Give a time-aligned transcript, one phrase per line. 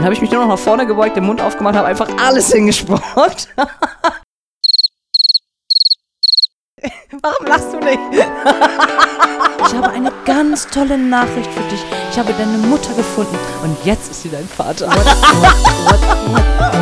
[0.00, 2.50] Dann habe ich mich nur noch nach vorne gebeugt, den Mund aufgemacht, habe einfach alles
[2.50, 3.02] hingespuckt.
[7.20, 7.98] Warum lachst du nicht?
[8.14, 11.84] ich habe eine ganz tolle Nachricht für dich.
[12.10, 14.88] Ich habe deine Mutter gefunden und jetzt ist sie dein Vater.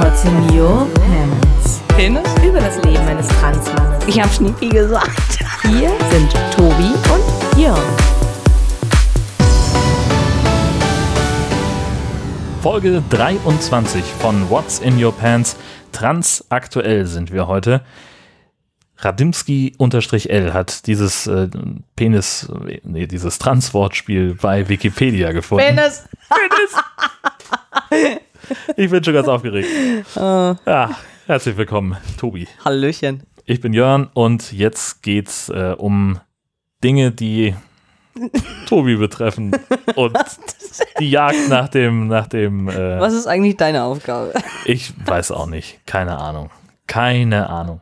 [0.01, 1.81] What's in your pants?
[1.89, 2.23] Penis?
[2.47, 4.07] Über das Leben eines Transmannes.
[4.07, 5.41] Ich habe Schniepi gesagt.
[5.63, 7.25] Hier sind Tobi und
[7.61, 7.98] Jörn.
[12.63, 15.57] Folge 23 von What's in Your Pants.
[15.93, 17.83] Transaktuell sind wir heute.
[18.97, 21.49] Radimski-L hat dieses äh,
[21.95, 22.51] Penis,
[22.83, 25.77] nee, dieses Transwortspiel bei Wikipedia gefunden.
[25.77, 26.09] Penis.
[27.91, 28.19] Penis.
[28.77, 29.69] Ich bin schon ganz aufgeregt.
[30.17, 30.91] Ja,
[31.27, 32.49] herzlich willkommen, Tobi.
[32.65, 33.23] Hallöchen.
[33.45, 36.19] Ich bin Jörn und jetzt geht's äh, um
[36.83, 37.55] Dinge, die
[38.67, 39.53] Tobi betreffen
[39.95, 40.17] und
[41.01, 42.69] die Jagd nach dem, nach dem.
[42.69, 44.33] Äh, Was ist eigentlich deine Aufgabe?
[44.65, 46.51] ich weiß auch nicht, keine Ahnung,
[46.87, 47.81] keine Ahnung.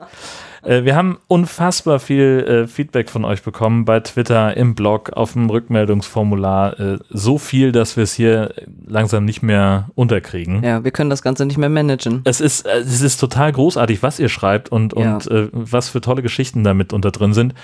[0.62, 5.34] Äh, wir haben unfassbar viel äh, Feedback von euch bekommen bei Twitter, im Blog, auf
[5.34, 6.80] dem Rückmeldungsformular.
[6.80, 8.52] Äh, so viel, dass wir es hier
[8.86, 10.64] langsam nicht mehr unterkriegen.
[10.64, 12.22] Ja, wir können das Ganze nicht mehr managen.
[12.24, 15.14] Es ist, äh, es ist total großartig, was ihr schreibt und, Ja.
[15.14, 17.54] und äh, was für tolle Geschichten damit unter drin sind.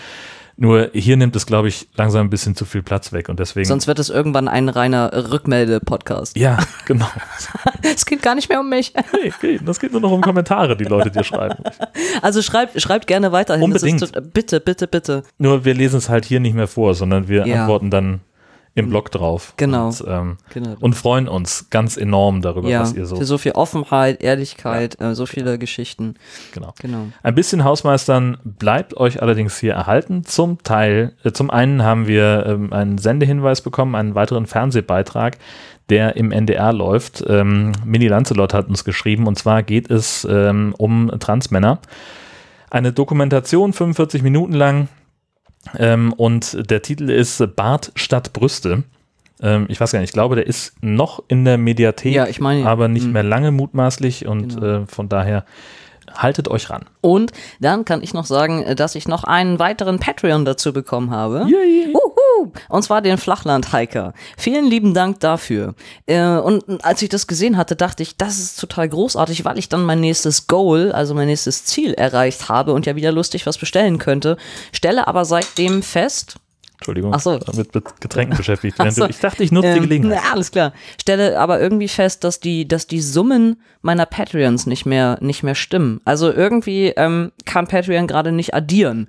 [0.57, 3.67] Nur hier nimmt es, glaube ich, langsam ein bisschen zu viel Platz weg und deswegen.
[3.67, 6.37] Sonst wird es irgendwann ein reiner Rückmelde-Podcast.
[6.37, 7.07] ja, genau.
[7.83, 8.93] Es geht gar nicht mehr um mich.
[9.13, 9.67] Nee, geht.
[9.67, 11.63] Das geht nur noch um Kommentare, die Leute dir schreiben.
[12.23, 13.65] Also schreibt, schreibt gerne weiterhin.
[13.65, 14.01] Unbedingt.
[14.03, 15.25] Ist, bitte, bitte, bitte.
[15.39, 17.63] Nur wir lesen es halt hier nicht mehr vor, sondern wir Ja.
[17.63, 18.21] antworten dann
[18.75, 19.53] im Blog drauf.
[19.59, 19.89] Genau.
[19.89, 20.77] Und, ähm, Genau.
[20.81, 23.17] und freuen uns ganz enorm darüber, ja, was ihr so.
[23.17, 26.15] für so viel Offenheit, Ehrlichkeit, äh, so viele Geschichten.
[26.53, 26.73] Genau.
[26.81, 27.09] Genau.
[27.23, 30.25] Ein bisschen Hausmeistern bleibt euch allerdings hier erhalten.
[30.25, 35.37] Zum Teil, äh, zum einen haben wir ähm, einen Sendehinweis bekommen, einen weiteren Fernsehbeitrag,
[35.91, 37.23] der im NDR läuft.
[37.29, 41.79] Ähm, Mini Lancelot hat uns geschrieben und zwar geht es ähm, um Transmänner.
[42.71, 44.89] Eine Dokumentation, 45 Minuten lang
[45.79, 48.83] ähm, und der Titel ist Bart statt Brüste.
[49.41, 52.41] Ähm, ich weiß gar nicht, ich glaube, der ist noch in der Mediathek, Ja, ich
[52.41, 53.13] meine, aber nicht hm.
[53.13, 54.83] mehr lange mutmaßlich und Genau.
[54.83, 55.45] äh, von daher
[56.15, 56.85] haltet euch ran.
[57.01, 61.11] Und dann kann ich noch sagen, äh, dass ich noch einen weiteren Patreon dazu bekommen
[61.11, 61.47] habe.
[61.49, 61.93] Yay.
[61.95, 62.13] Uhu,
[62.69, 64.13] und zwar den Flachland-Hiker.
[64.37, 65.75] Vielen lieben Dank dafür.
[66.07, 69.69] Äh, und als ich das gesehen hatte, dachte ich, das ist total großartig, weil ich
[69.69, 73.59] dann mein nächstes Goal, also mein nächstes Ziel erreicht habe und ja wieder lustig was
[73.59, 74.37] bestellen könnte.
[74.73, 76.37] Stelle aber seitdem fest,
[76.83, 77.39] Entschuldigung, Ach so.
[77.55, 78.77] mit, mit Getränken beschäftigt.
[78.91, 79.07] So.
[79.07, 80.21] Ich dachte, ich nutze die Ähm, Gelegenheit.
[80.25, 80.73] Na, alles klar.
[81.01, 85.55] Stelle aber irgendwie fest, dass die, dass die Summen meiner Patreons nicht mehr, nicht mehr
[85.55, 86.01] stimmen.
[86.05, 89.07] Also irgendwie ähm, kann Patreon gerade nicht addieren.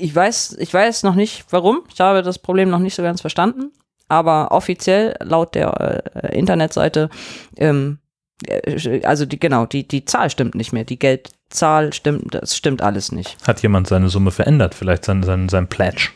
[0.00, 1.82] Ich weiß, ich weiß noch nicht, warum.
[1.92, 3.70] Ich habe das Problem noch nicht so ganz verstanden.
[4.08, 7.08] Aber offiziell laut der äh, Internetseite,
[7.56, 7.98] ähm,
[8.46, 10.84] äh, also die genau, die die Zahl stimmt nicht mehr.
[10.84, 13.36] Die Geldzahl stimmt, das stimmt alles nicht.
[13.46, 14.74] Hat jemand seine Summe verändert?
[14.74, 16.10] Vielleicht sein, sein, sein Pledge?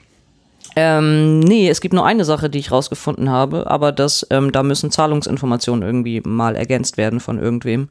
[0.80, 4.62] Ähm, nee, es gibt nur eine Sache, die ich rausgefunden habe, aber das, ähm, da
[4.62, 7.88] müssen Zahlungsinformationen irgendwie mal ergänzt werden von irgendwem.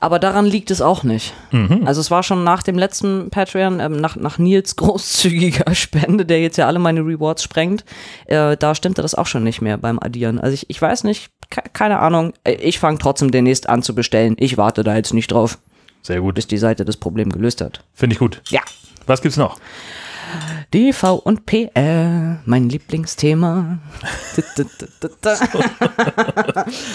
[0.00, 1.32] Aber daran liegt es auch nicht.
[1.84, 6.40] Also es war schon nach dem letzten Patreon, ähm, nach, nach Nils großzügiger Spende, der
[6.42, 7.84] jetzt ja alle meine Rewards sprengt,
[8.26, 10.40] äh, da stimmte das auch schon nicht mehr beim Addieren.
[10.40, 12.32] Also ich, ich weiß nicht, ke keine Ahnung.
[12.42, 14.34] Äh, Ich fange trotzdem demnächst an zu bestellen.
[14.38, 15.58] Ich warte da jetzt nicht drauf,
[16.02, 16.34] Sehr gut.
[16.34, 17.84] bis die Seite das Problem gelöst hat.
[17.94, 18.42] Finde ich gut.
[18.48, 18.60] Ja.
[19.06, 19.58] Was gibt's noch?
[20.72, 23.78] DV und PR, mein Lieblingsthema.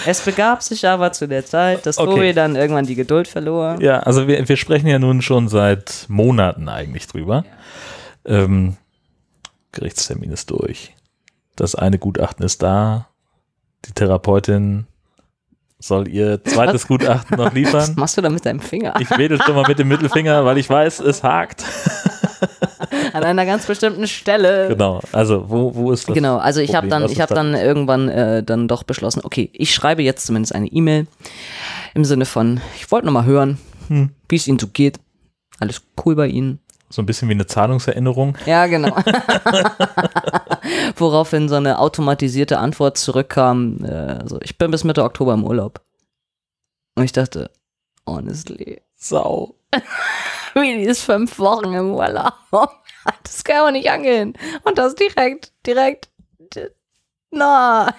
[0.06, 2.10] es begab sich aber zu der Zeit, dass Okay.
[2.10, 3.78] Tobi dann irgendwann die Geduld verlor.
[3.82, 7.46] Ja, also wir, wir sprechen ja nun schon seit Monaten eigentlich drüber.
[8.26, 8.78] Ähm,
[9.72, 10.96] Gerichtstermin ist durch.
[11.56, 13.08] Das eine Gutachten ist da.
[13.86, 14.88] Die Therapeutin
[15.80, 17.94] soll ihr zweites Gutachten noch Was liefern.
[17.96, 18.96] machst du da mit deinem Finger?
[19.00, 21.64] Ich wedel schon mal mit dem Mittelfinger, weil ich weiß, es hakt.
[23.14, 24.68] An einer ganz bestimmten Stelle.
[24.70, 25.02] Genau.
[25.12, 26.14] Also, wo, wo ist das?
[26.16, 27.26] Genau, also ich habe dann, ich da?
[27.28, 31.08] dann irgendwann äh, dann doch beschlossen, okay, ich schreibe jetzt zumindest eine E-Mail
[31.94, 33.58] im Sinne von, ich wollte noch mal hören,
[33.88, 34.12] Hm.
[34.28, 35.00] wie es Ihnen so geht.
[35.60, 36.60] Alles cool bei Ihnen.
[36.92, 38.36] So ein bisschen wie eine Zahlungserinnerung.
[38.46, 38.96] Ja, genau.
[40.96, 43.90] Woraufhin so eine automatisierte Antwort zurückkam, äh,
[44.22, 45.82] also ich bin bis Mitte Oktober im Urlaub.
[46.96, 47.52] Und ich dachte,
[48.08, 49.56] honestly, Sau.
[50.54, 52.34] Willi ist fünf Wochen im Urlaub.
[53.24, 54.34] Das kann man nicht angehen.
[54.64, 56.10] Und das direkt, direkt.
[57.32, 57.94] Nein.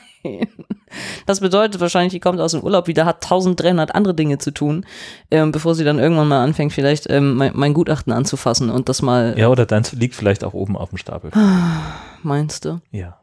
[1.25, 4.85] Das bedeutet wahrscheinlich, die kommt aus dem Urlaub wieder, hat 1300 andere Dinge zu tun,
[5.31, 9.01] ähm, bevor sie dann irgendwann mal anfängt, vielleicht ähm, mein, mein Gutachten anzufassen und das
[9.01, 11.31] mal, Ja, oder deins liegt vielleicht auch oben auf dem Stapel.
[12.23, 12.81] meinst du?
[12.91, 13.21] Ja.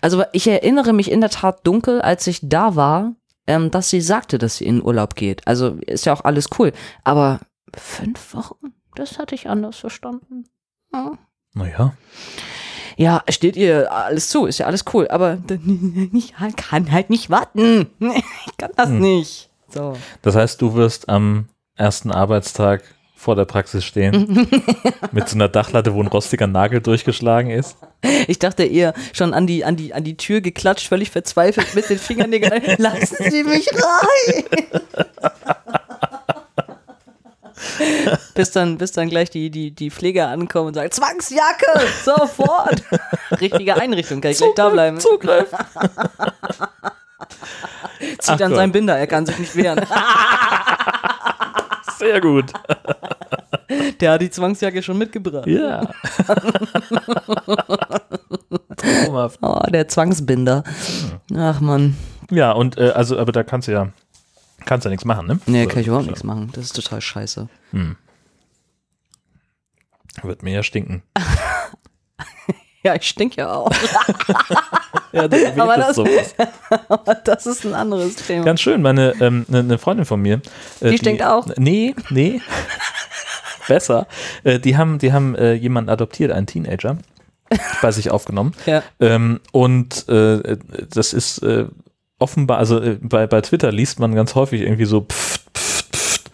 [0.00, 3.14] Also ich erinnere mich in der Tat dunkel, als ich da war,
[3.46, 5.46] ähm, dass sie sagte, dass sie in Urlaub geht.
[5.46, 6.72] Also ist ja auch alles cool.
[7.04, 7.40] Aber
[7.76, 10.44] fünf Wochen, das hatte ich anders verstanden.
[10.92, 11.12] Ja.
[11.54, 11.94] Naja.
[12.96, 15.38] Ja, steht ihr alles zu, ist ja alles cool, aber
[16.12, 17.86] ich kann halt nicht warten.
[18.46, 19.48] Ich kann das nicht.
[19.68, 19.96] So.
[20.22, 22.82] Das heißt, du wirst am ersten Arbeitstag
[23.14, 24.48] vor der Praxis stehen
[25.12, 27.76] mit so einer Dachlatte, wo ein rostiger Nagel durchgeschlagen ist.
[28.26, 31.88] Ich dachte eher schon an die, an die, an die Tür geklatscht, völlig verzweifelt mit
[31.90, 32.62] den Fingernägeln.
[32.78, 34.44] Lassen Sie mich rein!
[38.34, 42.82] bis, dann, bis dann gleich die, die, die Pfleger ankommen und sagen, Zwangsjacke, sofort!
[43.40, 45.00] Richtige Einrichtung, kann ich gleich da bleiben.
[45.00, 45.50] Zugriff.
[47.98, 48.56] Zieht Ach an Gott.
[48.56, 49.86] seinen Binder, er kann sich nicht wehren.
[51.98, 52.46] Sehr gut.
[54.00, 55.46] Der hat die Zwangsjacke schon mitgebracht.
[55.46, 55.82] Ja.
[58.76, 59.38] Traumhaft.
[59.42, 60.64] Oh, der Zwangsbinder.
[61.36, 61.96] Ach man.
[62.30, 63.88] Ja, und äh, also, aber da kannst du ja,
[64.64, 65.40] kannst ja nichts machen, ne?
[65.46, 66.10] Nee, So, kann ich überhaupt so.
[66.10, 66.50] nichts machen.
[66.54, 67.48] Das ist total scheiße.
[70.22, 71.02] Wird mir ja stinken.
[72.82, 73.70] Ja, ich stink ja auch.
[75.12, 76.34] Ja, das, Aber das- sowas.
[76.88, 78.44] Aber das ist ein anderes Thema.
[78.44, 80.40] Ganz schön, meine ähm, ne, ne Freundin von mir.
[80.80, 81.46] äh, Die stinkt auch?
[81.58, 82.40] Nee, nee.
[83.68, 84.06] Besser.
[84.44, 86.96] Äh, die haben, die haben äh, jemanden adoptiert, einen Teenager,
[87.82, 88.52] bei sich aufgenommen.
[88.64, 88.82] Ja.
[89.00, 90.56] Ähm, und äh,
[90.88, 91.66] das ist äh,
[92.20, 96.30] offenbar, also äh, bei, bei Twitter liest man ganz häufig irgendwie so pft, pft, pft.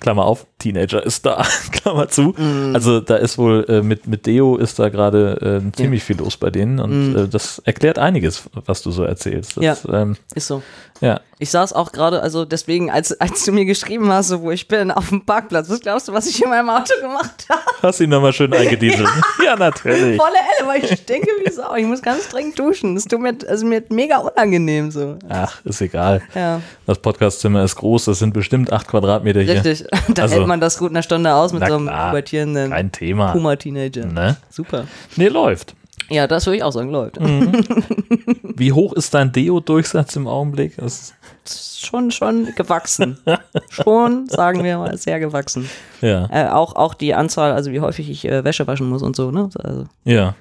[0.00, 1.42] Klammer auf, Teenager ist da,
[1.72, 2.34] Klammer zu.
[2.36, 2.72] Mhm.
[2.74, 6.36] Also da ist wohl äh, mit, mit Deo ist da gerade äh, ziemlich viel los
[6.36, 7.16] bei denen und Mhm.
[7.24, 9.56] äh, das erklärt einiges, was du so erzählst.
[9.56, 10.62] Das, ähm, Ist so.
[11.00, 11.20] ja.
[11.38, 14.68] Ich saß auch gerade, also deswegen, als, als du mir geschrieben hast, so, wo ich
[14.68, 17.60] bin, auf dem Parkplatz, was glaubst du, was ich in meinem Auto gemacht habe?
[17.82, 19.08] Hast ihn nochmal schön eingedieselt.
[19.44, 20.16] ja, natürlich.
[20.20, 21.74] Volle Elle, weil ich denke wie Sau.
[21.74, 22.94] Ich muss ganz dringend duschen.
[22.94, 25.16] Das tut mir, also mir mega unangenehm so.
[25.28, 26.22] Ach, ist egal.
[26.36, 29.54] Ja, Das Podcastzimmer ist groß, das sind bestimmt acht Quadratmeter hier.
[29.64, 29.84] richtig.
[30.14, 32.70] Da Also- man das gut in einer Stunde aus mit Na so einem klar, pubertierenden
[32.70, 33.32] Kein Thema.
[33.32, 34.06] Puma-Teenager.
[34.06, 34.36] Ne?
[34.50, 34.84] Super.
[35.16, 35.74] Nee, läuft.
[36.10, 37.18] Ja, das würde ich auch sagen, läuft.
[38.56, 40.76] Wie hoch ist dein Deo-Durchsatz im Augenblick?
[40.76, 41.14] Das,
[41.44, 43.18] Ist Schon, schon gewachsen.
[43.70, 45.68] schon, sagen wir mal, sehr gewachsen.
[46.00, 49.16] ja, Äh, auch, auch die Anzahl, also wie häufig ich äh, Wäsche waschen muss und
[49.16, 49.48] so, ne?
[49.58, 50.34] Also, ja.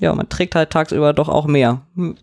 [0.00, 1.82] ja, man trägt halt tagsüber doch auch mehr.
[1.94, 2.16] Hm.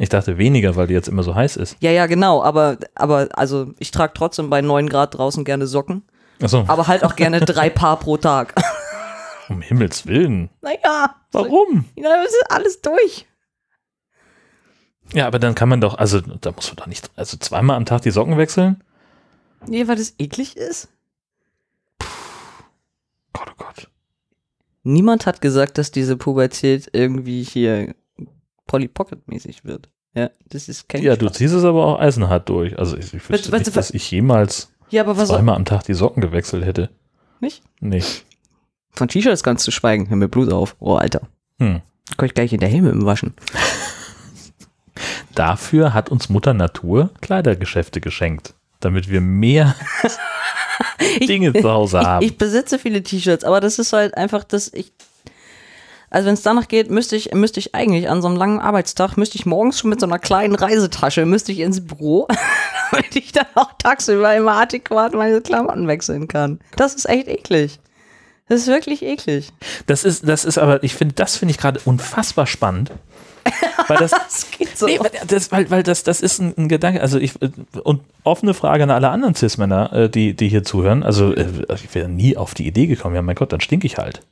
[0.00, 1.76] Ich dachte weniger, weil die jetzt immer so heiß ist.
[1.80, 6.04] Ja, ja, genau, aber, aber also ich trage trotzdem bei 9 Grad draußen gerne Socken,
[6.40, 8.54] Achso, aber halt auch gerne drei Paar pro Tag.
[9.50, 10.48] um Himmels Willen.
[10.62, 11.84] naja, Warum?
[11.96, 13.26] ja, das ist alles durch.
[15.12, 17.84] Ja, aber dann kann man doch, also da muss man doch nicht, also zweimal am
[17.84, 18.82] Tag die Socken wechseln?
[19.66, 20.88] Nee, weil das eklig ist.
[23.34, 23.90] Gott, oh Gott.
[24.82, 27.94] Niemand hat gesagt, dass diese Pubertät irgendwie hier
[28.70, 29.88] Polly Pocket mäßig wird.
[30.14, 32.78] Ja, das ist kein Ja, du ziehst es aber auch eisenhart durch.
[32.78, 35.94] Also ich, ich wüsste was- nicht, was- dass ich jemals Ja, zweimal am Tag die
[35.94, 36.88] Socken gewechselt hätte.
[37.40, 37.62] nicht?
[37.80, 38.04] Nee.
[38.92, 40.08] Von T-Shirts ganz zu schweigen.
[40.08, 40.76] Hör mir Blut auf.
[40.78, 41.22] Oh, Alter.
[41.58, 41.80] Hm.
[42.16, 43.34] Kann ich gleich hinterher mit dem waschen.
[45.34, 49.74] Dafür hat uns Mutter Natur Kleidergeschäfte geschenkt, damit wir mehr
[51.20, 52.24] Dinge zu Hause haben.
[52.24, 54.92] Ich, ich besitze viele T-Shirts, aber das ist halt einfach, dass ich.
[56.10, 59.16] Also wenn es danach geht, müsste ich, müsste ich eigentlich an so einem langen Arbeitstag,
[59.16, 62.26] müsste ich morgens schon mit so einer kleinen Reisetasche, müsste ich ins Büro,
[62.90, 66.58] damit ich dann auch tagsüber immer adäquat meine Klamotten wechseln kann.
[66.76, 67.78] Das ist echt eklig.
[68.48, 69.52] Das ist wirklich eklig.
[69.86, 72.90] das ist, das ist aber, ich finde, das finde ich gerade unfassbar spannend.
[73.86, 74.86] Weil das, Das geht so.
[74.86, 77.50] nee, weil, das, weil, weil das, das ist ein, ein Gedanke, also ich, äh,
[77.84, 81.94] und offene Frage an alle anderen Cis-Männer, äh, die, die hier zuhören, also äh, ich
[81.94, 84.22] wäre nie auf die Idee gekommen, ja mein Gott, dann stink ich halt.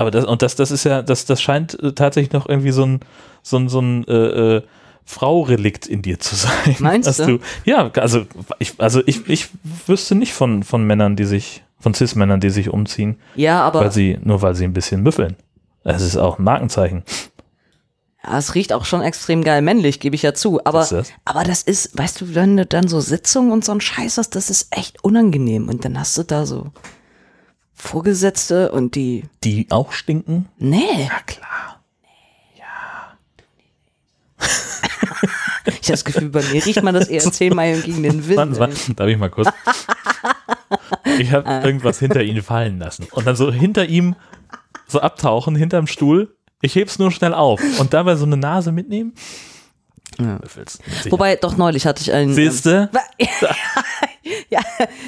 [0.00, 2.86] Aber das, und das, das ist ja, das, das scheint äh, tatsächlich noch irgendwie so
[2.86, 3.00] ein,
[3.42, 4.62] so ein, so ein, äh, äh,
[5.04, 6.76] Frau-Relikt in dir zu sein.
[6.78, 7.38] Meinst Dass du?
[7.66, 8.24] Ja, also
[8.58, 9.48] ich, also ich, ich
[9.86, 13.92] wüsste nicht von, von Männern, die sich, von Cis-Männern, die sich umziehen, ja, aber weil
[13.92, 15.36] sie, nur weil sie ein bisschen müffeln.
[15.84, 17.02] Das ist auch ein Markenzeichen.
[18.24, 20.64] ja, es riecht auch schon extrem geil männlich, gebe ich ja zu.
[20.64, 21.12] Aber, ist das?
[21.26, 24.34] aber das ist, weißt du, wenn du dann so Sitzungen und so ein Scheiß hast,
[24.34, 25.68] das ist echt unangenehm.
[25.68, 26.72] Und dann hast du da so
[27.80, 30.48] Vorgesetzte und die, Die auch stinken?
[30.58, 31.04] nee.
[31.08, 31.80] Ja, klar.
[35.82, 38.58] Ich habe das Gefühl, bei mir riecht man das eher zehn Meilen gegen den Wind.
[38.58, 38.94] Mal, ey.
[38.94, 39.48] darf ich mal kurz?
[41.18, 41.62] Ich habe Ah.
[41.64, 43.06] irgendwas hinter Ihnen fallen lassen.
[43.12, 44.14] Und dann so hinter ihm
[44.86, 46.34] so abtauchen, hinterm Stuhl.
[46.62, 47.60] Ich heb's nur schnell auf.
[47.78, 49.14] Und dabei so eine Nase mitnehmen.
[50.18, 50.38] Ja.
[51.10, 52.34] Wobei, doch neulich hatte ich einen.
[52.34, 52.90] Siehst du?
[53.18, 53.28] Ähm,
[54.50, 54.60] ja,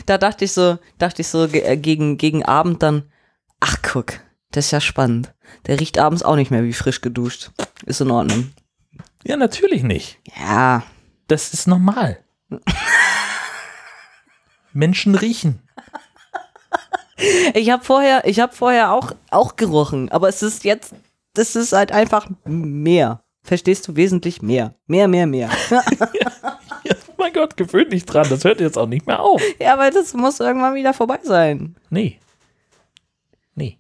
[0.06, 3.10] da dachte ich so, dachte ich so äh, gegen, gegen Abend dann,
[3.60, 4.14] ach guck,
[4.50, 5.32] das ist ja spannend.
[5.66, 7.50] Der riecht abends auch nicht mehr wie frisch geduscht.
[7.86, 8.52] Ist in Ordnung.
[9.24, 10.18] Ja, natürlich nicht.
[10.38, 10.82] Ja,
[11.28, 12.18] Das ist normal.
[14.72, 15.60] Menschen riechen.
[17.54, 20.94] Ich habe vorher, ich habe vorher auch, auch gerochen, aber es ist jetzt,
[21.34, 23.22] das ist halt einfach mehr.
[23.44, 24.74] Verstehst du wesentlich mehr.
[24.86, 25.50] Mehr, mehr, mehr.
[27.22, 28.26] Mein Gott, gewöhn dich dran.
[28.28, 29.40] Das hört jetzt auch nicht mehr auf.
[29.60, 31.76] ja, aber das muss irgendwann wieder vorbei sein.
[31.88, 32.18] Nee.
[33.54, 33.78] Nee.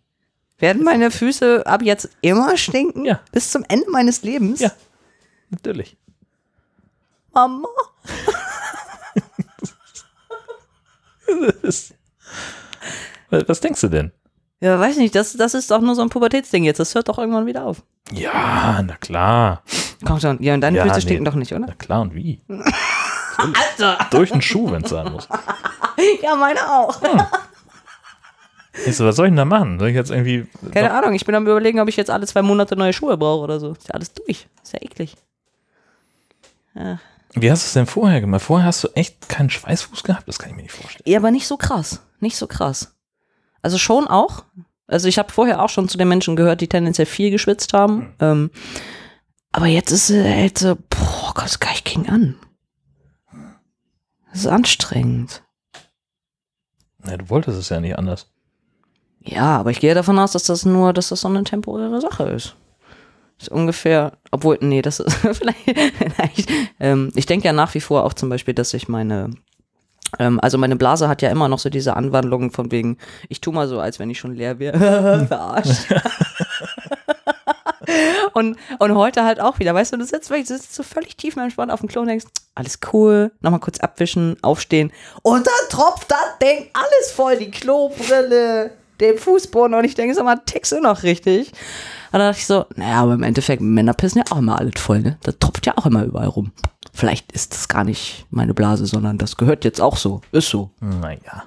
[0.58, 3.04] Werden meine Füße ab jetzt immer stinken?
[3.04, 3.20] Ja.
[3.32, 4.60] Bis zum Ende meines Lebens?
[4.60, 4.70] Ja.
[5.50, 5.96] Natürlich.
[7.32, 7.68] Mama?
[11.62, 11.94] Das-
[13.30, 14.12] Was denkst du denn?
[14.60, 16.78] Ja, weiß nicht, das, das ist doch nur so ein Pubertätsding jetzt.
[16.78, 17.82] Das hört doch irgendwann wieder auf.
[18.12, 19.62] Ja, na klar.
[20.04, 20.40] Komm schon.
[20.42, 21.00] Ja, und deine Ja, Füße nee.
[21.02, 21.64] stinken doch nicht, oder?
[21.66, 22.40] Na klar und wie?
[23.38, 23.98] Alter!
[24.10, 25.28] Durch den Schuh, wenn es sein muss.
[26.22, 27.00] Ja, meine auch.
[28.86, 29.78] Ich so, was soll ich denn da machen?
[29.78, 30.46] Soll ich jetzt irgendwie.
[30.72, 33.42] Keine Ahnung, ich bin am überlegen, ob ich jetzt alle zwei Monate neue Schuhe brauche
[33.44, 33.72] oder so.
[33.72, 34.46] Ist ja alles durch.
[34.62, 35.14] Ist ja eklig.
[37.34, 38.42] Wie hast du es denn vorher gemacht?
[38.42, 40.26] Vorher hast du echt keinen Schweißfuß gehabt?
[40.26, 41.04] Das kann ich mir nicht vorstellen.
[41.06, 42.00] Ja, aber nicht so krass.
[42.20, 42.94] Nicht so krass.
[43.60, 44.44] Also schon auch.
[44.86, 48.14] Also ich habe vorher auch schon zu den Menschen gehört, die tendenziell viel geschwitzt haben.
[48.20, 48.50] Ähm,
[49.52, 52.36] aber jetzt ist es halt so, boah, Gott, das kann ich ging an.
[54.32, 55.42] Das ist anstrengend.
[57.04, 58.28] Na, du wolltest es ja nicht anders.
[59.20, 62.24] Ja, aber ich gehe davon aus, dass das nur, dass das so eine temporäre Sache
[62.24, 62.56] ist.
[63.38, 68.04] Ist ungefähr, obwohl, nee, das ist vielleicht, vielleicht ähm, ich denke ja nach wie vor
[68.04, 69.30] auch zum Beispiel, dass ich meine,
[70.18, 72.98] ähm, also meine Blase hat ja immer noch so diese Anwandlungen von wegen,
[73.28, 75.26] ich tu mal so, als wenn ich schon leer wäre.
[75.28, 75.92] Verarscht.
[78.34, 81.16] und, und heute halt auch wieder, weißt du, du sitzt, wirklich- du sitzt so völlig
[81.16, 84.92] tief entspannt auf dem Klo und denkst, alles cool, nochmal kurz abwischen, aufstehen.
[85.22, 90.24] Und dann tropft das Ding alles voll, die Klobrille, den Fußboden und ich denke, sag
[90.24, 91.48] mal, tickst du noch richtig?
[92.12, 94.80] Und dann dachte ich so, naja, aber im Endeffekt, Männer pissen ja auch immer alles
[94.80, 95.16] voll, ne?
[95.22, 96.52] Das tropft ja auch immer überall rum.
[96.92, 100.20] Vielleicht ist das gar nicht meine Blase, sondern das gehört jetzt auch so.
[100.30, 100.70] Ist so.
[100.80, 101.42] Naja.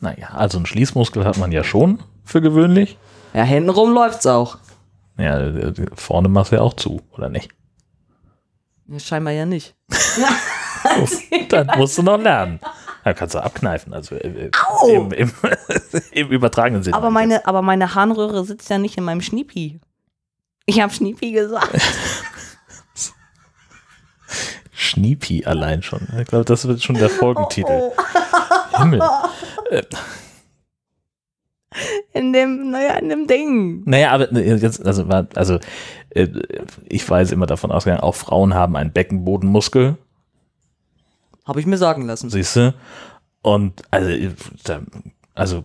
[0.00, 2.98] Naja, also einen Schließmuskel hat man ja schon für gewöhnlich.
[3.32, 4.58] Ja, hintenrum läuft's auch.
[5.18, 7.50] Ja, äh, vorne machst du ja auch zu, oder nicht?
[8.86, 9.74] Ja, scheinbar ja nicht.
[11.50, 12.60] Dann musst du noch lernen.
[13.04, 14.50] Da kannst du abkneifen, also äh,
[14.88, 15.32] im, im,
[16.12, 16.96] im übertragenen Sinne.
[16.96, 19.80] Aber meine, aber meine Harnröhre sitzt ja nicht in meinem Schniepi.
[20.66, 21.70] Ich habe Schniepi gesagt.
[24.72, 26.06] Schniepi allein schon.
[26.20, 27.90] Ich glaube, das wird schon der Folgentitel.
[28.76, 29.00] Himmel.
[32.12, 33.82] In dem, naja, in dem Ding.
[33.84, 35.58] Naja, aber äh, jetzt, also, also
[36.10, 36.28] äh,
[36.86, 39.96] ich war jetzt immer davon ausgegangen, auch Frauen haben einen Beckenbodenmuskel,
[41.44, 42.30] Habe ich mir sagen lassen.
[42.30, 42.74] siehst du.
[43.42, 44.30] Und also, äh,
[45.34, 45.64] also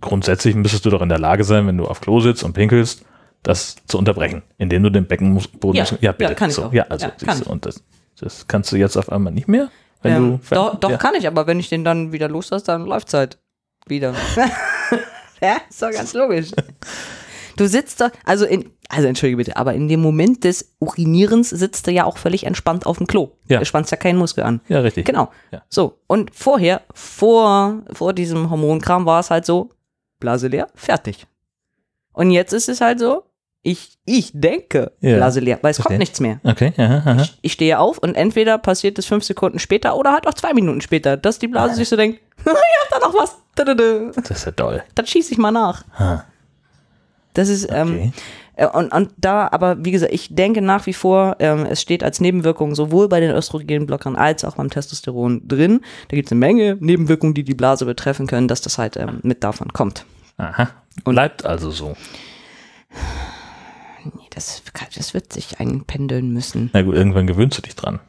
[0.00, 3.04] grundsätzlich müsstest du doch in der Lage sein, wenn du auf Klo sitzt und pinkelst,
[3.42, 5.98] das zu unterbrechen, indem du den Beckenbodenmuskel.
[6.00, 6.30] Ja, bitte.
[6.30, 6.72] ja, kann ich so, auch.
[6.72, 7.82] Ja, also Ja, siehst kann du, und das,
[8.20, 9.68] das kannst du jetzt auf einmal nicht mehr.
[10.02, 10.96] Wenn Ähm, du, doch, doch ja.
[10.98, 13.38] kann ich, aber wenn ich den dann wieder loslasse, dann läuft's halt
[13.86, 14.14] wieder.
[15.42, 16.50] ja, ist doch ganz logisch.
[17.56, 21.86] Du sitzt da, also in, also entschuldige bitte, aber in dem Moment des Urinierens sitzt
[21.86, 23.32] du ja auch völlig entspannt auf dem Klo.
[23.46, 23.58] Ja.
[23.58, 24.60] Du spannst ja keinen Muskel an.
[24.68, 25.04] Ja, richtig.
[25.04, 25.30] Genau.
[25.50, 25.62] Ja.
[25.68, 29.70] So, und vorher, vor, vor diesem Hormonkram war es halt so,
[30.18, 31.26] Blase leer, fertig.
[32.12, 33.24] Und jetzt ist es halt so,
[33.62, 35.16] ich, ich denke, Ja.
[35.16, 35.90] Blase leer, weil es Verstehe.
[35.94, 36.40] kommt nichts mehr.
[36.42, 37.26] Okay, aha, aha.
[37.42, 40.80] Ich stehe auf und entweder passiert es fünf Sekunden später oder halt auch zwei Minuten
[40.80, 43.36] später, dass die Blase sich so denkt, ich hab da noch was.
[43.54, 44.82] Das ist ja toll.
[44.94, 45.84] Dann schieße ich mal nach.
[45.98, 46.24] Ha.
[47.34, 48.12] Das ist, ähm, Okay.
[48.56, 52.02] äh, und, und da, aber wie gesagt, ich denke nach wie vor, ähm, es steht
[52.02, 55.80] als Nebenwirkung sowohl bei den Östrogenblockern als auch beim Testosteron drin.
[56.08, 59.20] Da gibt es eine Menge Nebenwirkungen, die die Blase betreffen können, dass das halt ähm,
[59.22, 60.04] mit davon kommt.
[60.38, 60.70] Aha.
[61.04, 61.94] Bleibt also so.
[64.34, 64.62] Das,
[64.96, 66.70] das wird sich einpendeln müssen.
[66.72, 68.00] Na gut, irgendwann gewöhnst du dich dran.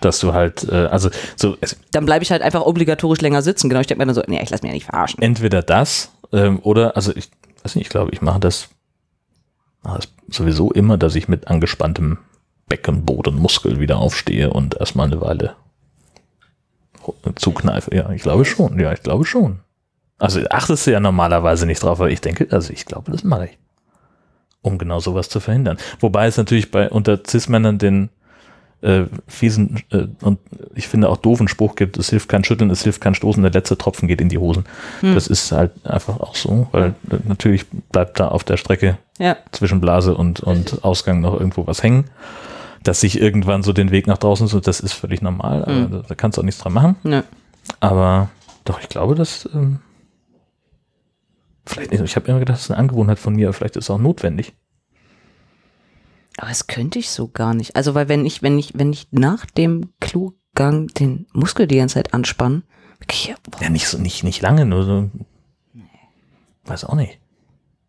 [0.00, 1.56] Dass du halt, äh, also so,
[1.92, 3.68] Dann bleibe ich halt einfach obligatorisch länger sitzen.
[3.68, 5.22] Genau, ich denke mir dann so, nee, ich lass mich ja nicht verarschen.
[5.22, 7.30] entweder das ähm, oder, also ich
[7.62, 8.68] weiß nicht, ich glaube, ich mache das,
[9.82, 12.18] mache das sowieso immer, dass ich mit angespanntem
[12.68, 15.56] Beckenbodenmuskel wieder aufstehe und erstmal eine Weile
[17.34, 17.94] zukneife.
[17.94, 18.78] Ja, ich glaube schon.
[18.78, 19.60] Ja, ich glaube schon.
[20.18, 23.46] Also achtest du ja normalerweise nicht drauf, aber ich denke, also ich glaube, das mache
[23.46, 23.58] ich.
[24.62, 25.78] Um genau sowas zu verhindern.
[26.00, 28.10] Wobei es natürlich bei unter Cis-Männern den
[28.82, 30.38] äh, fiesen äh, und
[30.74, 33.52] ich finde auch doofen Spruch gibt, es hilft kein Schütteln, es hilft kein Stoßen, der
[33.52, 34.64] letzte Tropfen geht in die Hosen.
[35.02, 39.36] Das ist halt einfach auch so, weil äh, natürlich bleibt da auf der Strecke Ja.
[39.52, 42.06] zwischen Blase und, und Ausgang noch irgendwo was hängen.
[42.82, 46.02] Dass sich irgendwann so den Weg nach draußen so, das ist völlig normal, aber da,
[46.08, 46.96] da kannst du auch nichts dran machen.
[47.02, 47.20] Nö.
[47.80, 48.30] Aber
[48.64, 49.80] doch, ich glaube, dass ähm,
[51.70, 53.90] vielleicht nicht, ich habe immer gedacht, das ist eine Angewohnheit von mir, vielleicht ist es
[53.90, 54.54] auch notwendig.
[56.36, 57.76] Aber das könnte ich so gar nicht.
[57.76, 61.94] Also, weil wenn ich, wenn ich, wenn ich nach dem Klugang den Muskel die ganze
[61.94, 62.62] Zeit anspanne,
[63.50, 65.10] boah, Ja, nicht so, nicht, nicht lange, nur so.
[66.64, 67.20] Weiß auch nicht.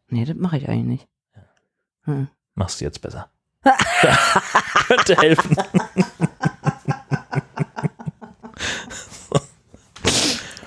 [0.09, 1.07] nee, das mache ich eigentlich nicht.
[2.03, 2.27] Hm.
[2.55, 3.29] Machst du jetzt besser.
[4.88, 5.55] Könnte helfen.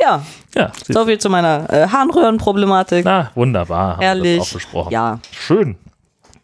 [0.00, 0.24] Ja,
[0.54, 3.04] Ja, so viel zu meiner äh, Harnröhrenproblematik.
[3.04, 3.94] na, wunderbar.
[3.94, 4.38] Haben wir Herrlich.
[4.38, 4.92] Das auch besprochen.
[4.92, 5.76] Ja, Schön.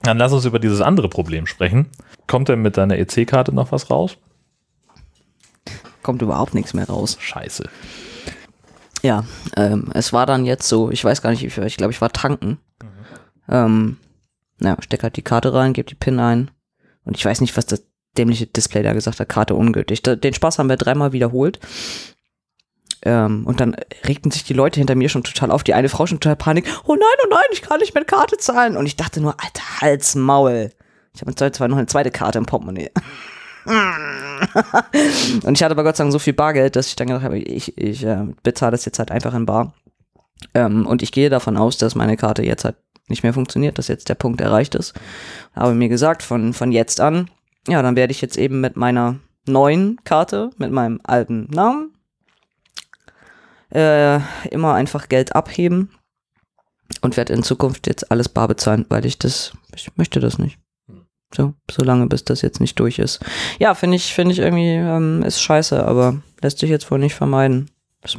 [0.03, 1.91] Dann lass uns über dieses andere Problem sprechen.
[2.27, 4.17] Kommt denn mit deiner EC-Karte noch was raus?
[6.03, 7.17] kommt überhaupt nichts mehr raus.
[7.21, 7.69] Scheiße.
[9.03, 9.25] Ja,
[9.57, 12.01] ähm, es war dann jetzt so, ich weiß gar nicht, wie viel, ich glaube, ich
[12.01, 12.59] war tanken.
[13.49, 13.97] Ähm,
[14.59, 16.51] naja, steck halt die Karte rein, gebe die PIN ein.
[17.05, 17.85] Und ich weiß nicht, was das
[18.19, 20.03] dämliche Display da gesagt hat, Karte ungültig.
[20.03, 21.59] Den Spaß haben wir dreimal wiederholt.
[23.03, 23.77] Ähm, und dann
[24.07, 25.65] regten sich die Leute hinter mir schon total auf.
[25.65, 26.67] Die eine Frau schon total Panik.
[26.85, 28.77] Oh nein, oh nein, ich kann nicht mit Karte zahlen.
[28.77, 30.71] Und ich dachte nur, alter Hals, Maul.
[31.15, 32.91] Ich habe zwar noch eine zweite Karte im Portemonnaie.
[33.67, 37.39] Und ich hatte aber Gott sei Dank so viel Bargeld, dass ich dann gedacht habe,
[37.39, 39.75] ich, ich äh, bezahle das jetzt halt einfach in Bar.
[40.55, 42.77] Ähm, und ich gehe davon aus, dass meine Karte jetzt halt
[43.09, 44.95] nicht mehr funktioniert, dass jetzt der Punkt erreicht ist.
[45.55, 47.29] Habe mir gesagt, von, von jetzt an,
[47.69, 49.17] ja, dann werde ich jetzt eben mit meiner
[49.47, 51.93] neuen Karte, mit meinem alten Namen,
[53.71, 55.91] äh, immer einfach Geld abheben
[57.01, 60.59] und werde in Zukunft jetzt alles bar bezahlen, weil ich das, ich möchte das nicht.
[61.33, 63.21] So, so lange, bis das jetzt nicht durch ist.
[63.61, 67.15] Ja, finde ich, finde ich irgendwie, ähm, ist scheiße, aber lässt sich jetzt wohl nicht
[67.15, 67.71] vermeiden.
[68.03, 68.19] Ist,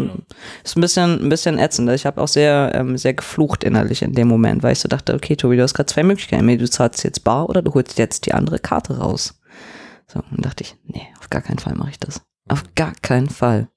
[0.64, 1.90] ist ein bisschen, ein bisschen ätzend.
[1.90, 5.14] Ich habe auch sehr, ähm, sehr geflucht innerlich in dem Moment, weil ich so dachte,
[5.14, 6.48] okay, Tobi, du hast gerade zwei Möglichkeiten.
[6.48, 9.42] Du zahlst jetzt bar oder du holst jetzt die andere Karte raus.
[10.08, 12.22] So, und dachte ich, nee, auf gar keinen Fall mache ich das.
[12.48, 13.70] Auf gar keinen Fall.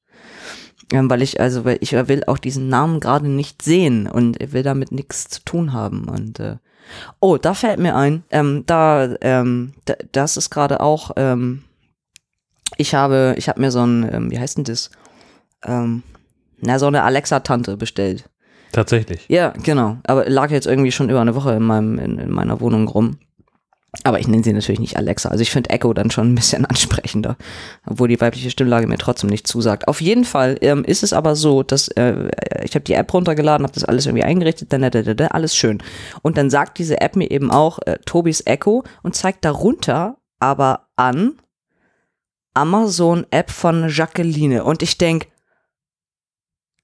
[1.10, 4.92] Weil ich, also, weil ich will auch diesen Namen gerade nicht sehen und will damit
[4.92, 6.08] nichts zu tun haben.
[6.08, 6.56] Und äh,
[7.20, 11.64] oh, da fällt mir ein, ähm, da, ähm, da, das ist gerade auch, ähm,
[12.76, 14.90] ich habe, ich habe mir so ein, ähm, wie heißt denn das?
[15.64, 16.02] Ähm,
[16.60, 18.28] na, so eine Alexa-Tante bestellt.
[18.72, 19.26] Tatsächlich.
[19.28, 19.98] Ja, genau.
[20.04, 23.18] Aber lag jetzt irgendwie schon über eine Woche in, meinem, in, in meiner Wohnung rum.
[24.02, 25.28] Aber ich nenne sie natürlich nicht Alexa.
[25.28, 27.36] Also ich finde Echo dann schon ein bisschen ansprechender,
[27.86, 29.88] obwohl die weibliche Stimmlage mir trotzdem nicht zusagt.
[29.88, 32.30] Auf jeden Fall ähm, ist es aber so, dass äh,
[32.62, 35.82] ich habe die App runtergeladen, habe das alles irgendwie eingerichtet, dann, alles schön.
[36.22, 40.88] Und dann sagt diese App mir eben auch äh, Tobis Echo und zeigt darunter aber
[40.96, 41.38] an
[42.54, 44.64] Amazon App von Jacqueline.
[44.64, 45.28] Und ich denk,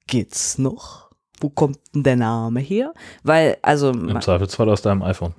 [0.07, 1.11] geht's noch?
[1.41, 2.93] Wo kommt denn der Name her?
[3.23, 5.35] Weil, also, Im Zweifelsfall aus deinem iPhone.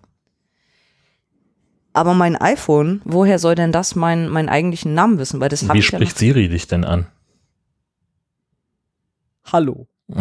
[1.93, 5.39] Aber mein iPhone, woher soll denn das meinen meinen eigentlichen Namen wissen?
[5.39, 7.07] Weil das Wie ich ja spricht Siri dich denn an?
[9.51, 9.87] Hallo.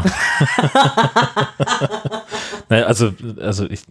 [2.70, 3.83] Naja, also, also ich,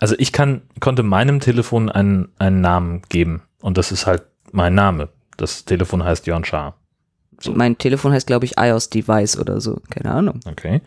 [0.00, 4.74] also ich kann, konnte meinem Telefon einen, einen Namen geben und das ist halt mein
[4.74, 5.08] Name.
[5.38, 6.76] Das Telefon heißt Jörn Schaar.
[7.40, 7.52] So.
[7.52, 9.80] Mein Telefon heißt, glaube ich, iOS Device oder so.
[9.90, 10.40] Keine Ahnung.
[10.46, 10.80] Okay.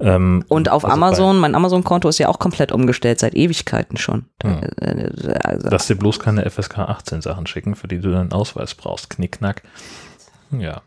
[0.00, 4.24] Ähm, Und auf also Amazon, mein Amazon-Konto ist ja auch komplett umgestellt, seit Ewigkeiten schon.
[4.42, 4.60] Hm.
[4.80, 5.10] Äh,
[5.44, 9.10] Also, Lass dir bloß keine FSK 18 Sachen schicken, für die du deinen Ausweis brauchst.
[9.10, 9.62] Knickknack.
[10.58, 10.80] Ja.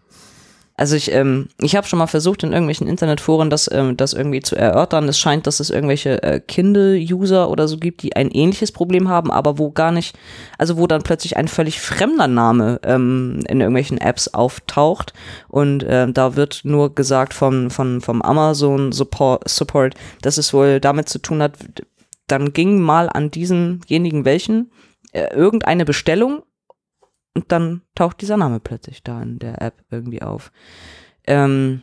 [0.76, 4.42] Also ich, ähm, ich habe schon mal versucht, in irgendwelchen Internetforen das, ähm, das irgendwie
[4.42, 5.08] zu erörtern.
[5.08, 9.30] Es scheint, dass es irgendwelche äh, Kindle-User oder so gibt, die ein ähnliches Problem haben,
[9.30, 10.18] aber wo gar nicht,
[10.58, 15.14] also wo dann plötzlich ein völlig fremder Name ähm, in irgendwelchen Apps auftaucht.
[15.48, 20.80] Und ähm, da wird nur gesagt von, von, vom Amazon Support, Support, dass es wohl
[20.80, 21.54] damit zu tun hat,
[22.26, 24.72] dann ging mal an diesenjenigen welchen
[25.12, 26.42] äh, irgendeine Bestellung
[27.36, 30.52] und dann taucht dieser Name plötzlich da in der App irgendwie auf.
[31.26, 31.82] Ähm,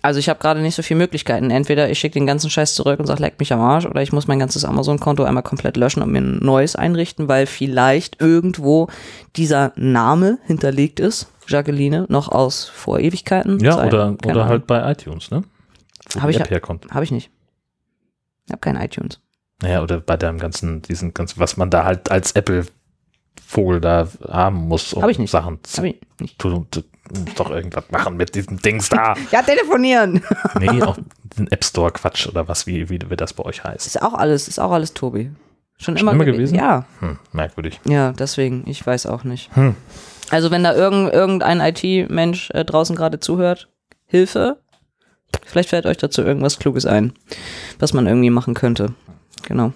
[0.00, 1.50] also ich habe gerade nicht so viele Möglichkeiten.
[1.50, 4.12] Entweder ich schicke den ganzen Scheiß zurück und sage, leck mich am Arsch, oder ich
[4.12, 8.88] muss mein ganzes Amazon-Konto einmal komplett löschen und mir ein neues einrichten, weil vielleicht irgendwo
[9.36, 13.58] dieser Name hinterlegt ist, Jacqueline, noch aus vor Ewigkeiten.
[13.60, 15.42] Ja, Sei- oder, oder halt bei iTunes, ne?
[16.14, 16.40] Wo Hab die ich.
[16.90, 17.30] Habe ich nicht.
[18.46, 19.20] Ich habe kein iTunes.
[19.60, 22.32] Naja, oder bei deinem ganzen, diesen ganzen, was man da halt als
[23.52, 25.30] Apple-Vogel da haben muss, um Hab ich nicht.
[25.30, 26.42] Sachen zu Habe ich nicht.
[26.42, 26.84] Du musst
[27.38, 29.14] doch irgendwas machen mit diesem Dings da.
[29.30, 30.22] Ja, telefonieren.
[30.58, 30.96] nee, auch
[31.36, 33.86] den App Store Quatsch oder was, wie, wie, wie das bei euch heißt.
[33.86, 35.30] Ist auch alles, ist auch alles Tobi.
[35.78, 36.54] Schon immer, immer gewe- gewesen?
[36.54, 36.84] Ja.
[37.00, 37.80] Hm, merkwürdig.
[37.86, 39.54] Ja, deswegen, ich weiß auch nicht.
[39.56, 39.74] Hm.
[40.30, 43.68] Also wenn da irgend, irgendein IT-Mensch äh, draußen gerade zuhört,
[44.06, 44.58] Hilfe.
[45.46, 47.14] Vielleicht fällt euch dazu irgendwas Kluges ein,
[47.78, 48.92] was man irgendwie machen könnte.
[49.48, 49.72] Genau.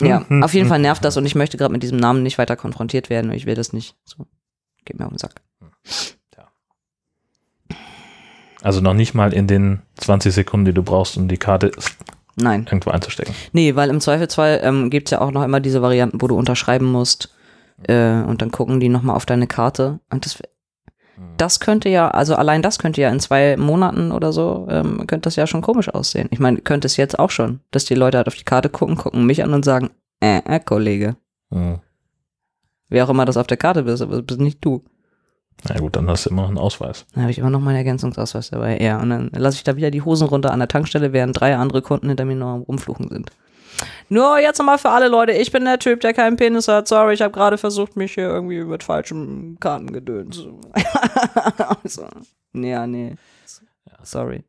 [0.00, 2.38] Ja, Hm, auf jeden Fall nervt das und ich möchte gerade mit diesem Namen nicht
[2.38, 3.32] weiter konfrontiert werden.
[3.32, 3.96] Ich will das nicht.
[4.04, 4.26] So,
[4.84, 5.40] geht mir auf den Sack.
[8.62, 11.70] Also noch nicht mal in den 20 Sekunden, die du brauchst, um die Karte
[12.36, 12.64] Nein.
[12.64, 13.34] irgendwo einzustecken.
[13.52, 16.36] Nee, weil im Zweifelsfall ähm, gibt es ja auch noch immer diese Varianten, wo du
[16.36, 17.34] unterschreiben musst
[17.86, 20.00] äh, und dann gucken die nochmal auf deine Karte.
[20.10, 20.42] Und das,
[21.36, 25.22] das könnte ja, also allein das könnte ja in zwei Monaten oder so, ähm, könnte
[25.26, 26.28] das ja schon komisch aussehen.
[26.30, 28.96] Ich meine, könnte es jetzt auch schon, dass die Leute halt auf die Karte gucken,
[28.96, 31.16] gucken mich an und sagen, äh, äh, Kollege,
[31.50, 31.78] Hm.
[32.88, 34.82] wer auch immer das auf der Karte bist, aber das bist nicht du.
[35.68, 37.06] Na gut, dann hast du immer noch einen Ausweis.
[37.14, 38.78] Dann habe ich immer noch meinen Ergänzungsausweis dabei.
[38.78, 41.56] Ja, und dann lasse ich da wieder die Hosen runter an der Tankstelle, während drei
[41.56, 43.30] andere Kunden hinter mir noch am Rumfluchen sind.
[44.08, 46.86] Nur jetzt nochmal für alle Leute, ich bin der Typ, der keinen Penis hat.
[46.88, 50.44] Sorry, ich habe gerade versucht, mich hier irgendwie mit falschem Kartengedöns.
[51.82, 52.06] also,
[52.52, 53.16] nee, ja, nee.
[54.02, 54.44] Sorry.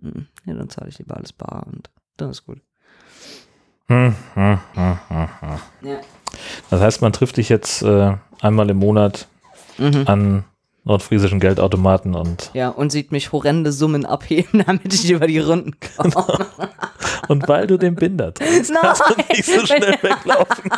[0.00, 2.58] Hm, Ja, dann zahle ich lieber alles bar und dann ist gut.
[3.88, 5.58] Hm, hm, hm, hm, hm.
[5.88, 5.96] Ja.
[6.70, 9.28] Das heißt, man trifft dich jetzt äh, einmal im Monat
[9.78, 10.04] Mhm.
[10.06, 10.44] an
[10.84, 15.72] nordfriesischen Geldautomaten und, Ja, und sieht mich horrende Summen abheben, damit ich über die Runden
[15.96, 16.12] komme.
[17.28, 20.70] und weil du den Binder trägst, kannst du nicht so schnell weglaufen.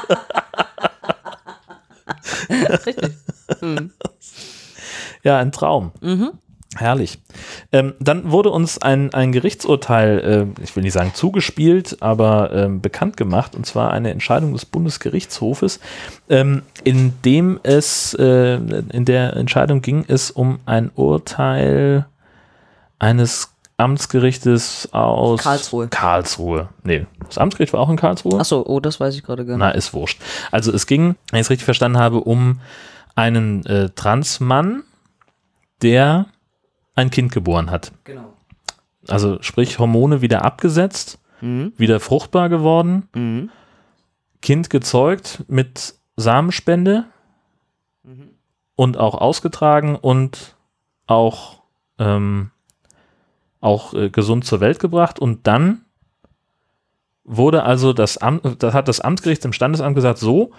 [2.87, 3.13] Richtig.
[3.61, 3.91] Mhm.
[5.23, 5.93] Ja, ein Traum.
[6.01, 6.33] Mhm.
[6.77, 7.19] Herrlich.
[7.73, 12.81] Ähm, dann wurde uns ein, ein Gerichtsurteil, äh, ich will nicht sagen zugespielt, aber ähm,
[12.81, 15.81] bekannt gemacht, und zwar eine Entscheidung des Bundesgerichtshofes,
[16.29, 22.07] ähm, in dem es, äh, in der Entscheidung ging es um ein Urteil
[22.99, 25.89] eines Amtsgerichtes aus Karlsruhe.
[25.89, 26.69] Karlsruhe.
[26.85, 28.39] Nee, das Amtsgericht war auch in Karlsruhe.
[28.39, 29.61] Achso, oh, das weiß ich gerade gar nicht.
[29.61, 30.21] Na, ist wurscht.
[30.53, 32.61] Also es ging, wenn ich es richtig verstanden habe, um
[33.17, 34.85] einen äh, Transmann,
[35.83, 36.27] der
[36.95, 37.93] ein Kind geboren hat.
[38.05, 38.33] Genau.
[39.09, 41.73] Also sprich Hormone wieder abgesetzt, Mhm.
[41.77, 43.51] wieder fruchtbar geworden, Mhm.
[44.41, 47.05] Kind gezeugt mit Samenspende
[48.05, 48.31] Mhm.
[48.77, 50.57] und auch ausgetragen und
[51.07, 51.63] auch,
[51.99, 52.51] ähm,
[53.61, 55.83] auch äh, gesund zur Welt gebracht und dann
[57.25, 60.53] wurde also das Amt, das hat das Amtsgericht im Standesamt gesagt, so,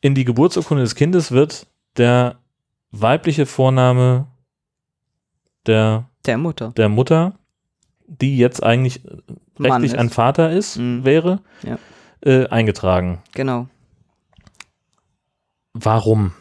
[0.00, 1.66] in die Geburtsurkunde des Kindes wird
[1.96, 2.36] der
[2.92, 4.26] weibliche Vorname
[5.66, 6.70] der, Der Mutter.
[6.76, 7.34] der Mutter,
[8.06, 9.02] die jetzt eigentlich
[9.58, 11.04] rechtlich ein Vater ist, Mhm.
[11.04, 11.78] wäre, Ja.
[12.20, 13.22] äh, eingetragen.
[13.32, 13.68] Genau.
[15.72, 16.32] Warum?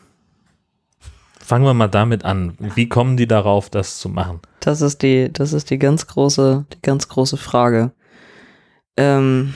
[1.39, 2.55] Fangen wir mal damit an.
[2.75, 4.39] Wie kommen die darauf, das zu machen?
[4.61, 7.91] Das ist die, das ist die ganz große, die ganz große Frage.
[8.95, 9.53] Ähm,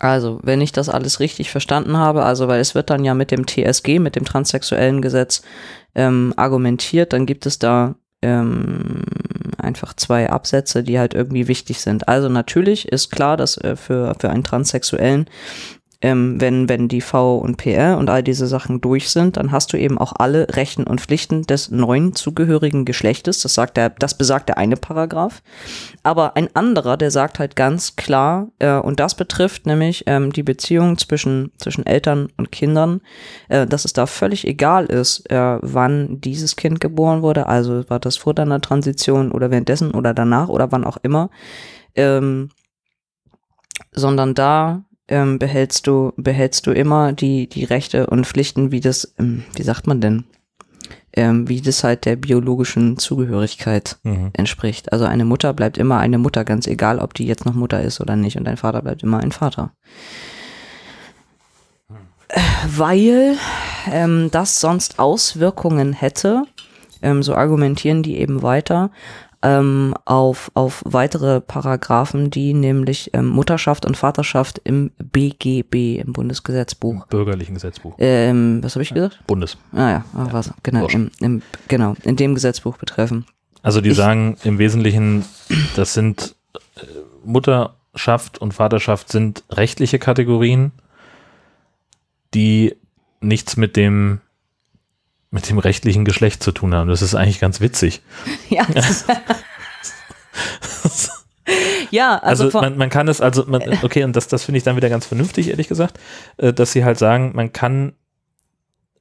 [0.00, 3.30] also, wenn ich das alles richtig verstanden habe, also weil es wird dann ja mit
[3.30, 5.42] dem TSG, mit dem transsexuellen Gesetz
[5.94, 9.02] ähm, argumentiert, dann gibt es da ähm,
[9.58, 12.08] einfach zwei Absätze, die halt irgendwie wichtig sind.
[12.08, 15.26] Also natürlich ist klar, dass äh, für, für einen Transsexuellen
[16.02, 19.72] ähm, wenn, wenn die V und PR und all diese Sachen durch sind, dann hast
[19.72, 23.40] du eben auch alle Rechten und Pflichten des neuen zugehörigen Geschlechtes.
[23.40, 25.42] Das sagt der, das besagt der eine Paragraph.
[26.02, 30.42] Aber ein anderer, der sagt halt ganz klar, äh, und das betrifft nämlich ähm, die
[30.42, 33.00] Beziehung zwischen, zwischen Eltern und Kindern,
[33.48, 38.00] äh, dass es da völlig egal ist, äh, wann dieses Kind geboren wurde, also war
[38.00, 41.30] das vor deiner Transition oder währenddessen oder danach oder wann auch immer,
[41.94, 42.48] ähm,
[43.92, 49.14] sondern da ähm, behältst du behältst du immer die die Rechte und Pflichten, wie das
[49.18, 50.24] ähm, wie sagt man denn,
[51.14, 53.98] ähm, wie das halt der biologischen Zugehörigkeit
[54.32, 54.92] entspricht.
[54.92, 58.00] Also eine Mutter bleibt immer eine Mutter, ganz egal, ob die jetzt noch Mutter ist
[58.00, 59.72] oder nicht, und ein Vater bleibt immer ein Vater.
[62.66, 63.36] Weil
[63.90, 66.44] ähm, das sonst Auswirkungen hätte,
[67.02, 68.90] ähm, so argumentieren die eben weiter,
[69.42, 77.06] ähm, auf, auf weitere Paragraphen, die nämlich ähm, Mutterschaft und Vaterschaft im BGB, im Bundesgesetzbuch.
[77.08, 77.94] Bürgerlichen Gesetzbuch.
[77.98, 79.20] Ähm, was habe ich gesagt?
[79.26, 79.56] Bundes.
[79.72, 83.26] Ah ja, ah, was, genau, im, im, genau, in dem Gesetzbuch betreffen.
[83.62, 85.24] Also die Ich- sagen im Wesentlichen,
[85.76, 86.34] das sind
[86.76, 86.80] äh,
[87.24, 90.72] Mutterschaft und Vaterschaft sind rechtliche Kategorien,
[92.34, 92.76] die
[93.20, 94.20] nichts mit dem
[95.32, 96.88] mit dem rechtlichen Geschlecht zu tun haben.
[96.88, 98.02] Das ist eigentlich ganz witzig.
[98.48, 98.66] Ja,
[101.90, 104.64] ja also, Also, man, man kann es also, man, okay, und das, das finde ich
[104.64, 105.98] dann wieder ganz vernünftig, ehrlich gesagt,
[106.36, 107.94] äh, dass sie halt sagen, man kann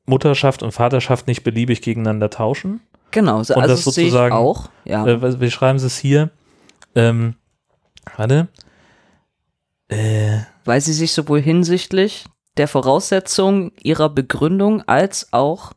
[0.06, 2.82] Mutterschaft und Vaterschaft nicht beliebig gegeneinander tauschen.
[3.12, 4.70] genau, so, und also das sozusagen- auch.
[4.86, 5.06] Ja.
[5.06, 6.32] Äh, wie schreiben sie es hier?
[6.96, 7.36] Ähm,
[8.18, 8.48] warte.
[9.90, 12.26] Äh, weil sie sich sowohl hinsichtlich
[12.58, 15.74] der Voraussetzung ihrer Begründung als auch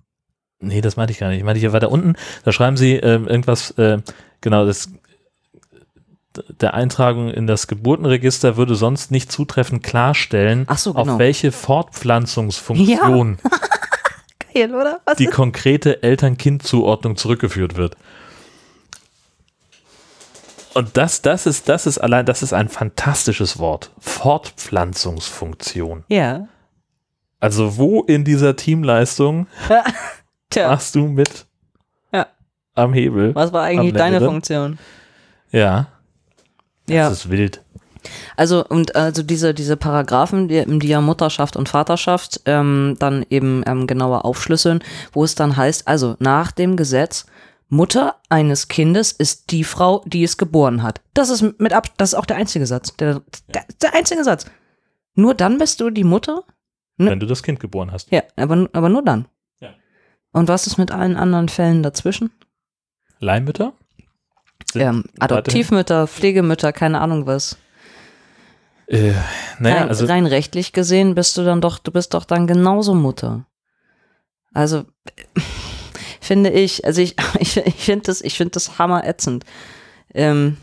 [0.64, 1.38] nee, das meinte ich gar nicht.
[1.38, 3.98] Ich meinte hier weiter unten, da schreiben sie ähm, irgendwas, äh,
[4.40, 4.88] genau, das
[6.60, 11.12] der Eintragung in das Geburtenregister würde sonst nicht zutreffend klarstellen, so, genau.
[11.12, 13.38] auf welche Fortpflanzungsfunktion
[14.54, 15.00] geil, oder?
[15.04, 17.96] Was die konkrete Eltern-Kind-Zuordnung zurückgeführt wird.
[20.74, 23.92] Und das, das ist, das ist allein, das ist ein fantastisches Wort.
[24.00, 26.02] Fortpflanzungsfunktion.
[26.08, 26.48] Ja.
[27.38, 29.46] Also wo in dieser Teamleistung
[30.54, 31.46] Tja, machst du mit
[32.12, 32.26] Ja.
[32.74, 33.34] am Hebel?
[33.34, 34.20] was war eigentlich deine?
[34.20, 34.78] Funktion?
[35.50, 35.88] Ja,
[36.88, 37.08] Ja.
[37.08, 37.60] das ist wild.
[38.36, 43.62] Also und also diese diese Paragraphen, die, die ja Mutterschaft und Vaterschaft ähm, dann eben
[43.66, 47.26] ähm, genauer aufschlüsseln, wo es dann heißt, also nach dem Gesetz
[47.70, 51.00] Mutter eines Kindes ist die Frau, die es geboren hat.
[51.14, 53.22] Das ist mit ab, das ist auch der einzige Satz, der,
[53.54, 54.44] der, der einzige Satz.
[55.14, 56.44] Nur dann bist du die Mutter.
[56.98, 57.10] Ne.
[57.10, 58.12] Wenn du das Kind geboren hast.
[58.12, 59.26] Ja, aber aber nur dann.
[60.34, 62.32] Und was ist mit allen anderen Fällen dazwischen?
[63.20, 63.72] Leihmütter?
[64.74, 67.56] Ähm, Adoptivmütter, Pflegemütter, keine Ahnung was.
[68.88, 69.12] Äh,
[69.60, 72.94] naja, rein, also rein rechtlich gesehen bist du dann doch, du bist doch dann genauso
[72.94, 73.46] Mutter.
[74.52, 74.84] Also
[76.20, 79.44] finde ich, also ich, ich, ich finde das, ich finde das hammerätzend.
[80.12, 80.56] Ähm,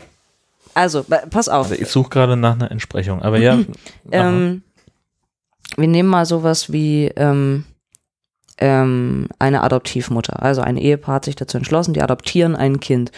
[0.74, 1.72] also, pass auf.
[1.72, 3.22] ich suche gerade nach einer Entsprechung.
[3.22, 3.58] Aber ja.
[4.10, 4.62] Ähm,
[5.78, 7.64] wir nehmen mal sowas wie ähm,
[8.58, 10.42] ähm, eine Adoptivmutter.
[10.42, 13.12] Also ein Ehepaar hat sich dazu entschlossen, die adoptieren ein Kind.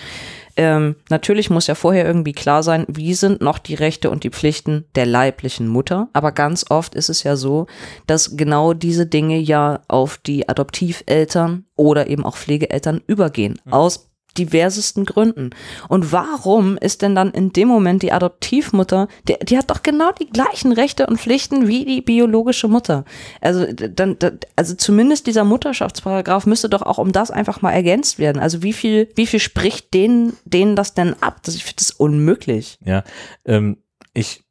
[0.57, 4.31] Ähm, natürlich muss ja vorher irgendwie klar sein, wie sind noch die Rechte und die
[4.31, 6.09] Pflichten der leiblichen Mutter.
[6.12, 7.66] Aber ganz oft ist es ja so,
[8.07, 13.61] dass genau diese Dinge ja auf die Adoptiveltern oder eben auch Pflegeeltern übergehen.
[13.70, 15.51] Aus diversesten Gründen.
[15.88, 20.12] Und warum ist denn dann in dem Moment die Adoptivmutter, die, die hat doch genau
[20.12, 23.05] die gleichen Rechte und Pflichten wie die biologische Mutter.
[23.40, 24.16] Also dann,
[24.57, 28.40] also zumindest dieser Mutterschaftsparagraph müsste doch auch um das einfach mal ergänzt werden.
[28.40, 31.40] Also wie viel, wie viel spricht denen, denen das denn ab?
[31.44, 32.79] Das, ich finde das unmöglich.
[32.85, 33.05] Ja,
[33.44, 33.79] ähm,
[34.12, 34.44] ich,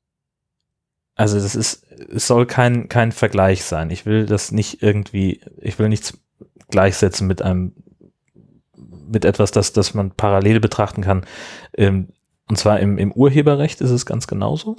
[1.16, 3.90] also das ist, es soll kein, kein Vergleich sein.
[3.90, 6.18] Ich will das nicht irgendwie, ich will nichts
[6.70, 7.74] gleichsetzen mit einem,
[9.14, 11.26] mit etwas, das, das man parallel betrachten kann.
[11.78, 12.10] Ähm,
[12.50, 14.76] und zwar im, im Urheberrecht ist es ganz genauso.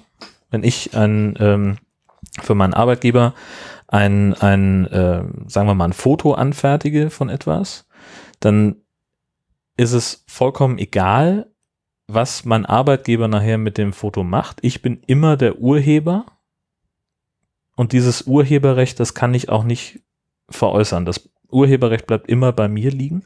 [0.51, 1.79] Wenn ich ein, ähm,
[2.43, 3.35] für meinen Arbeitgeber
[3.89, 7.87] ein, ein äh, sagen wir mal, ein Foto anfertige von etwas,
[8.41, 8.77] dann
[9.77, 11.51] ist es vollkommen egal,
[12.07, 14.59] was mein Arbeitgeber nachher mit dem Foto macht.
[14.63, 16.27] Ich bin immer der Urheber
[17.77, 20.01] und dieses Urheberrecht, das kann ich auch nicht
[20.49, 21.07] veräußern.
[21.07, 23.23] Das Urheberrecht bleibt immer bei mir liegen.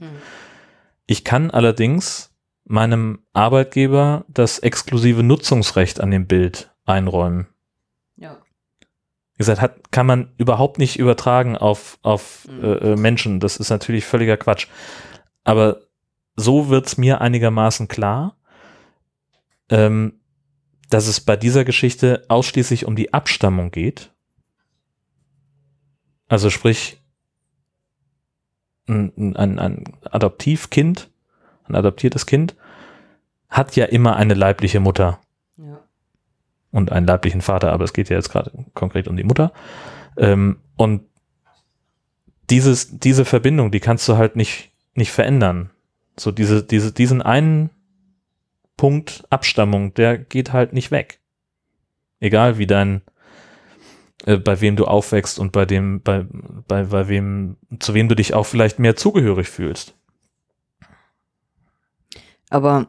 [1.10, 7.46] Ich kann allerdings meinem Arbeitgeber das exklusive Nutzungsrecht an dem Bild einräumen.
[8.16, 8.36] Ja.
[9.32, 12.62] Wie gesagt, hat, kann man überhaupt nicht übertragen auf, auf Mhm.
[12.62, 13.40] äh, äh, Menschen.
[13.40, 14.66] Das ist natürlich völliger Quatsch.
[15.44, 15.80] Aber
[16.36, 18.36] so wird es mir einigermaßen klar,
[19.70, 20.20] ähm,
[20.90, 24.12] dass es bei dieser Geschichte ausschließlich um die Abstammung geht.
[26.28, 27.00] Also sprich,
[28.88, 31.10] ein, ein, ein Adoptivkind,
[31.68, 32.56] ein adoptiertes Kind,
[33.48, 35.20] hat ja immer eine leibliche Mutter
[35.56, 35.80] Ja.
[36.70, 39.52] und einen leiblichen Vater, aber es geht ja jetzt gerade konkret um die Mutter.
[40.16, 41.02] Ähm, und
[42.50, 45.70] dieses, diese Verbindung, die kannst du halt nicht, nicht verändern.
[46.16, 47.70] So diese, diese, diesen einen
[48.76, 51.20] Punkt Abstammung, der geht halt nicht weg.
[52.20, 53.02] Egal wie dein,
[54.28, 56.26] äh, bei wem du aufwächst und bei dem, bei,
[56.68, 59.94] bei, bei wem, zu wem du dich auch vielleicht mehr zugehörig fühlst.
[62.50, 62.88] Aber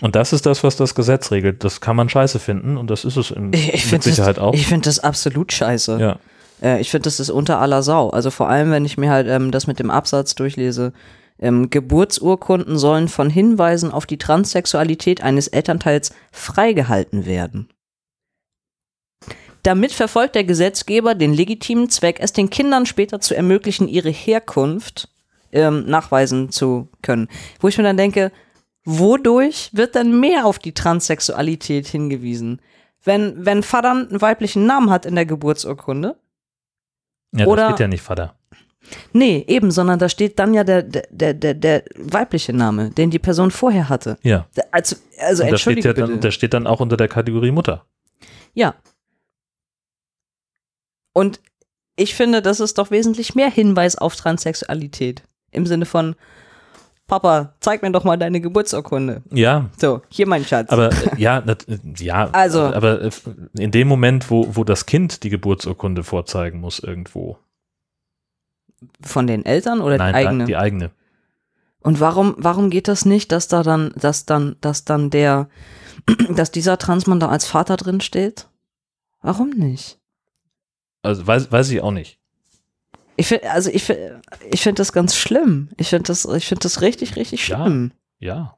[0.00, 1.62] Und das ist das, was das Gesetz regelt.
[1.62, 4.54] Das kann man scheiße finden und das ist es in, ich, mit Sicherheit das, auch.
[4.54, 6.00] ich finde das absolut scheiße.
[6.00, 6.18] ja.
[6.60, 8.10] Äh, ich finde, das ist unter aller Sau.
[8.10, 10.92] Also vor allem, wenn ich mir halt ähm, das mit dem Absatz durchlese.
[11.38, 17.68] Ähm, Geburtsurkunden sollen von Hinweisen auf die Transsexualität eines Elternteils freigehalten werden.
[19.62, 25.08] Damit verfolgt der Gesetzgeber den legitimen Zweck, es den Kindern später zu ermöglichen, ihre Herkunft
[25.52, 27.28] ähm, nachweisen zu können.
[27.60, 28.32] Wo ich mir dann denke,
[28.84, 32.60] wodurch wird dann mehr auf die Transsexualität hingewiesen?
[33.04, 36.16] Wenn, wenn Vater einen weiblichen Namen hat in der Geburtsurkunde,
[37.34, 38.36] Ja, Oder- da steht ja nicht Vater.
[39.12, 43.20] Nee, eben, sondern da steht dann ja der, der, der, der, weibliche Name, den die
[43.20, 44.18] Person vorher hatte.
[44.22, 44.46] Ja.
[44.72, 47.86] Also, also und da steht, ja dann, der steht dann auch unter der Kategorie Mutter.
[48.54, 48.74] ja.
[51.12, 51.40] Und
[51.96, 55.22] ich finde, das ist doch wesentlich mehr Hinweis auf Transsexualität.
[55.50, 56.16] Im Sinne von,
[57.06, 59.22] Papa, zeig mir doch mal deine Geburtsurkunde.
[59.30, 60.70] Ja, So, hier mein Schatz.
[60.70, 61.56] aber äh, ja, äh,
[61.98, 63.10] ja, Also- aber äh,
[63.58, 67.38] in dem Moment, wo, wo das Kind die Geburtsurkunde vorzeigen muss irgendwo.
[69.02, 70.44] Von den Eltern oder Nein, die eigene?
[70.46, 70.90] die eigene.
[71.80, 75.48] Und warum, warum geht das nicht, dass da dann, dass dann, dass dann der,
[76.34, 78.48] dass dieser Transmann da als Vater drin steht?
[79.20, 79.98] Warum nicht?
[81.02, 82.18] Also weiß, weiß ich auch nicht.
[83.16, 84.12] Ich finde, also ich, fi-
[84.50, 85.68] ich finde das ganz schlimm.
[85.76, 87.56] Ich finde das, ich finde das richtig, richtig Ja.
[87.64, 87.92] schlimm.
[88.18, 88.56] Ja.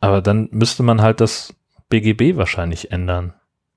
[0.00, 1.54] Aber dann müsste man halt das
[1.88, 3.34] BGB wahrscheinlich ändern.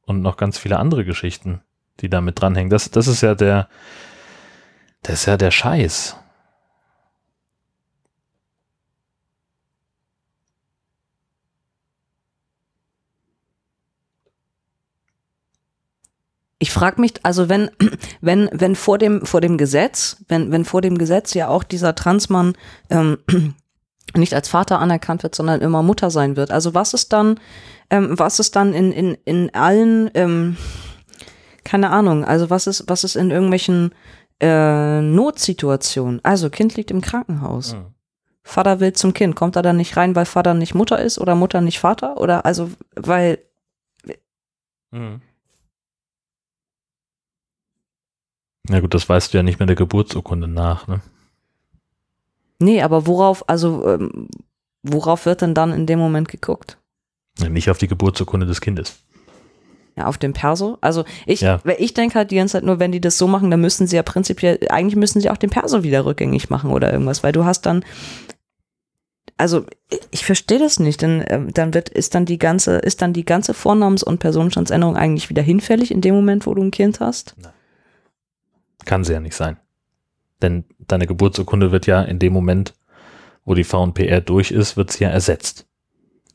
[0.07, 1.61] Und noch ganz viele andere Geschichten,
[1.99, 2.69] die da mit dranhängen.
[2.69, 3.69] Das, das ist ja der,
[5.01, 6.15] das ist ja der Scheiß.
[16.65, 17.69] Ich frage mich, also wenn,
[18.21, 21.93] wenn, wenn vor dem, vor dem Gesetz, wenn, wenn vor dem Gesetz ja auch dieser
[21.93, 22.54] Transmann
[22.89, 23.19] ähm,
[24.15, 26.49] nicht als Vater anerkannt wird, sondern immer Mutter sein wird.
[26.49, 27.39] Also was ist dann,
[27.91, 30.58] ähm, was ist dann in, in, in allen, ähm,
[31.63, 33.93] keine Ahnung, also was ist, was ist in irgendwelchen
[34.39, 36.19] äh, Notsituationen?
[36.23, 37.75] Also Kind liegt im Krankenhaus.
[37.75, 37.93] Mhm.
[38.41, 41.36] Vater will zum Kind, kommt er dann nicht rein, weil Vater nicht Mutter ist oder
[41.36, 42.17] Mutter nicht Vater?
[42.17, 43.38] Oder also, weil
[44.95, 45.21] Mhm.
[48.69, 51.01] Na gut, das weißt du ja nicht mehr der Geburtsurkunde nach, ne?
[52.60, 54.28] Nee, aber worauf, also ähm,
[54.82, 56.78] worauf wird denn dann in dem Moment geguckt?
[57.49, 59.04] Nicht auf die Geburtsurkunde des Kindes.
[59.97, 60.78] Ja, auf dem Perso.
[60.82, 61.60] Also ich, Ja.
[61.78, 63.95] ich denke halt die ganze Zeit nur, wenn die das so machen, dann müssen sie
[63.97, 67.45] ja prinzipiell, eigentlich müssen sie auch den Perso wieder rückgängig machen oder irgendwas, weil du
[67.45, 67.84] hast dann,
[69.38, 73.01] also ich, ich verstehe das nicht, denn ähm, dann wird, ist dann die ganze, ist
[73.01, 76.71] dann die ganze Vornamens- und Personenstandsänderung eigentlich wieder hinfällig in dem Moment, wo du ein
[76.71, 77.36] Kind hast?
[78.86, 79.58] Kann sie ja nicht sein.
[80.41, 82.74] Denn deine Geburtsurkunde wird ja in dem Moment,
[83.45, 85.67] wo die VNPR durch ist, wird sie ja ersetzt.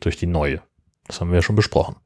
[0.00, 0.62] Durch die neue.
[1.06, 1.96] Das haben wir ja schon besprochen.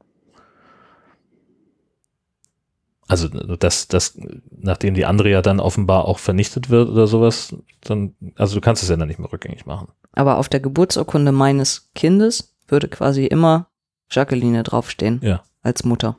[3.07, 4.17] Also, das, das,
[4.49, 8.81] nachdem die andere ja dann offenbar auch vernichtet wird oder sowas, dann, also du kannst
[8.81, 9.89] es ja dann nicht mehr rückgängig machen.
[10.13, 13.67] Aber auf der Geburtsurkunde meines Kindes würde quasi immer
[14.09, 15.19] Jacqueline draufstehen.
[15.21, 15.43] Ja.
[15.61, 16.17] Als Mutter.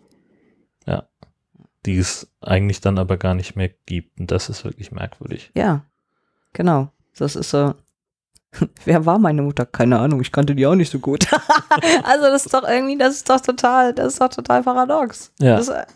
[1.86, 4.18] Die es eigentlich dann aber gar nicht mehr gibt.
[4.18, 5.52] Und das ist wirklich merkwürdig.
[5.54, 5.84] Ja,
[6.52, 6.90] genau.
[7.16, 7.74] Das ist so.
[8.84, 9.64] Wer war meine Mutter?
[9.66, 11.28] Keine Ahnung, ich kannte die auch nicht so gut.
[12.02, 15.32] also das ist doch irgendwie, das ist doch total, das ist doch total paradox.
[15.38, 15.56] Ja.
[15.56, 15.86] Das, äh,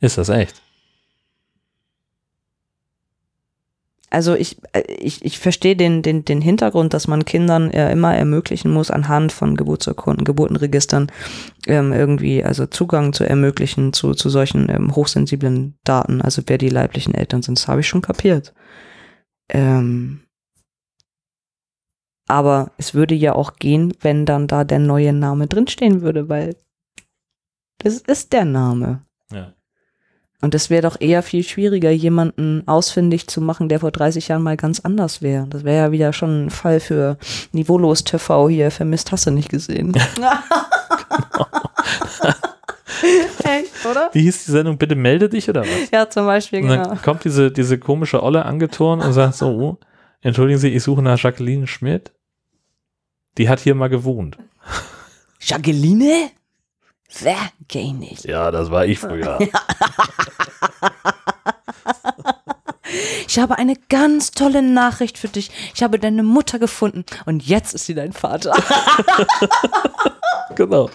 [0.00, 0.60] Ist das echt?
[4.14, 8.14] Also ich, äh, ich, ich verstehe den, den, den Hintergrund, dass man Kindern äh, immer
[8.14, 11.10] ermöglichen muss, anhand von Geburtsurkunden, Geburtenregistern
[11.66, 16.68] ähm, irgendwie, also Zugang zu ermöglichen zu, zu solchen ähm, hochsensiblen Daten, also wer die
[16.68, 18.54] leiblichen Eltern sind, das habe ich schon kapiert.
[19.50, 20.20] Ähm,
[22.28, 26.56] aber es würde ja auch gehen, wenn dann da der neue Name drinstehen würde, weil
[27.78, 29.04] das ist der Name.
[29.32, 29.52] Ja.
[30.44, 34.42] Und es wäre doch eher viel schwieriger, jemanden ausfindig zu machen, der vor 30 Jahren
[34.42, 35.46] mal ganz anders wäre.
[35.48, 37.16] Das wäre ja wieder schon ein Fall für
[37.52, 38.70] Niveaulos TV hier.
[38.70, 39.94] Vermisst hast du nicht gesehen.
[43.42, 44.10] Echt, oder?
[44.12, 44.76] Wie hieß die Sendung?
[44.76, 45.90] Bitte melde dich oder was?
[45.90, 46.88] Ja, zum Beispiel, Und genau.
[46.88, 49.78] dann kommt diese, diese komische Olle angeturnt und sagt so, oh,
[50.20, 52.12] entschuldigen Sie, ich suche nach Jacqueline Schmidt.
[53.38, 54.36] Die hat hier mal gewohnt.
[55.40, 56.28] Jacqueline?
[57.20, 57.36] Wer?
[57.68, 58.24] Geh nicht.
[58.24, 59.38] Ja, das war ich früher.
[63.26, 65.50] Ich habe eine ganz tolle Nachricht für dich.
[65.74, 68.52] Ich habe deine Mutter gefunden und jetzt ist sie dein Vater.
[70.54, 70.88] genau.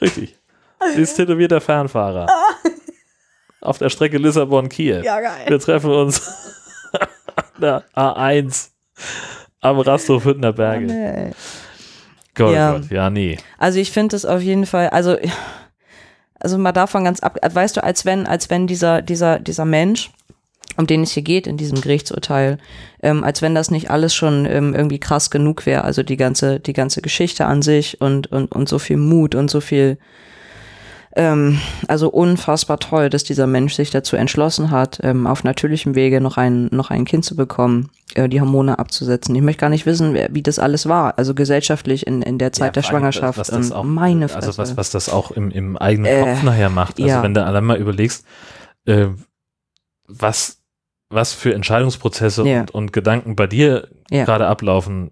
[0.00, 0.36] Richtig.
[0.94, 2.28] Sie ist tätowierter Fernfahrer.
[3.60, 5.02] Auf der Strecke Lissabon-Kiew.
[5.02, 5.46] Ja, geil.
[5.48, 6.22] Wir treffen uns
[7.34, 8.68] an der A1
[9.60, 10.86] am Rasthof Hüttner Berge.
[10.86, 11.32] Nee.
[12.38, 12.72] Gott, Ja.
[12.72, 13.36] Gott, ja, nee.
[13.58, 15.16] Also ich finde es auf jeden Fall, also,
[16.40, 20.10] also mal davon ganz ab, weißt du, als wenn, als wenn dieser, dieser, dieser Mensch,
[20.76, 22.58] um den es hier geht in diesem Gerichtsurteil,
[23.02, 26.60] ähm, als wenn das nicht alles schon ähm, irgendwie krass genug wäre, also die ganze,
[26.60, 29.98] die ganze Geschichte an sich und, und, und so viel Mut und so viel,
[31.16, 36.20] ähm, also unfassbar toll, dass dieser Mensch sich dazu entschlossen hat, ähm, auf natürlichem Wege
[36.20, 39.34] noch ein, noch ein Kind zu bekommen, äh, die Hormone abzusetzen.
[39.34, 42.52] Ich möchte gar nicht wissen, wer, wie das alles war, also gesellschaftlich in, in der
[42.52, 43.38] Zeit der vor allem, Schwangerschaft.
[43.38, 44.46] Was das und auch, meine Fresse.
[44.48, 46.98] also was, was das auch im, im eigenen Äh, Kopf nachher macht.
[46.98, 47.22] Also ja.
[47.22, 48.24] wenn du allein mal überlegst,
[48.84, 49.08] äh,
[50.06, 50.58] was,
[51.10, 52.60] was für Entscheidungsprozesse Ja.
[52.60, 54.24] und, und Gedanken bei dir Ja.
[54.24, 55.10] gerade ablaufen,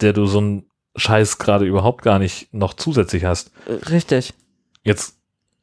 [0.00, 3.52] der du so einen Scheiß gerade überhaupt gar nicht noch zusätzlich hast.
[3.90, 4.34] Richtig.
[4.82, 5.16] Jetzt,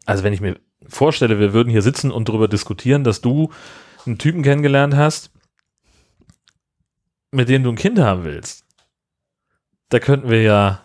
[0.08, 3.52] also wenn ich mir vorstelle, wir würden hier sitzen und darüber diskutieren, dass du
[4.06, 5.32] einen Typen kennengelernt hast,
[7.32, 8.66] mit dem du ein Kind haben willst,
[9.90, 10.82] da könnten wir ja,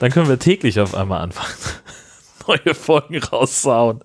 [0.00, 1.54] dann können wir täglich auf einmal anfangen,
[2.48, 4.02] neue Folgen raussauen.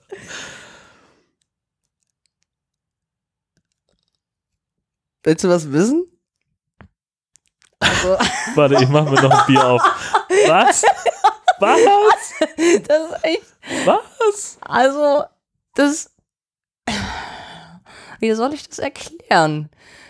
[5.24, 6.06] Willst du was wissen?
[7.80, 8.18] Also,
[8.56, 9.82] Warte, ich mache mir noch ein Bier auf.
[10.48, 10.84] Was?
[11.68, 12.34] Was?
[12.88, 13.56] das ist echt,
[13.86, 14.58] Was?
[14.62, 15.24] also,
[15.76, 16.12] das,
[18.20, 19.70] Wie soll ich das erklären?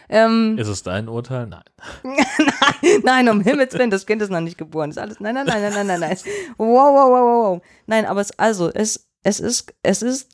[0.09, 1.47] Ähm, Ist es dein Urteil?
[1.47, 1.63] Nein.
[3.03, 4.89] nein, um Himmels Willen, das Kind ist noch nicht geboren.
[4.89, 5.19] Das ist alles.
[5.19, 6.17] Nein, nein, nein, nein, nein, nein, nein.
[6.57, 7.61] Wow, wow, wow, wow, wow.
[7.87, 10.29] Nein, aber es, also, es, es ist, es ist,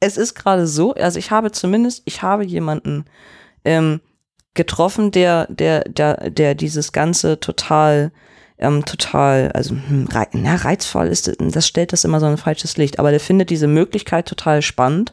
[0.00, 3.04] es ist gerade so, also ich habe zumindest, ich habe jemanden
[3.64, 4.00] ähm,
[4.54, 8.12] getroffen, der, der, der, der dieses Ganze total,
[8.58, 12.76] ähm, total, also hm, rei na, reizvoll ist, das stellt das immer so ein falsches
[12.76, 15.12] Licht, aber der findet diese Möglichkeit total spannend,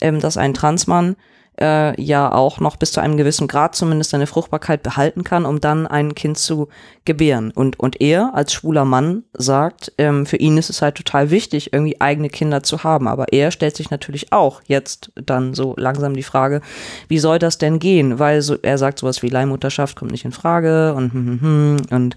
[0.00, 1.16] ähm, dass ein Transmann
[1.60, 5.60] äh, ja auch noch bis zu einem gewissen Grad zumindest seine Fruchtbarkeit behalten kann, um
[5.60, 6.68] dann ein Kind zu
[7.04, 7.50] gebären.
[7.50, 11.72] Und, und er als schwuler Mann sagt, ähm, für ihn ist es halt total wichtig,
[11.72, 13.08] irgendwie eigene Kinder zu haben.
[13.08, 16.60] Aber er stellt sich natürlich auch jetzt dann so langsam die Frage,
[17.08, 18.18] wie soll das denn gehen?
[18.18, 21.76] Weil so, er sagt sowas wie Leihmutterschaft kommt nicht in Frage und, hm, hm, hm,
[21.90, 22.16] und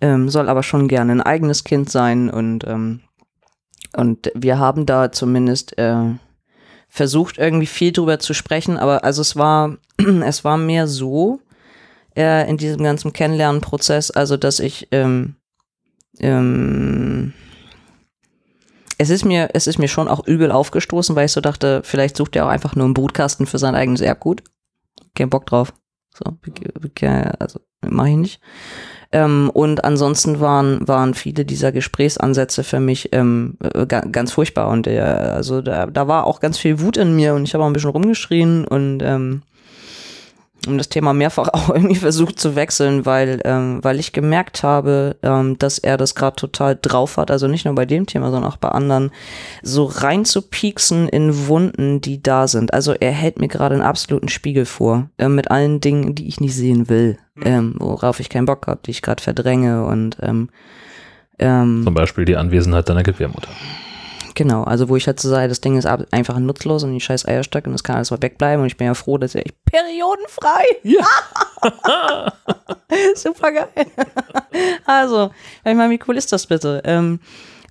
[0.00, 3.00] ähm, soll aber schon gerne ein eigenes Kind sein und ähm,
[3.94, 6.14] und wir haben da zumindest äh,
[6.94, 9.78] versucht irgendwie viel drüber zu sprechen, aber also es war,
[10.26, 11.40] es war mehr so
[12.14, 15.36] äh, in diesem ganzen Kennenlernprozess, also dass ich ähm,
[16.18, 17.32] ähm,
[18.98, 22.14] es ist mir, es ist mir schon auch übel aufgestoßen, weil ich so dachte, vielleicht
[22.18, 24.42] sucht er auch einfach nur einen Brutkasten für sein eigenes Erbgut.
[25.14, 25.72] Kein Bock drauf.
[26.14, 26.26] So,
[27.38, 28.40] also mache ich nicht.
[29.12, 34.68] Ähm, und ansonsten waren, waren viele dieser Gesprächsansätze für mich ähm, äh, ganz furchtbar.
[34.68, 37.62] Und äh, also da, da war auch ganz viel Wut in mir und ich habe
[37.62, 39.42] auch ein bisschen rumgeschrien und ähm,
[40.66, 45.16] um das Thema mehrfach auch irgendwie versucht zu wechseln, weil, ähm, weil ich gemerkt habe,
[45.22, 48.50] ähm, dass er das gerade total drauf hat, also nicht nur bei dem Thema, sondern
[48.50, 49.10] auch bei anderen,
[49.62, 52.72] so rein zu pieksen in Wunden, die da sind.
[52.72, 56.40] Also er hält mir gerade einen absoluten Spiegel vor, äh, mit allen Dingen, die ich
[56.40, 57.42] nicht sehen will, mhm.
[57.44, 60.48] ähm, worauf ich keinen Bock habe, die ich gerade verdränge und ähm,
[61.38, 63.50] ähm, Zum Beispiel die Anwesenheit deiner Gebärmutter.
[64.34, 67.26] Genau, also wo ich halt so sage, das Ding ist einfach nutzlos und die scheiß
[67.26, 70.64] Eierstöcke und das kann alles mal wegbleiben und ich bin ja froh, dass ich periodenfrei.
[70.82, 71.06] Ja.
[73.14, 73.68] Super geil.
[74.86, 75.30] also,
[75.64, 76.82] ich meine, wie cool ist das bitte?
[76.84, 77.20] Ähm,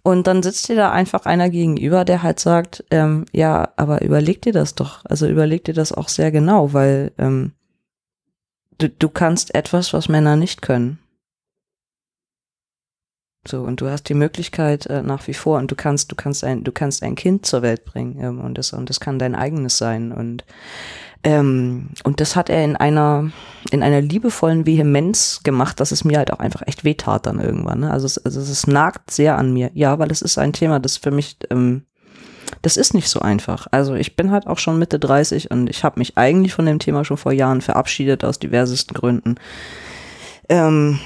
[0.04, 4.42] und dann sitzt dir da einfach einer gegenüber, der halt sagt, ähm, ja, aber überleg
[4.42, 5.02] dir das doch.
[5.06, 7.54] Also überleg dir das auch sehr genau, weil ähm,
[8.78, 11.00] du, du kannst etwas, was Männer nicht können.
[13.48, 16.44] So, und du hast die Möglichkeit äh, nach wie vor und du kannst, du kannst
[16.44, 19.34] ein, du kannst ein Kind zur Welt bringen ähm, und das, und das kann dein
[19.34, 20.12] eigenes sein.
[20.12, 20.46] Und,
[21.24, 23.32] ähm, und das hat er in einer,
[23.72, 27.80] in einer liebevollen Vehemenz gemacht, dass es mir halt auch einfach echt wehtat dann irgendwann.
[27.80, 27.92] Ne?
[27.92, 29.72] Also, es, also es nagt sehr an mir.
[29.74, 31.86] Ja, weil es ist ein Thema, das für mich, ähm,
[32.62, 33.66] das ist nicht so einfach.
[33.72, 36.78] Also ich bin halt auch schon Mitte 30 und ich habe mich eigentlich von dem
[36.78, 39.36] Thema schon vor Jahren verabschiedet aus diversesten Gründen.
[40.48, 41.00] Ähm,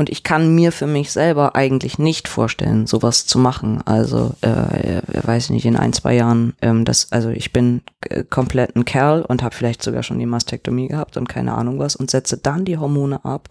[0.00, 3.82] und ich kann mir für mich selber eigentlich nicht vorstellen, sowas zu machen.
[3.84, 8.24] Also, äh, weiß ich nicht, in ein, zwei Jahren, ähm, das, also ich bin äh,
[8.24, 11.96] komplett ein Kerl und habe vielleicht sogar schon die Mastektomie gehabt und keine Ahnung was
[11.96, 13.50] und setze dann die Hormone ab,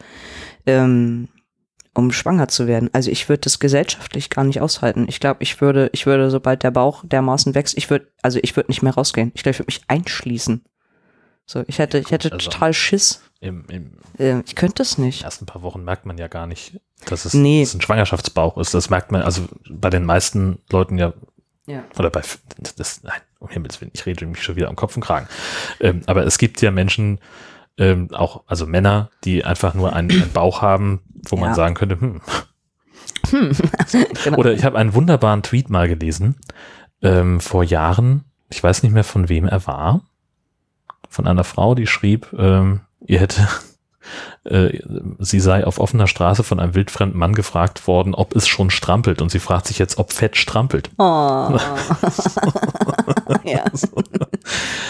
[0.65, 1.27] ähm,
[1.93, 2.89] um schwanger zu werden.
[2.93, 5.05] Also ich würde das gesellschaftlich gar nicht aushalten.
[5.07, 8.55] Ich glaube, ich würde, ich würde, sobald der Bauch dermaßen wächst, ich würde, also ich
[8.55, 9.31] würde nicht mehr rausgehen.
[9.35, 10.63] Ich glaube, ich würde mich einschließen.
[11.45, 13.21] So, ich hätte, ich hätte also total Schiss.
[13.41, 15.17] Im, im äh, ich könnte es nicht.
[15.17, 17.61] In den ersten paar Wochen merkt man ja gar nicht, dass es, nee.
[17.61, 18.73] dass es ein Schwangerschaftsbauch ist.
[18.73, 21.13] Das merkt man, also bei den meisten Leuten ja,
[21.65, 21.83] ja.
[21.97, 22.21] oder bei,
[22.75, 25.27] das, nein, um Himmels Willen, ich rede mich schon wieder am Kopf und Kragen.
[25.79, 27.19] Ähm, aber es gibt ja Menschen,
[27.77, 31.41] ähm, auch, also Männer, die einfach nur einen, einen Bauch haben, wo ja.
[31.43, 32.21] man sagen könnte, hm.
[33.29, 33.51] hm.
[34.23, 34.37] genau.
[34.37, 36.35] Oder ich habe einen wunderbaren Tweet mal gelesen,
[37.01, 40.01] ähm, vor Jahren, ich weiß nicht mehr von wem er war,
[41.07, 43.47] von einer Frau, die schrieb, ähm, ihr hätte,
[44.45, 44.79] äh,
[45.19, 49.21] sie sei auf offener Straße von einem wildfremden Mann gefragt worden, ob es schon strampelt.
[49.21, 50.91] Und sie fragt sich jetzt, ob Fett strampelt.
[50.97, 51.03] Oh.
[53.43, 53.65] ja.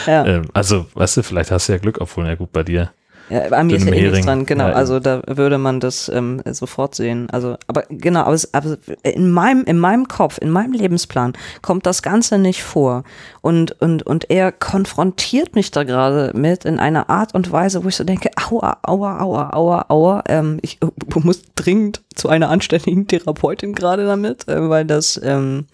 [0.05, 0.25] ja.
[0.25, 2.91] Ähm, also, weißt du, vielleicht hast du ja Glück, obwohl, ja gut, bei dir
[3.29, 4.67] ja, bei mir ist ja eh nichts dran, genau.
[4.67, 7.29] Ja, also da würde man das ähm, sofort sehen.
[7.31, 11.85] Also, aber genau, aber, es, aber, in meinem, in meinem Kopf, in meinem Lebensplan kommt
[11.85, 13.03] das Ganze nicht vor.
[13.41, 17.87] Und, und, und er konfrontiert mich da gerade mit in einer Art und Weise, wo
[17.87, 20.23] ich so denke, aua, aua, aua, aua, aua.
[20.27, 20.79] Ähm, ich
[21.15, 25.67] muss dringend zu einer anständigen Therapeutin gerade damit, äh, weil das ähm,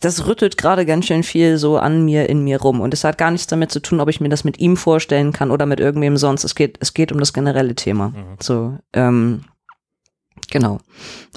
[0.00, 2.80] das rüttelt gerade ganz schön viel so an mir, in mir rum.
[2.80, 5.32] Und es hat gar nichts damit zu tun, ob ich mir das mit ihm vorstellen
[5.32, 6.44] kann oder mit irgendwem sonst.
[6.44, 8.08] Es geht, es geht um das generelle Thema.
[8.08, 8.36] Mhm.
[8.40, 9.44] So, ähm,
[10.50, 10.78] genau.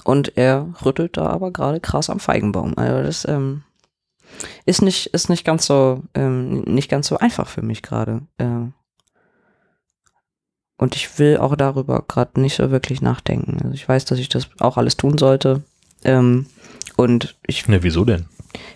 [0.03, 2.78] Und er rüttelt da aber gerade krass am Feigenbaum.
[2.78, 3.64] Also das, ähm,
[4.66, 8.22] ist nicht, ist nicht ganz so, ähm, nicht ganz so einfach für mich gerade.
[8.38, 8.70] Äh,
[10.78, 13.59] und ich will auch darüber gerade nicht so wirklich nachdenken.
[13.62, 15.64] Also ich weiß, dass ich das auch alles tun sollte.
[16.03, 16.47] Ähm,
[16.95, 17.68] und ich.
[17.68, 18.26] Ne, wieso denn?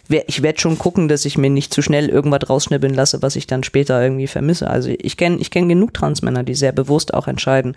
[0.07, 3.47] Ich werde schon gucken, dass ich mir nicht zu schnell irgendwas rausschnippeln lasse, was ich
[3.47, 4.69] dann später irgendwie vermisse.
[4.69, 7.75] Also ich kenne ich kenn genug Transmänner, die sehr bewusst auch entscheiden,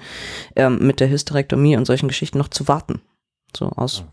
[0.54, 3.00] ähm, mit der Hysterektomie und solchen Geschichten noch zu warten.
[3.56, 4.04] So aus.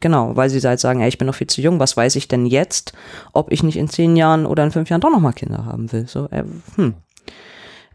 [0.00, 2.28] Genau, weil sie halt sagen, ey, ich bin noch viel zu jung, was weiß ich
[2.28, 2.92] denn jetzt,
[3.32, 6.06] ob ich nicht in zehn Jahren oder in fünf Jahren doch nochmal Kinder haben will.
[6.06, 6.44] So, äh,
[6.76, 6.94] hm.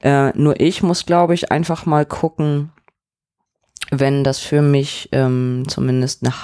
[0.01, 2.73] Äh, nur ich muss, glaube ich, einfach mal gucken,
[3.89, 6.43] wenn das für mich ähm, zumindest eine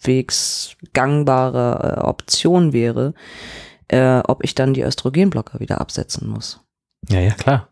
[0.00, 3.14] halbwegs gangbare äh, Option wäre,
[3.88, 6.60] äh, ob ich dann die Östrogenblocker wieder absetzen muss.
[7.08, 7.68] Ja, ja, klar.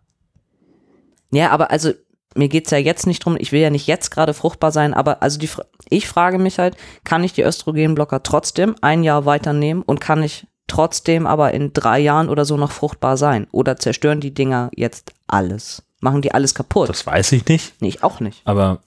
[1.31, 1.93] Ja, aber also
[2.35, 5.23] mir geht's ja jetzt nicht drum, ich will ja nicht jetzt gerade fruchtbar sein, aber
[5.23, 5.49] also die,
[5.89, 10.47] ich frage mich halt, kann ich die Östrogenblocker trotzdem ein Jahr weiternehmen und kann ich
[10.67, 13.47] trotzdem aber in drei Jahren oder so noch fruchtbar sein?
[13.53, 15.83] Oder zerstören die Dinger jetzt alles?
[16.01, 16.89] Machen die alles kaputt?
[16.89, 18.43] Das weiß ich nicht, nee, ich auch nicht.
[18.45, 18.81] aber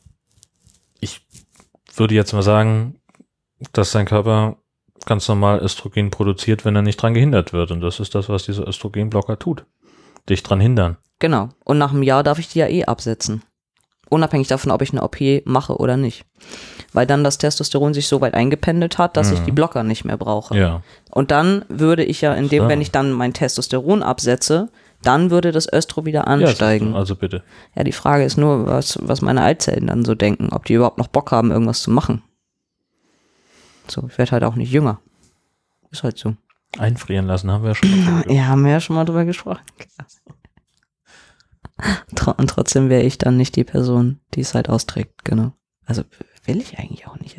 [1.00, 1.26] ich
[1.96, 2.96] würde jetzt mal sagen,
[3.74, 4.57] dass dein Körper
[5.05, 7.72] ganz normal Östrogen produziert, wenn er nicht dran gehindert wird.
[7.72, 9.66] Und das ist das, was dieser Östrogenblocker tut.
[10.30, 10.97] Dich dran hindern.
[11.20, 11.49] Genau.
[11.66, 13.43] Und nach einem Jahr darf ich die ja eh absetzen.
[14.09, 16.26] Unabhängig davon, ob ich eine OP mache oder nicht.
[16.91, 20.18] Weil dann das Testosteron sich so weit eingependelt hat, dass ich die Blocker nicht mehr
[20.18, 20.57] brauche.
[20.57, 20.82] Ja.
[21.09, 22.70] Und dann würde ich ja, in dem, So.
[22.70, 24.70] wenn ich dann mein Testosteron absetze,
[25.01, 26.91] dann würde das Östro wieder ja ansteigen.
[26.91, 27.43] Ja, also bitte.
[27.78, 31.07] die Frage ist nur, was, was meine Eizellen dann so denken, ob die überhaupt noch
[31.07, 32.22] Bock haben, irgendwas zu machen.
[33.88, 35.00] So, ich werde halt auch nicht jünger.
[35.92, 36.36] Ist halt so.
[36.78, 38.06] Einfrieren lassen haben wir ja schon.
[38.06, 39.62] mal Ja, haben wir ja schon mal drüber gesprochen.
[42.38, 45.54] Und trotzdem wäre ich dann nicht die Person, die es halt austrägt, genau.
[45.86, 46.04] Also
[46.46, 47.36] will ich eigentlich auch nicht.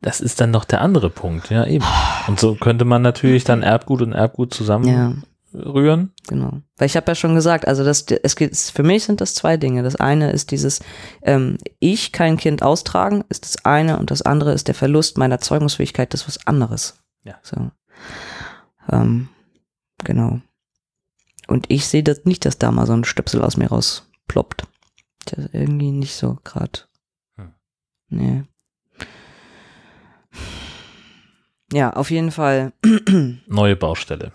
[0.00, 1.84] Das ist dann noch der andere Punkt, ja eben.
[2.28, 5.14] Und so könnte man natürlich dann Erbgut und Erbgut ja,
[5.46, 6.12] zusammenrühren.
[6.28, 6.60] genau.
[6.76, 9.56] Weil ich habe ja schon gesagt, also das, es geht, für mich sind das zwei
[9.56, 9.82] Dinge.
[9.82, 10.80] Das eine ist dieses,
[11.22, 15.40] ähm, ich kein Kind austragen, ist das eine und das andere ist der Verlust meiner
[15.40, 16.98] Zeugungsfähigkeit, das ist was anderes.
[17.24, 17.38] Ja.
[17.42, 17.70] So.
[18.90, 19.28] Ähm,
[20.04, 20.40] genau.
[21.48, 24.64] Und ich sehe das nicht, dass da mal so ein Stöpsel aus mir rausploppt.
[25.26, 26.80] Das ist irgendwie nicht so gerade.
[27.36, 27.52] Hm.
[28.08, 28.44] Nee.
[31.72, 32.72] Ja, auf jeden Fall.
[33.46, 34.32] Neue Baustelle.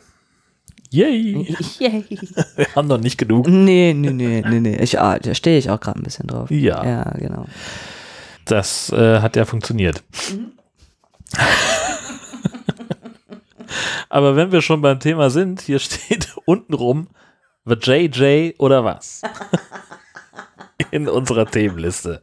[0.92, 1.48] Yay!
[1.80, 2.06] Yay.
[2.56, 3.48] Wir haben noch nicht genug.
[3.48, 4.76] Nee, nee, nee, nee, nee.
[4.78, 6.52] Ich, ah, da stehe ich auch gerade ein bisschen drauf.
[6.52, 7.46] Ja, Ja, genau.
[8.46, 10.04] das äh, hat ja funktioniert.
[14.10, 17.08] Aber wenn wir schon beim Thema sind, hier steht unten rum
[17.64, 19.22] The JJ oder was?
[20.90, 22.20] In unserer Themenliste.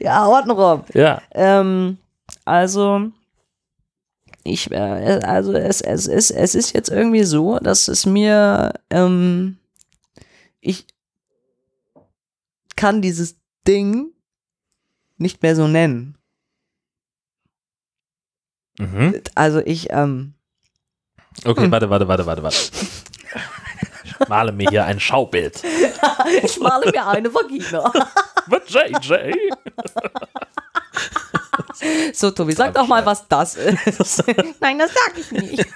[0.00, 0.84] Ja, Ordnung.
[0.94, 1.20] Ja.
[1.32, 1.98] Ähm,
[2.46, 3.10] also,
[4.46, 9.58] ich, äh, also es, es, es, es ist jetzt irgendwie so, dass es mir, ähm,
[10.60, 10.86] ich
[12.76, 13.36] kann dieses
[13.66, 14.12] Ding
[15.18, 16.16] nicht mehr so nennen.
[18.78, 19.22] Mhm.
[19.34, 20.34] Also ich, ähm,
[21.44, 22.56] Okay, warte, warte, warte, warte, warte.
[24.04, 25.62] Ich male mir hier ein Schaubild.
[26.42, 27.92] ich male mir eine Vagina.
[28.48, 29.34] The JJ.
[32.12, 33.56] So, Tobi, sag doch mal, was das
[33.86, 34.24] ist.
[34.60, 35.66] Nein, das sag ich nicht.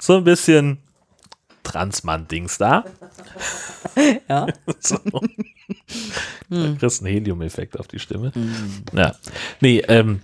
[0.00, 0.78] So ein bisschen
[1.62, 2.84] Transmann-Dings da.
[4.28, 4.46] Ja.
[4.80, 4.98] So.
[6.50, 8.32] Da kriegst einen Helium-Effekt auf die Stimme.
[8.92, 9.14] Ja.
[9.60, 10.20] Nee, ähm,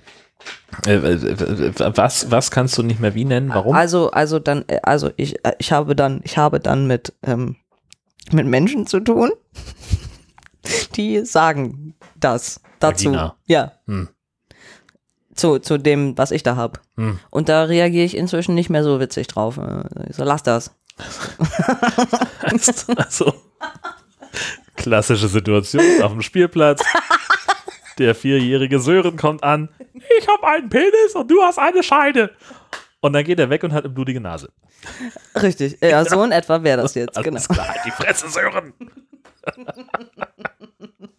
[0.87, 3.51] äh, äh, was, was kannst du nicht mehr wie nennen?
[3.51, 3.75] Warum?
[3.75, 7.57] Also, also dann, äh, also ich, äh, ich habe dann, ich habe dann mit, ähm,
[8.33, 9.33] mit Menschen zu tun,
[10.97, 13.07] die sagen das dazu.
[13.07, 13.37] Vagina.
[13.47, 13.73] Ja.
[13.87, 14.09] Hm.
[15.35, 16.81] Zu, zu dem, was ich da habe.
[16.97, 17.19] Hm.
[17.31, 19.57] Und da reagiere ich inzwischen nicht mehr so witzig drauf.
[19.59, 20.75] Äh, Ich so, lass das.
[22.97, 23.33] also,
[24.77, 26.83] klassische Situation auf dem Spielplatz.
[27.99, 29.69] Der vierjährige Sören kommt an.
[30.19, 32.31] Ich habe einen Penis und du hast eine Scheide.
[33.01, 34.51] Und dann geht er weg und hat eine blutige Nase.
[35.41, 35.79] Richtig.
[35.83, 37.37] Ja, so in etwa wäre das jetzt, genau.
[37.37, 38.75] Alles klar, halt die Fresse, Sören.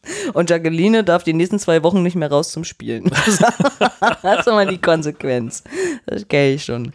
[0.33, 3.05] Und Jacqueline darf die nächsten zwei Wochen nicht mehr raus zum Spielen.
[4.21, 5.63] das ist immer die Konsequenz.
[6.05, 6.93] Das kenne ich schon.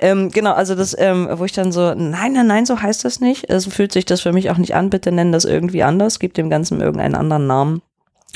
[0.00, 3.20] Ähm, genau, also das, ähm, wo ich dann so, nein, nein, nein, so heißt das
[3.20, 3.46] nicht.
[3.48, 4.90] So fühlt sich das für mich auch nicht an.
[4.90, 6.18] Bitte nennen das irgendwie anders.
[6.18, 7.82] Gib dem Ganzen irgendeinen anderen Namen.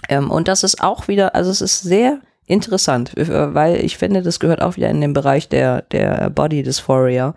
[0.08, 4.22] Ähm, und das ist auch wieder, also es ist sehr interessant, äh, weil ich finde,
[4.22, 7.34] das gehört auch wieder in den Bereich der, der Body Dysphoria.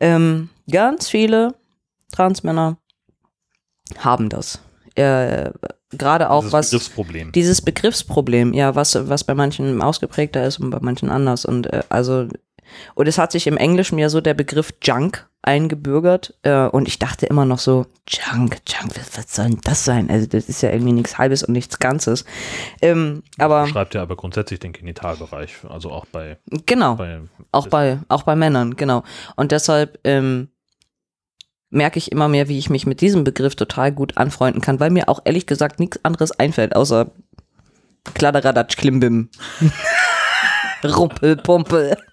[0.00, 1.54] Ähm, ganz viele
[2.12, 2.78] Transmänner
[3.98, 4.60] haben das.
[4.94, 5.50] Äh,
[5.92, 7.32] Gerade auch Dieses was Begriffsproblem.
[7.32, 11.44] dieses Begriffsproblem, ja, was, was bei manchen ausgeprägter ist und bei manchen anders.
[11.44, 12.28] Und äh, also
[12.94, 16.98] und es hat sich im Englischen ja so der Begriff Junk eingebürgert äh, und ich
[16.98, 20.08] dachte immer noch so, Junk, Junk, was, was soll denn das sein?
[20.08, 22.24] Also das ist ja irgendwie nichts Halbes und nichts Ganzes.
[22.80, 27.20] Ähm, aber Schreibt ja aber grundsätzlich den Genitalbereich, also auch bei, genau, bei
[27.50, 29.02] auch bei, auch bei Männern, genau.
[29.36, 30.48] Und deshalb ähm,
[31.72, 34.90] merke ich immer mehr, wie ich mich mit diesem Begriff total gut anfreunden kann, weil
[34.90, 37.10] mir auch ehrlich gesagt nichts anderes einfällt, außer
[38.14, 39.30] Kladderadatsch Klimbim.
[40.84, 41.96] Rumpelpumpel.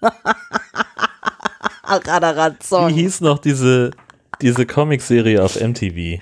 [1.90, 2.92] Wie Radaratzon.
[2.92, 3.90] hieß noch diese,
[4.40, 6.20] diese Comicserie auf MTV?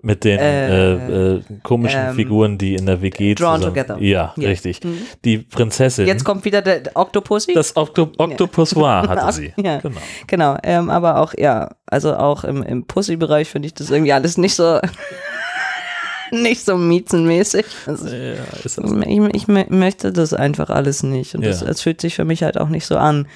[0.00, 3.96] Mit den Äh, äh, äh, komischen ähm, Figuren, die in der WG Drawn zusammen- Together.
[4.00, 4.48] Ja, Ja.
[4.48, 4.84] richtig.
[4.84, 4.98] Mhm.
[5.24, 6.06] Die Prinzessin.
[6.06, 7.52] Jetzt kommt wieder der Octopussy.
[7.52, 9.52] das Octo Octopussoir hatte sie.
[9.56, 9.78] Ja.
[9.78, 10.00] Genau.
[10.28, 14.38] Genau, ähm, aber auch, ja, also auch im, im Pussy-Bereich finde ich das irgendwie alles
[14.38, 14.78] nicht so,
[16.30, 17.64] nicht so miezenmäßig.
[17.86, 18.34] Also Ja,
[18.64, 21.50] ich, ich mö- möchte das einfach alles nicht und Ja.
[21.50, 23.26] es fühlt sich für mich halt auch nicht so an.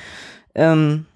[0.54, 1.06] Ähm,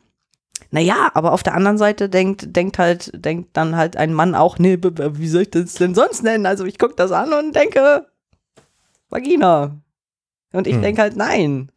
[0.77, 4.59] naja, aber auf der anderen Seite denkt, denkt halt, denkt dann halt ein Mann auch,
[4.59, 6.45] nee, wie soll ich das denn sonst nennen?
[6.45, 8.07] Also ich gucke das an und denke,
[9.09, 9.75] Vagina.
[10.53, 10.83] Und ich Hm.
[10.83, 11.73] denke halt, nein.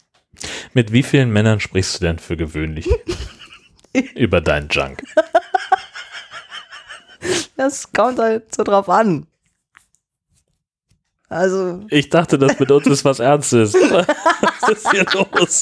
[0.74, 2.90] Mit wie vielen Männern sprichst du denn für gewöhnlich
[4.16, 5.02] über deinen Junk?
[7.56, 9.28] Das kommt halt so drauf an.
[11.30, 13.74] Also, Ich dachte, das mit uns ist was Ernstes.
[14.60, 15.62] Was ist hier los?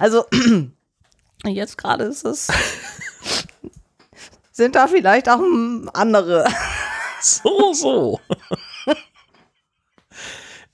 [0.00, 0.24] also
[1.48, 2.48] jetzt gerade ist es.
[4.52, 5.40] Sind da vielleicht auch
[5.92, 6.44] andere?
[7.20, 8.20] So, so.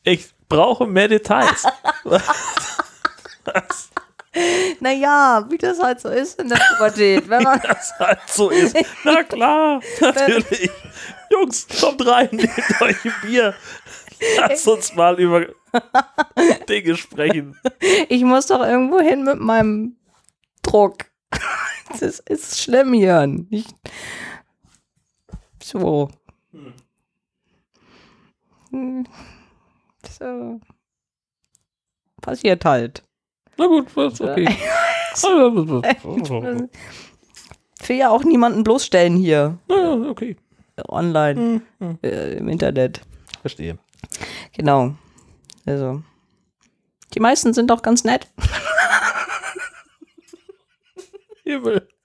[0.02, 1.64] Ich brauche mehr Details.
[4.80, 7.28] Naja, wie das halt so ist in der Pubertät.
[7.28, 8.76] Wenn man, das halt so ist.
[9.04, 10.70] Na klar, natürlich.
[11.30, 13.54] Jungs, kommt rein, nehmt euch ein Bier.
[14.38, 15.46] Lass uns mal über
[16.68, 17.56] Dinge sprechen.
[18.08, 19.96] ich muss doch irgendwo hin mit meinem
[20.64, 21.06] Druck.
[22.00, 23.44] Das ist schlimm hier.
[23.50, 23.66] Ich,
[25.62, 26.08] so.
[28.70, 29.06] Hm.
[30.18, 30.60] So.
[32.20, 33.04] Passiert halt.
[33.58, 34.48] Na gut, ist okay.
[37.80, 39.58] Ich will ja auch niemanden bloßstellen hier.
[39.68, 40.36] Ja, okay,
[40.88, 41.60] Online,
[42.02, 43.02] äh, im Internet.
[43.42, 43.78] verstehe.
[44.56, 44.94] Genau.
[45.66, 46.02] Also.
[47.14, 48.26] Die meisten sind auch ganz nett.
[51.44, 51.88] Himmel.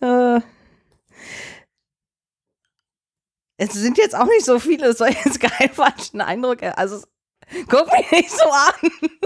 [0.00, 0.40] Äh,
[3.56, 6.62] es sind jetzt auch nicht so viele, es soll jetzt keinen falschen Eindruck.
[6.62, 7.02] Also,
[7.68, 8.90] guck mich nicht so an.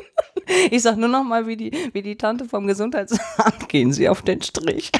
[0.70, 3.68] Ich sag nur noch mal, wie die, wie die Tante vom Gesundheitsamt.
[3.68, 4.90] Gehen Sie auf den Strich.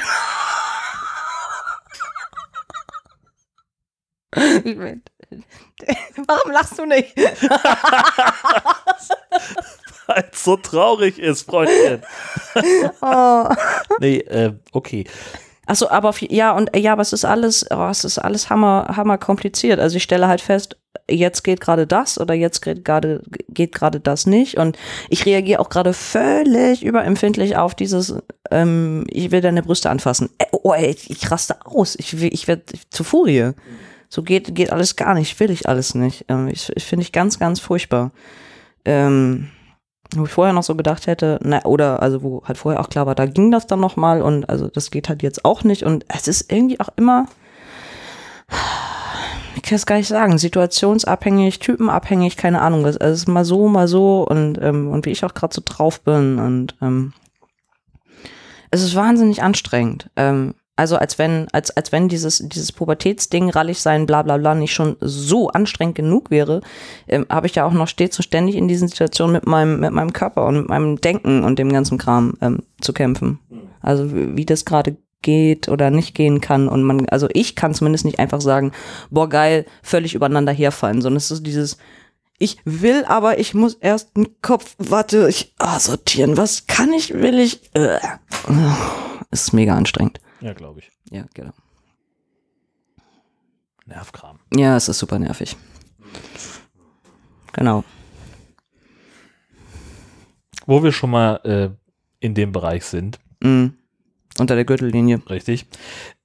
[6.26, 7.14] Warum lachst du nicht?
[10.33, 12.03] Es so traurig ist, Freundchen.
[13.01, 13.49] Oh.
[14.01, 15.05] Nee, äh, okay.
[15.67, 19.19] Achso, aber ja, und ja, aber es ist alles, oh, es ist alles hammer, hammer
[19.19, 19.79] kompliziert.
[19.79, 20.77] Also ich stelle halt fest,
[21.11, 24.57] jetzt geht gerade das oder jetzt geht gerade geht gerade das nicht.
[24.57, 24.79] Und
[25.11, 28.15] ich reagiere auch gerade völlig überempfindlich auf dieses,
[28.51, 30.31] ähm, ich will deine Brüste anfassen.
[30.39, 31.97] Äh, Oh, ey, ich raste aus.
[31.97, 33.53] Ich, ich werde zu Furie.
[34.09, 36.25] So geht, geht alles gar nicht, will ich alles nicht.
[36.29, 38.11] Ähm, ich ich finde ich ganz, ganz furchtbar.
[38.85, 39.51] Ähm,
[40.15, 43.07] wo ich vorher noch so gedacht hätte, na, oder also wo halt vorher auch klar
[43.07, 45.83] war, da ging das dann noch mal und also das geht halt jetzt auch nicht
[45.85, 47.27] und es ist irgendwie auch immer,
[49.57, 53.89] ich kann es gar nicht sagen, situationsabhängig, typenabhängig, keine Ahnung, es ist mal so, mal
[53.89, 57.13] so und, ähm, und wie ich auch gerade so drauf bin und ähm,
[58.71, 60.11] es ist wahnsinnig anstrengend.
[60.17, 64.55] Ähm, also als wenn, als, als wenn dieses, dieses Pubertätsding, rallig sein, bla bla bla,
[64.55, 66.61] nicht schon so anstrengend genug wäre,
[67.09, 69.91] ähm, habe ich ja auch noch stets und ständig in diesen Situationen mit meinem, mit
[69.91, 73.41] meinem Körper und mit meinem Denken und dem ganzen Kram ähm, zu kämpfen.
[73.81, 76.68] Also wie wie das gerade geht oder nicht gehen kann.
[76.68, 78.70] Und man, also ich kann zumindest nicht einfach sagen,
[79.11, 81.76] boah, geil, völlig übereinander herfallen, sondern es ist dieses,
[82.39, 87.14] ich will, aber ich muss erst einen Kopf, warte, ich, ah, sortieren, was kann ich,
[87.14, 87.99] will ich, äh.
[89.33, 90.20] Ist mega anstrengend.
[90.41, 90.91] Ja, glaube ich.
[91.11, 91.53] Ja, genau.
[93.86, 94.39] Nervkram.
[94.55, 95.57] Ja, es ist super nervig.
[97.53, 97.84] Genau.
[100.66, 101.70] Wo wir schon mal äh,
[102.20, 103.66] in dem Bereich sind, Mm.
[104.41, 105.20] Unter der Gürtellinie.
[105.30, 105.66] richtig.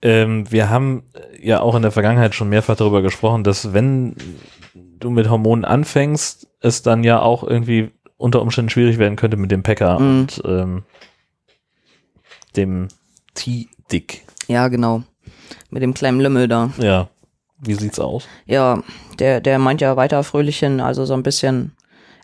[0.02, 4.16] Ähm, wir haben äh, ja auch in der Vergangenheit schon mehrfach darüber gesprochen, dass wenn
[4.74, 9.52] du mit Hormonen anfängst, es dann ja auch irgendwie unter Umständen schwierig werden könnte mit
[9.52, 10.20] dem Packer Mhm.
[10.22, 10.84] und ähm,
[12.56, 12.88] dem
[13.88, 14.26] T-Dick.
[14.48, 15.04] Ja, genau.
[15.70, 16.72] Mit dem kleinen Lümmel da.
[16.78, 17.10] Ja.
[17.60, 18.28] Wie sieht's aus?
[18.46, 18.84] Ja,
[19.20, 21.74] der, der meint ja weiter Fröhlichen, also so ein bisschen.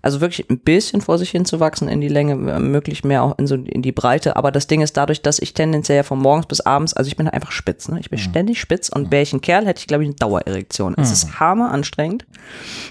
[0.01, 3.21] Also wirklich ein bisschen vor sich hin zu wachsen in die Länge, äh, möglich mehr
[3.21, 4.37] auch in, so in die Breite.
[4.37, 7.17] Aber das Ding ist dadurch, dass ich tendenziell ja von morgens bis abends, also ich
[7.17, 7.99] bin halt einfach spitz, ne?
[7.99, 10.95] Ich bin ständig spitz und wäre ich ein Kerl, hätte ich, glaube ich, eine Dauererektion.
[10.97, 12.25] Es ist hammer anstrengend.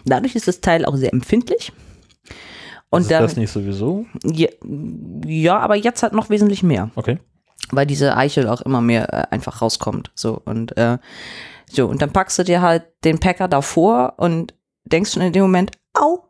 [0.04, 1.72] Dadurch ist das Teil auch sehr empfindlich.
[2.90, 4.04] Und ist da, das nicht sowieso?
[4.24, 4.48] ja,
[5.26, 7.18] ja, aber jetzt halt noch wesentlich mehr Okay.
[7.70, 10.10] Weil diese Eichel auch immer mehr äh, einfach rauskommt.
[10.14, 10.98] So und äh,
[11.70, 14.54] so und dann packst du dir halt den Packer davor und
[14.84, 16.24] denkst schon in dem Moment, au,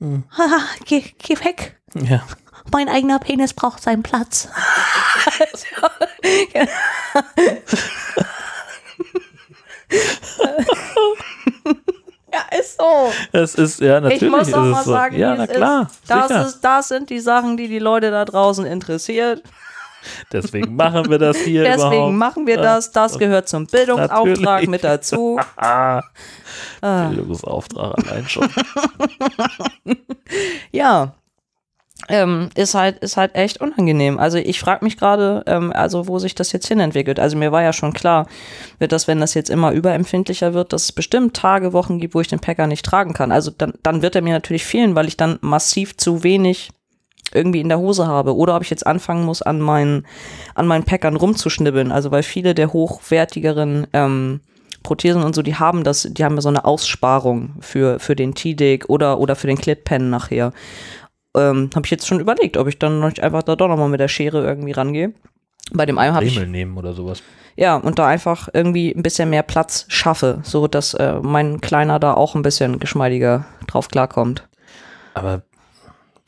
[0.00, 1.80] haha, geh, geh weg.
[1.94, 2.22] Ja.
[2.72, 4.48] Mein eigener Penis braucht seinen Platz.
[12.32, 13.12] ja, ist so.
[13.32, 14.92] Es ist, ja, natürlich ich muss auch mal so.
[14.92, 15.82] sagen, ja, na klar.
[15.82, 16.10] ist.
[16.10, 19.42] Das, ist, das sind die Sachen, die die Leute da draußen interessiert.
[20.32, 22.14] Deswegen machen wir das hier Deswegen überhaupt.
[22.14, 22.92] machen wir das.
[22.92, 24.68] Das gehört zum Bildungsauftrag Natürlich.
[24.68, 25.38] mit dazu.
[26.82, 28.48] Ah, Bildungsauftrag allein schon.
[30.72, 31.14] Ja.
[32.08, 34.18] Ähm, ist halt ist halt echt unangenehm.
[34.18, 37.18] Also ich frage mich gerade, ähm, also wo sich das jetzt hinentwickelt.
[37.18, 38.26] Also mir war ja schon klar,
[38.78, 42.20] wird das, wenn das jetzt immer überempfindlicher wird, dass es bestimmt Tage, Wochen gibt, wo
[42.20, 43.32] ich den Packer nicht tragen kann.
[43.32, 46.70] Also dann, dann wird er mir natürlich fehlen, weil ich dann massiv zu wenig
[47.34, 50.06] irgendwie in der Hose habe oder ob ich jetzt anfangen muss, an meinen,
[50.54, 51.92] an meinen Packern rumzuschnibbeln.
[51.92, 54.40] Also weil viele der hochwertigeren ähm,
[54.84, 58.34] Prothesen und so, die haben das, die haben ja so eine Aussparung für, für den
[58.34, 60.52] T-Dick oder, oder für den Clip-Pen nachher.
[61.36, 63.88] Ähm, habe ich jetzt schon überlegt, ob ich dann noch nicht einfach da doch nochmal
[63.88, 65.12] mit der Schere irgendwie rangehe.
[65.72, 67.22] Bei dem einen habe ich nehmen oder sowas.
[67.56, 71.98] ja, und da einfach irgendwie ein bisschen mehr Platz schaffe, so dass äh, mein Kleiner
[71.98, 74.46] da auch ein bisschen geschmeidiger drauf klarkommt.
[75.14, 75.42] Aber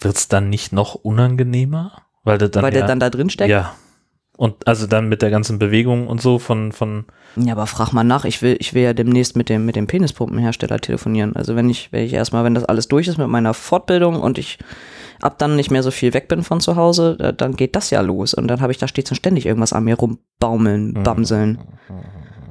[0.01, 1.93] wird es dann nicht noch unangenehmer?
[2.25, 3.51] Weil der dann, weil ja, der dann da drin steckt.
[3.51, 3.75] Ja.
[4.37, 8.05] Und also dann mit der ganzen Bewegung und so von, von Ja, aber frag mal
[8.05, 11.35] nach, ich will, ich will ja demnächst mit dem, mit dem Penispumpenhersteller telefonieren.
[11.37, 14.37] Also wenn ich, wenn ich erstmal, wenn das alles durch ist mit meiner Fortbildung und
[14.37, 14.59] ich
[15.23, 17.89] ab dann nicht mehr so viel weg bin von zu Hause, da- dann geht das
[17.89, 18.35] ja los.
[18.35, 21.59] Und dann habe ich da stets und ständig irgendwas an mir rumbaumeln, bamseln.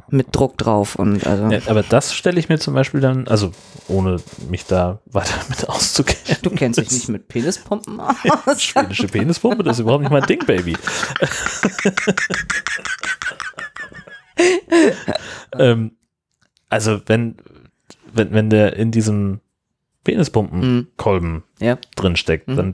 [0.09, 1.47] Mit Druck drauf und also.
[1.49, 3.51] Ja, aber das stelle ich mir zum Beispiel dann, also
[3.87, 4.17] ohne
[4.49, 6.37] mich da weiter mit auszukennen.
[6.43, 7.99] Du kennst dich nicht mit Penispumpen
[8.45, 8.61] aus.
[8.61, 10.77] Schwedische Penispumpe, das ist überhaupt nicht mein Ding, Baby.
[15.57, 15.91] ähm,
[16.69, 17.37] also wenn,
[18.13, 19.39] wenn, wenn der in diesem
[20.03, 21.77] Penispumpenkolben Ja.
[21.95, 22.55] drin steckt, Mhm.
[22.55, 22.73] dann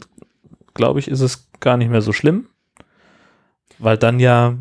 [0.73, 2.47] glaube ich, ist es gar nicht mehr so schlimm,
[3.79, 4.55] weil dann ja,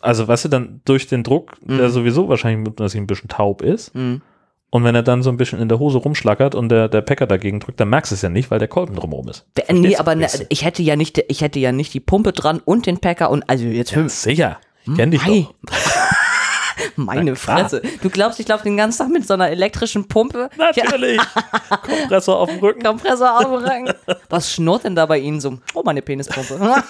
[0.00, 1.92] also weißt du, dann durch den Druck, der Mhm.
[1.92, 4.22] sowieso wahrscheinlich dass ein bisschen taub ist, Mhm.
[4.70, 7.26] und wenn er dann so ein bisschen in der Hose rumschlackert und der, der Packer
[7.26, 9.46] dagegen drückt, dann merkst du es ja nicht, weil der Kolben drumherum ist.
[9.56, 10.00] Nee, Verstehst du?
[10.00, 12.98] aber ne, ich hätte ja nicht, ich hätte ja nicht die Pumpe dran und den
[12.98, 14.58] Packer und also jetzt Ja, sicher.
[14.84, 15.46] Ich kenn dich Mei.
[15.48, 15.54] doch.
[16.96, 17.36] Meine.
[17.36, 17.82] Fresse.
[18.02, 20.48] Du glaubst, ich laufe den ganzen Tag mit so einer elektrischen Pumpe?
[20.56, 21.20] Natürlich.
[21.82, 22.82] Kompressor auf dem Rücken.
[22.82, 23.92] Kompressor aufrein.
[24.28, 25.58] Was schnurrt denn da bei Ihnen so?
[25.74, 26.58] Oh, meine Penispumpe.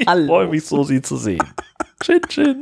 [0.00, 1.42] Ich freue mich so, sie zu sehen.
[2.00, 2.58] Chin.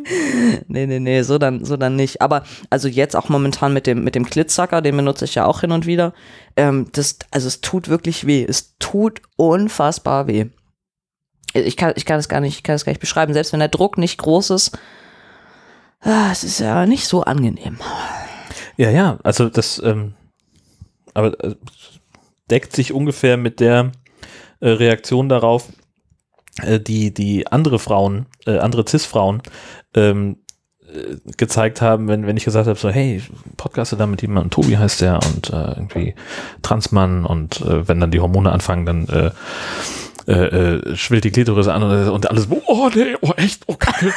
[0.68, 2.22] nee, nee, nee, so dann, so dann nicht.
[2.22, 5.60] Aber also jetzt auch momentan mit dem, mit dem Klitzacker, den benutze ich ja auch
[5.60, 6.14] hin und wieder.
[6.56, 8.44] Ähm, das, also es tut wirklich weh.
[8.48, 10.46] Es tut unfassbar weh.
[11.52, 13.32] Ich kann, ich kann es gar nicht, ich kann es gar nicht beschreiben.
[13.32, 14.78] Selbst wenn der Druck nicht groß ist,
[16.00, 17.78] ah, es ist ja nicht so angenehm.
[18.76, 20.14] Ja, ja, also das, ähm,
[21.14, 21.54] aber äh,
[22.50, 23.92] deckt sich ungefähr mit der
[24.60, 25.68] äh, Reaktion darauf,
[26.62, 29.42] äh, die, die andere Frauen, äh, andere Cis-Frauen
[29.94, 30.38] ähm,
[30.80, 33.22] äh, gezeigt haben, wenn, wenn ich gesagt habe, so, hey,
[33.56, 36.14] podcaste da mit jemandem, Tobi heißt der und äh, irgendwie
[36.62, 39.30] Transmann und äh, wenn dann die Hormone anfangen, dann äh,
[40.28, 44.12] äh, äh, schwillt die Klitoris an und, und alles, oh nee, oh echt, oh kacke.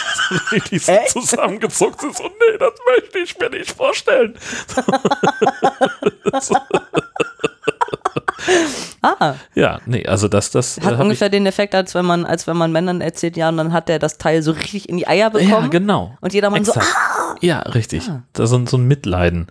[0.70, 1.10] die sind Echt?
[1.10, 4.34] zusammengezuckt sind, so, nee, das möchte ich mir nicht vorstellen.
[9.02, 12.46] Ah, Ja, nee, also das, das hat äh, ungefähr den Effekt, als wenn man, als
[12.46, 15.06] wenn man Männern erzählt, ja, und dann hat der das Teil so richtig in die
[15.06, 15.50] Eier bekommen.
[15.64, 16.16] Ja, genau.
[16.22, 16.94] Und jedermann so, Exakt.
[16.96, 18.08] ah, Ja, richtig.
[18.08, 18.22] Ah.
[18.32, 19.48] Das ist so ein Mitleiden.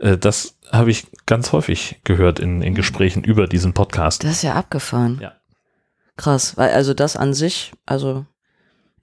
[0.00, 4.22] Äh, Das habe ich ganz häufig gehört in, in Gesprächen über diesen Podcast.
[4.24, 5.18] das ist ja abgefahren.
[5.20, 5.32] Ja.
[6.16, 8.24] Krass, weil also das an sich, also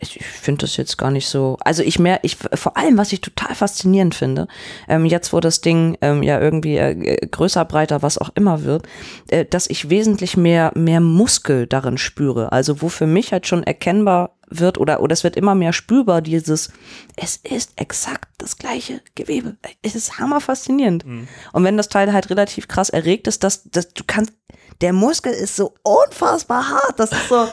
[0.04, 1.58] ich, ich finde das jetzt gar nicht so.
[1.62, 4.48] Also ich mehr, ich vor allem, was ich total faszinierend finde,
[4.88, 8.88] ähm, jetzt wo das Ding ähm, ja irgendwie äh, größer, breiter, was auch immer wird,
[9.30, 12.52] äh, dass ich wesentlich mehr mehr Muskel darin spüre.
[12.52, 16.22] Also wo für mich halt schon erkennbar wird oder oder es wird immer mehr spürbar
[16.22, 16.72] dieses,
[17.16, 19.56] es ist exakt das gleiche Gewebe.
[19.82, 21.06] Es ist hammer faszinierend.
[21.54, 24.34] Und wenn das Teil halt relativ krass erregt ist, dass, dass du kannst,
[24.82, 27.00] der Muskel ist so unfassbar hart.
[27.00, 27.48] Das ist so,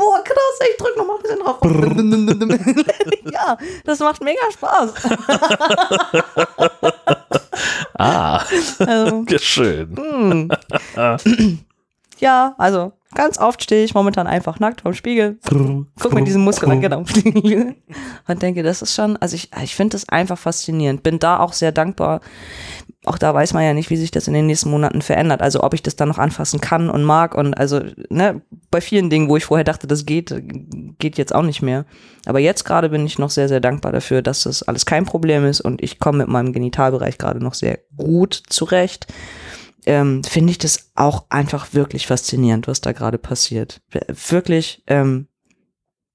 [0.00, 1.58] boah, krass, ich drück noch mal ein bisschen drauf.
[3.32, 4.92] ja, das macht mega Spaß.
[7.98, 8.42] Ah,
[8.78, 10.48] Also, schön.
[12.18, 15.38] ja, also ganz oft stehe ich momentan einfach nackt vorm Spiegel,
[16.00, 17.04] guck mir diesen Muskel an, genau.
[18.26, 21.02] Und denke, das ist schon, also ich, ich finde das einfach faszinierend.
[21.02, 22.20] Bin da auch sehr dankbar.
[23.06, 25.40] Auch da weiß man ja nicht, wie sich das in den nächsten Monaten verändert.
[25.40, 27.34] Also ob ich das dann noch anfassen kann und mag.
[27.34, 27.80] Und also,
[28.10, 30.34] ne, bei vielen Dingen, wo ich vorher dachte, das geht,
[30.98, 31.86] geht jetzt auch nicht mehr.
[32.26, 35.46] Aber jetzt gerade bin ich noch sehr, sehr dankbar dafür, dass das alles kein Problem
[35.46, 39.06] ist und ich komme mit meinem Genitalbereich gerade noch sehr gut zurecht
[39.86, 43.80] ähm, finde ich das auch einfach wirklich faszinierend, was da gerade passiert.
[44.28, 45.28] Wirklich, ähm,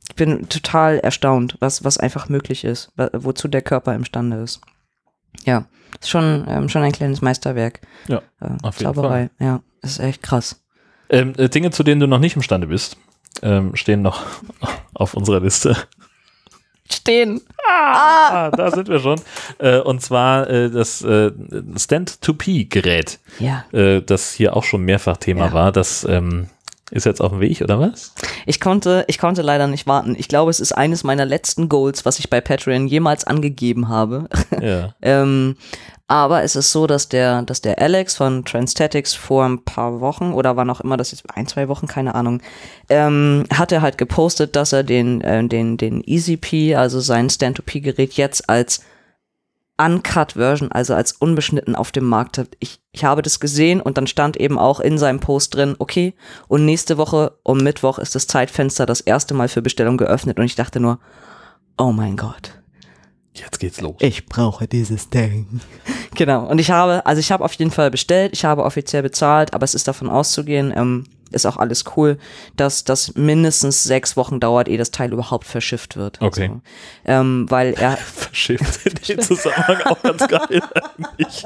[0.08, 4.62] ich bin total erstaunt, was, was einfach möglich ist, wozu der Körper imstande ist.
[5.44, 5.66] Ja,
[6.00, 7.82] ist schon, ähm, schon ein kleines Meisterwerk.
[8.08, 9.30] Ja, äh, auf jeden Zauberei.
[9.40, 10.62] Ja, ist echt krass.
[11.10, 12.98] Ähm, äh, Dinge, zu denen du noch nicht imstande bist,
[13.42, 14.24] ähm, stehen noch
[14.94, 15.76] auf unserer Liste.
[16.92, 17.42] Stehen.
[17.68, 19.20] Ah, da sind wir schon.
[19.58, 21.32] Äh, und zwar äh, das äh,
[21.78, 23.66] Stand-to-P-Gerät, Ja.
[23.72, 25.54] äh, das hier auch schon mehrfach Thema Ja.
[25.54, 25.72] war.
[25.72, 26.48] Das ähm,
[26.92, 28.14] ist jetzt auf dem Weg, oder was?
[28.46, 30.16] Ich konnte, ich konnte leider nicht warten.
[30.18, 34.28] Ich glaube, es ist eines meiner letzten Goals, was ich bei Patreon jemals angegeben habe.
[34.62, 34.94] Ja.
[35.02, 35.56] Ähm,
[36.08, 40.34] aber es ist so, dass der, dass der Alex von Transtatics vor ein paar Wochen
[40.34, 42.42] oder wann auch immer das jetzt, ein, zwei Wochen, keine Ahnung,
[42.90, 48.14] ähm, hat er halt gepostet, dass er den, äh, den, den EasyP, also sein Stand-to-P-Gerät
[48.14, 48.82] jetzt als
[49.78, 52.50] Uncut-Version, also als unbeschnitten auf dem Markt hat.
[52.60, 56.14] Ich, ich habe das gesehen und dann stand eben auch in seinem Post drin, okay,
[56.48, 60.46] und nächste Woche um Mittwoch ist das Zeitfenster das erste Mal für Bestellung geöffnet und
[60.46, 61.00] ich dachte nur,
[61.78, 62.62] oh mein Gott.
[63.34, 63.98] Jetzt geht's los.
[64.00, 65.60] Ich brauche dieses Ding.
[66.16, 66.46] Genau.
[66.46, 69.66] Und ich habe, also ich habe auf jeden Fall bestellt, ich habe offiziell bezahlt, aber
[69.66, 72.18] es ist davon auszugehen, ähm, ist auch alles cool,
[72.56, 76.22] dass das mindestens sechs Wochen dauert, ehe das Teil überhaupt verschifft wird.
[76.22, 76.44] Okay.
[76.44, 76.62] Also,
[77.06, 80.62] ähm, weil er, Verschifft in dem Zusammenhang auch ganz geil
[80.98, 81.46] eigentlich.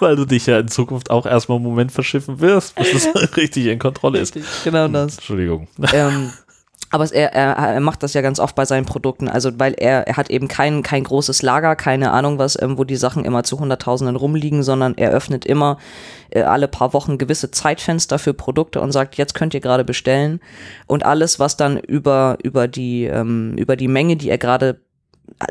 [0.00, 3.66] Weil du dich ja in Zukunft auch erstmal einen Moment verschiffen wirst, bis es richtig
[3.66, 4.36] in Kontrolle ist.
[4.64, 5.14] genau das.
[5.16, 5.68] Entschuldigung.
[5.92, 6.32] ähm,
[6.92, 10.06] aber er, er, er macht das ja ganz oft bei seinen Produkten, also weil er,
[10.06, 13.44] er hat eben kein, kein großes Lager, keine Ahnung was, ähm, wo die Sachen immer
[13.44, 15.78] zu Hunderttausenden rumliegen, sondern er öffnet immer
[16.28, 20.40] äh, alle paar Wochen gewisse Zeitfenster für Produkte und sagt, jetzt könnt ihr gerade bestellen.
[20.86, 24.78] Und alles, was dann über, über, die, ähm, über die Menge, die er gerade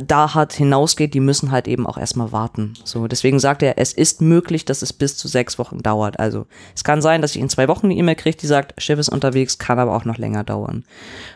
[0.06, 2.74] da hat, hinausgeht, die müssen halt eben auch erstmal warten.
[2.84, 6.20] So, deswegen sagt er, es ist möglich, dass es bis zu sechs Wochen dauert.
[6.20, 6.46] Also
[6.76, 9.10] es kann sein, dass ich in zwei Wochen eine E-Mail kriege, die sagt, Schiff ist
[9.10, 10.86] unterwegs, kann aber auch noch länger dauern.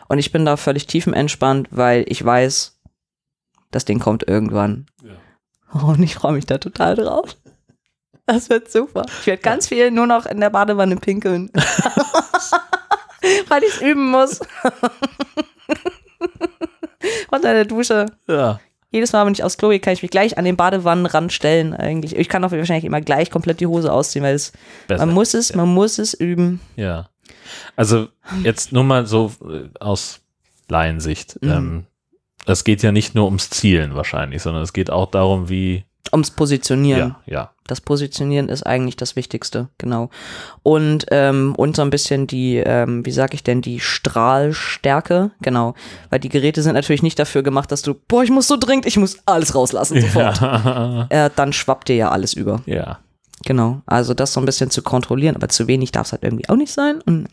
[0.08, 2.78] Und ich bin da völlig tiefenentspannt, weil ich weiß,
[3.70, 4.86] das Ding kommt irgendwann.
[5.74, 7.36] Oh, und ich freue mich da total drauf.
[8.26, 9.06] Das wird super.
[9.20, 11.50] Ich werde ganz viel nur noch in der Badewanne pinkeln.
[13.48, 14.40] weil ich es üben muss.
[17.30, 18.06] Unter der Dusche.
[18.28, 18.60] Ja.
[18.90, 21.74] Jedes Mal, wenn ich aufs Klo gehe, kann ich mich gleich an den Badewannenrand stellen
[21.74, 22.16] eigentlich.
[22.16, 24.52] Ich kann auch wahrscheinlich immer gleich komplett die Hose ausziehen, weil es,
[24.86, 25.04] Besser.
[25.04, 26.60] man muss es, man muss es üben.
[26.76, 27.08] Ja.
[27.74, 28.08] Also
[28.42, 30.20] jetzt nur mal so äh, aus
[30.68, 31.42] Laiensicht.
[31.42, 31.50] Mhm.
[31.50, 31.86] Ähm,
[32.46, 35.84] es geht ja nicht nur ums Zielen wahrscheinlich, sondern es geht auch darum, wie.
[36.12, 37.16] Ums Positionieren.
[37.26, 37.50] Ja, ja.
[37.66, 40.10] Das Positionieren ist eigentlich das Wichtigste, genau.
[40.62, 45.74] Und, ähm, und so ein bisschen die, ähm, wie sag ich denn, die Strahlstärke, genau.
[46.10, 48.86] Weil die Geräte sind natürlich nicht dafür gemacht, dass du, boah, ich muss so dringend,
[48.86, 50.40] ich muss alles rauslassen sofort.
[50.40, 51.06] Ja.
[51.16, 52.62] Äh, dann schwappt dir ja alles über.
[52.66, 52.98] ja.
[53.44, 56.48] Genau, also das so ein bisschen zu kontrollieren, aber zu wenig darf es halt irgendwie
[56.48, 57.00] auch nicht sein.
[57.02, 57.28] Und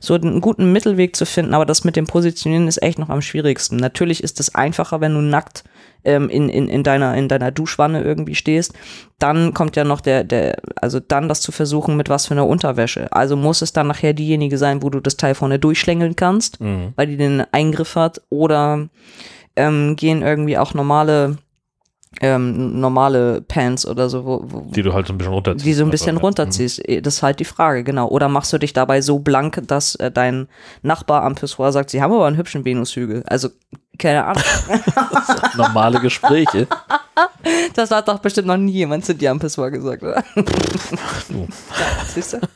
[0.00, 3.22] so einen guten Mittelweg zu finden, aber das mit dem Positionieren ist echt noch am
[3.22, 3.76] schwierigsten.
[3.76, 5.64] Natürlich ist es einfacher, wenn du nackt
[6.04, 8.72] ähm, in, in, in, deiner, in deiner Duschwanne irgendwie stehst.
[9.18, 12.46] Dann kommt ja noch der, der, also dann das zu versuchen mit was für einer
[12.46, 13.12] Unterwäsche.
[13.12, 16.92] Also muss es dann nachher diejenige sein, wo du das Teil vorne durchschlängeln kannst, Mhm.
[16.96, 18.22] weil die den Eingriff hat.
[18.30, 18.88] Oder
[19.56, 21.38] ähm, gehen irgendwie auch normale
[22.20, 25.66] ähm, normale Pants oder so, wo, wo, Die du halt so ein bisschen runterziehst.
[25.66, 26.82] die so ein bisschen Also, runterziehst.
[27.02, 28.08] Das ist halt die Frage, genau.
[28.08, 30.48] Oder machst du dich dabei so blank, dass äh, dein
[30.82, 33.22] Nachbar am Pissoir sagt, sie haben aber einen hübschen Venushügel.
[33.26, 33.50] Also,
[33.98, 34.42] keine Ahnung.
[34.68, 34.80] mhm.
[35.56, 36.66] Normale Gespräche.
[37.74, 40.22] Das hat doch bestimmt noch nie jemand zu dir am Pissoir gesagt, oder?
[40.34, 40.42] Du.
[41.40, 41.46] Ja,
[42.06, 42.38] siehst du?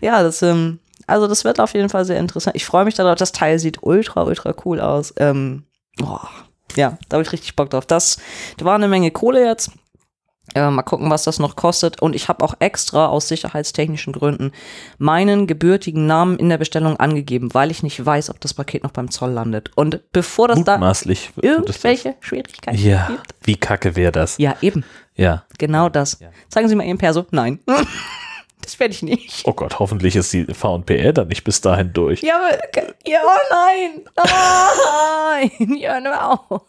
[0.00, 2.56] ja, das, ähm, also das wird auf jeden Fall sehr interessant.
[2.56, 3.16] Ich freue mich darauf.
[3.16, 5.12] Das Teil sieht ultra, ultra cool aus.
[5.18, 5.64] Ähm,
[5.98, 6.28] boah,
[6.76, 7.86] ja, da habe ich richtig Bock drauf.
[7.86, 8.18] Das,
[8.56, 9.70] da war eine Menge Kohle jetzt.
[10.54, 12.02] Äh, mal gucken, was das noch kostet.
[12.02, 14.50] Und ich habe auch extra aus sicherheitstechnischen Gründen
[14.98, 18.90] meinen gebürtigen Namen in der Bestellung angegeben, weil ich nicht weiß, ob das Paket noch
[18.90, 19.70] beim Zoll landet.
[19.76, 21.30] Und bevor das da Mutmaßlich.
[21.36, 21.44] das.
[21.44, 23.34] irgendwelche Schwierigkeiten Ja, gibt.
[23.44, 24.36] wie kacke wäre das?
[24.38, 24.84] Ja, eben.
[25.14, 25.44] Ja.
[25.58, 26.18] Genau das.
[26.20, 26.28] Ja.
[26.48, 27.24] Zeigen Sie mal Ihren Perso.
[27.30, 27.60] Nein.
[28.62, 29.42] das werde ich nicht.
[29.46, 32.22] Oh Gott, hoffentlich ist die VPR dann nicht bis dahin durch.
[32.22, 32.58] Ja, aber,
[33.06, 34.04] ja, oh nein.
[34.16, 35.76] Nein.
[35.76, 36.62] Ja, hör auf.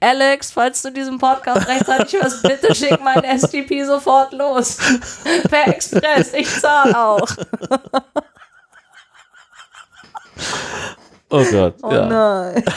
[0.00, 4.78] Alex, falls du diesen Podcast rechtzeitig hörst, bitte schick mein STP sofort los.
[5.48, 7.28] Per Express, ich zahle auch.
[11.30, 11.74] Oh Gott.
[11.82, 12.06] Oh ja.
[12.06, 12.62] nein.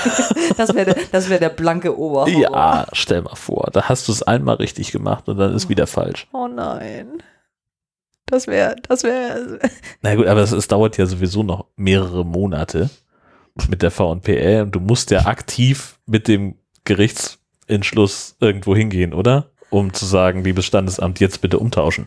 [0.58, 2.28] Das wäre der, das wär der blanke Oberhauer.
[2.28, 5.88] ja, stell mal vor, da hast du es einmal richtig gemacht und dann ist wieder
[5.88, 6.28] falsch.
[6.34, 7.24] Oh nein.
[8.26, 9.60] Das wäre, das wäre.
[10.02, 12.90] Na gut, aber es, es dauert ja sowieso noch mehrere Monate
[13.70, 19.52] mit der VNPL und du musst ja aktiv mit dem Gerichtsentschluss irgendwo hingehen, oder?
[19.70, 22.06] Um zu sagen, liebes Standesamt, jetzt bitte umtauschen.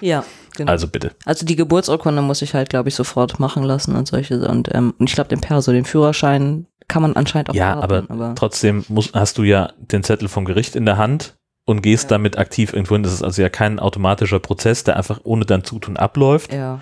[0.00, 0.24] Ja,
[0.56, 0.70] genau.
[0.70, 1.12] Also bitte.
[1.24, 4.46] Also die Geburtsurkunde muss ich halt, glaube ich, sofort machen lassen und solche.
[4.48, 8.10] Und, ähm, und ich glaube, den Perso, den Führerschein kann man anscheinend auch Ja, warten,
[8.10, 12.04] aber, trotzdem musst, hast du ja den Zettel vom Gericht in der Hand und gehst
[12.04, 12.16] Ja.
[12.16, 13.02] damit aktiv irgendwo hin.
[13.02, 16.52] Das ist also ja kein automatischer Prozess, der einfach ohne dein Zutun abläuft.
[16.52, 16.80] Ja.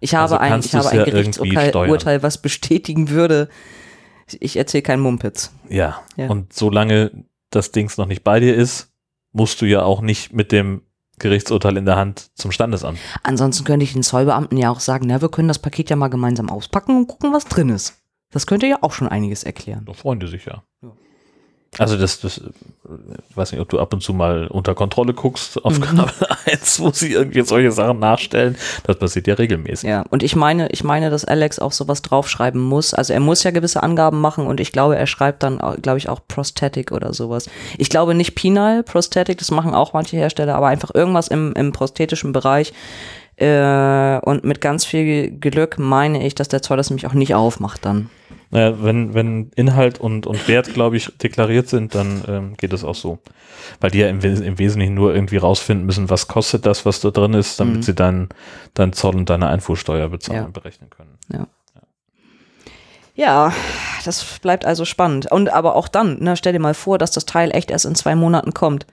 [0.00, 1.88] Ich habe Also ein, ich habe ein ja Gerichtsurteil.
[1.90, 3.48] Urteil, was bestätigen würde,
[4.40, 5.52] ich erzähle keinen Mumpitz.
[5.68, 6.00] Ja.
[6.16, 6.28] Ja.
[6.28, 7.12] Und solange
[7.50, 8.90] das Dings noch nicht bei dir ist,
[9.32, 10.82] musst du ja auch nicht mit dem
[11.18, 12.98] Gerichtsurteil in der Hand zum Standesamt.
[13.22, 16.08] Ansonsten könnte ich den Zollbeamten ja auch sagen, na, wir können das Paket ja mal
[16.08, 17.94] gemeinsam auspacken und gucken, was drin ist.
[18.30, 19.84] Das könnte ja auch schon einiges erklären.
[19.86, 20.64] Da freuen die sich ja.
[20.82, 20.92] Ja.
[21.78, 22.40] Also das, das,
[23.28, 25.62] ich weiß nicht, ob du ab und zu mal unter Kontrolle guckst Mhm.
[25.64, 26.10] auf Kanal
[26.46, 28.56] 1, wo sie irgendwie solche Sachen nachstellen.
[28.84, 29.88] Das passiert ja regelmäßig.
[29.88, 32.94] Ja, und ich meine, ich meine, dass Alex auch sowas draufschreiben muss.
[32.94, 36.08] Also er muss ja gewisse Angaben machen und ich glaube, er schreibt dann, glaube ich,
[36.08, 37.48] auch Prosthetic oder sowas.
[37.78, 41.72] Ich glaube nicht Penal, Prosthetic, das machen auch manche Hersteller, aber einfach irgendwas im, im
[41.72, 42.72] prosthetischen Bereich.
[43.36, 47.34] Äh, und mit ganz viel Glück meine ich, dass der Zoll das nämlich auch nicht
[47.34, 48.08] aufmacht dann.
[48.54, 52.84] Naja, wenn, wenn Inhalt und, und Wert, glaube ich, deklariert sind, dann ähm, geht es
[52.84, 53.18] auch so.
[53.80, 57.10] Weil die ja im, im Wesentlichen nur irgendwie rausfinden müssen, was kostet das, was da
[57.10, 57.82] drin ist, damit Mhm.
[57.82, 58.28] sie dann
[58.74, 60.48] dein Zoll und deine Einfuhrsteuer bezahlen Ja.
[60.48, 61.18] berechnen können.
[63.16, 63.52] Ja,
[64.04, 65.30] das bleibt also spannend.
[65.30, 67.94] Und aber auch dann, ne, stell dir mal vor, dass das Teil echt erst in
[67.94, 68.86] zwei Monaten kommt.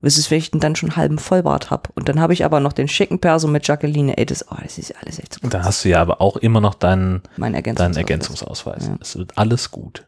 [0.00, 1.90] Bis es ich dann schon halben Vollbart hab.
[1.96, 4.16] Und dann habe ich aber noch den schicken Perso mit Jacqueline.
[4.16, 6.36] Ey, das, oh, das ist alles echt so Und dann hast du ja aber auch
[6.36, 7.96] immer noch deinen, mein deinen Ergänzungsausweis.
[7.96, 8.86] Ergänzungsausweis.
[8.86, 8.96] Ja.
[9.00, 10.06] Es wird alles gut.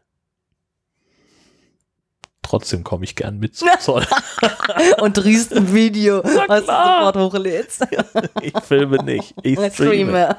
[2.41, 4.05] Trotzdem komme ich gern mit zum Zoll.
[5.01, 7.85] Und drehst ein Video, was du sofort hochlädst.
[8.41, 9.35] ich filme nicht.
[9.43, 10.37] Ich streame.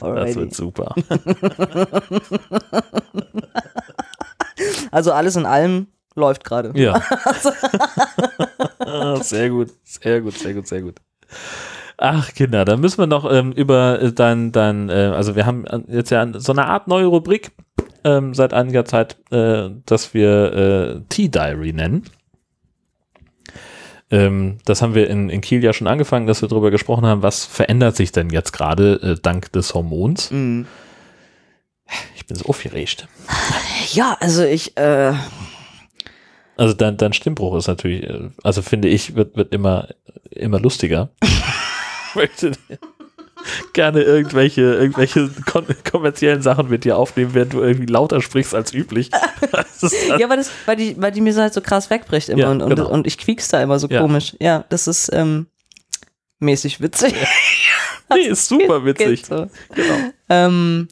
[0.00, 0.94] Das wird super.
[4.90, 6.72] Also alles in allem läuft gerade.
[6.74, 7.02] Ja.
[8.86, 10.96] Ah, sehr gut, sehr gut, sehr gut, sehr gut.
[11.96, 15.64] Ach, Kinder, dann müssen wir noch ähm, über äh, dein, dein äh, also wir haben
[15.66, 17.52] äh, jetzt ja so eine Art neue Rubrik
[18.04, 22.04] ähm, seit einiger Zeit, äh, dass wir äh, Tea Diary nennen.
[24.10, 27.22] Ähm, das haben wir in, in Kiel ja schon angefangen, dass wir darüber gesprochen haben,
[27.22, 30.30] was verändert sich denn jetzt gerade äh, dank des Hormons.
[30.30, 30.66] Mhm.
[32.16, 33.08] Ich bin so aufgeregt.
[33.92, 35.12] Ja, also ich, äh,
[36.56, 39.88] Also dein, dein Stimmbruch ist natürlich, äh, also finde ich, wird, wird immer,
[40.30, 41.10] immer lustiger.
[42.10, 42.52] Ich möchte
[43.72, 45.28] gerne irgendwelche, irgendwelche
[45.90, 49.10] kommerziellen Sachen mit dir aufnehmen, während du irgendwie lauter sprichst als üblich.
[50.18, 52.50] Ja, weil, das, weil, die, weil die mir so halt so krass wegbricht immer Ja,
[52.52, 52.88] und, und, genau.
[52.88, 54.00] und ich quiek's da immer so Ja.
[54.00, 54.34] komisch.
[54.40, 55.46] Ja, das ist ähm,
[56.38, 57.14] mäßig witzig.
[58.14, 59.26] nee, ist super Geht witzig.
[59.26, 59.48] so.
[59.74, 59.94] Genau.
[60.28, 60.88] Ähm,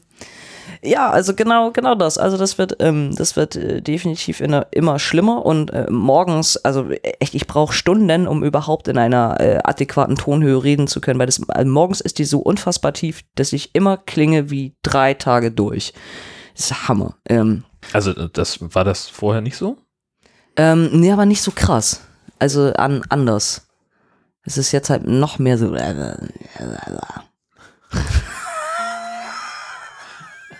[0.83, 2.17] ja, also genau, genau das.
[2.17, 6.57] Also das wird, ähm, das wird äh, definitiv in der, immer schlimmer und äh, morgens,
[6.57, 11.19] also echt, ich brauche Stunden, um überhaupt in einer äh, adäquaten Tonhöhe reden zu können,
[11.19, 15.13] weil das also morgens ist die so unfassbar tief, dass ich immer klinge wie drei
[15.13, 15.93] Tage durch.
[16.55, 17.15] Das ist Hammer.
[17.27, 17.63] Ähm,
[17.93, 19.77] Also äh, das war das vorher nicht so?
[20.55, 22.01] ähm, nee, aber nicht so krass.
[22.39, 23.67] Also an, anders.
[24.45, 25.73] Es ist jetzt halt noch mehr so.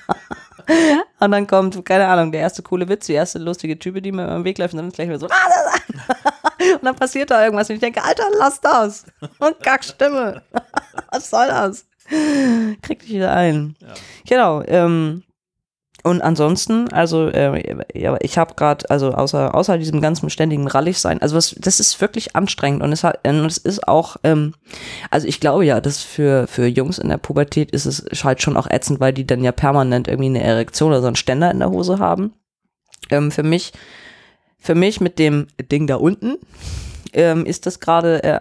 [1.20, 4.28] Und dann kommt, keine Ahnung, der erste coole Witz, die erste lustige Type, die mir
[4.36, 5.28] im Weg läuft und dann ist gleich wieder so.
[6.76, 9.06] Und dann passiert da irgendwas und ich denke, Alter, lass das.
[9.40, 10.42] Und Kackstimme.
[11.12, 11.86] Was soll das?
[12.82, 13.76] Krieg dich wieder ein.
[14.26, 14.62] Genau.
[14.64, 15.24] Ähm,
[16.04, 21.00] und ansonsten, also äh, ja, ich habe gerade, also außer, außer diesem ganzen ständigen Rallig
[21.00, 24.54] sein, also was, das ist wirklich anstrengend und es hat, und es ist auch, ähm,
[25.12, 28.58] also ich glaube ja, dass für, für Jungs in der Pubertät ist es halt schon
[28.58, 31.60] auch ätzend, weil die dann ja permanent irgendwie eine Erektion oder so einen Ständer in
[31.60, 32.34] der Hose haben.
[33.10, 33.72] Ähm, für mich,
[34.60, 36.38] für mich mit dem Ding da unten
[37.14, 38.40] ähm, ist das gerade äh,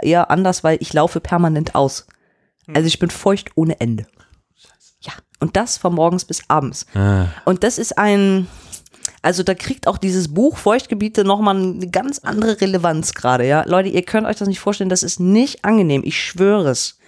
[0.00, 2.06] eher anders, weil ich laufe permanent aus.
[2.74, 4.06] Also ich bin feucht ohne Ende.
[5.40, 6.84] Und das von morgens bis abends.
[6.94, 8.48] Ah, Und das ist ein,
[9.22, 13.62] also da kriegt auch dieses Buch Feuchtgebiete nochmal eine ganz andere Relevanz gerade, ja.
[13.66, 16.98] Leute, ihr könnt euch das nicht vorstellen, das ist nicht angenehm, ich schwöre es.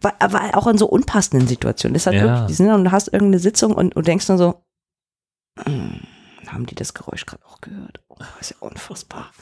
[0.00, 1.94] weil, weil auch in so unpassenden Situationen.
[1.94, 2.22] Das ist halt Ja.
[2.24, 4.62] wirklich, die sind dann, und du hast irgendeine Sitzung und, und denkst dann so,
[5.64, 6.00] "Hm,
[6.48, 8.00] haben die das Geräusch gerade auch gehört?
[8.08, 9.32] Oh, ist ja unfassbar.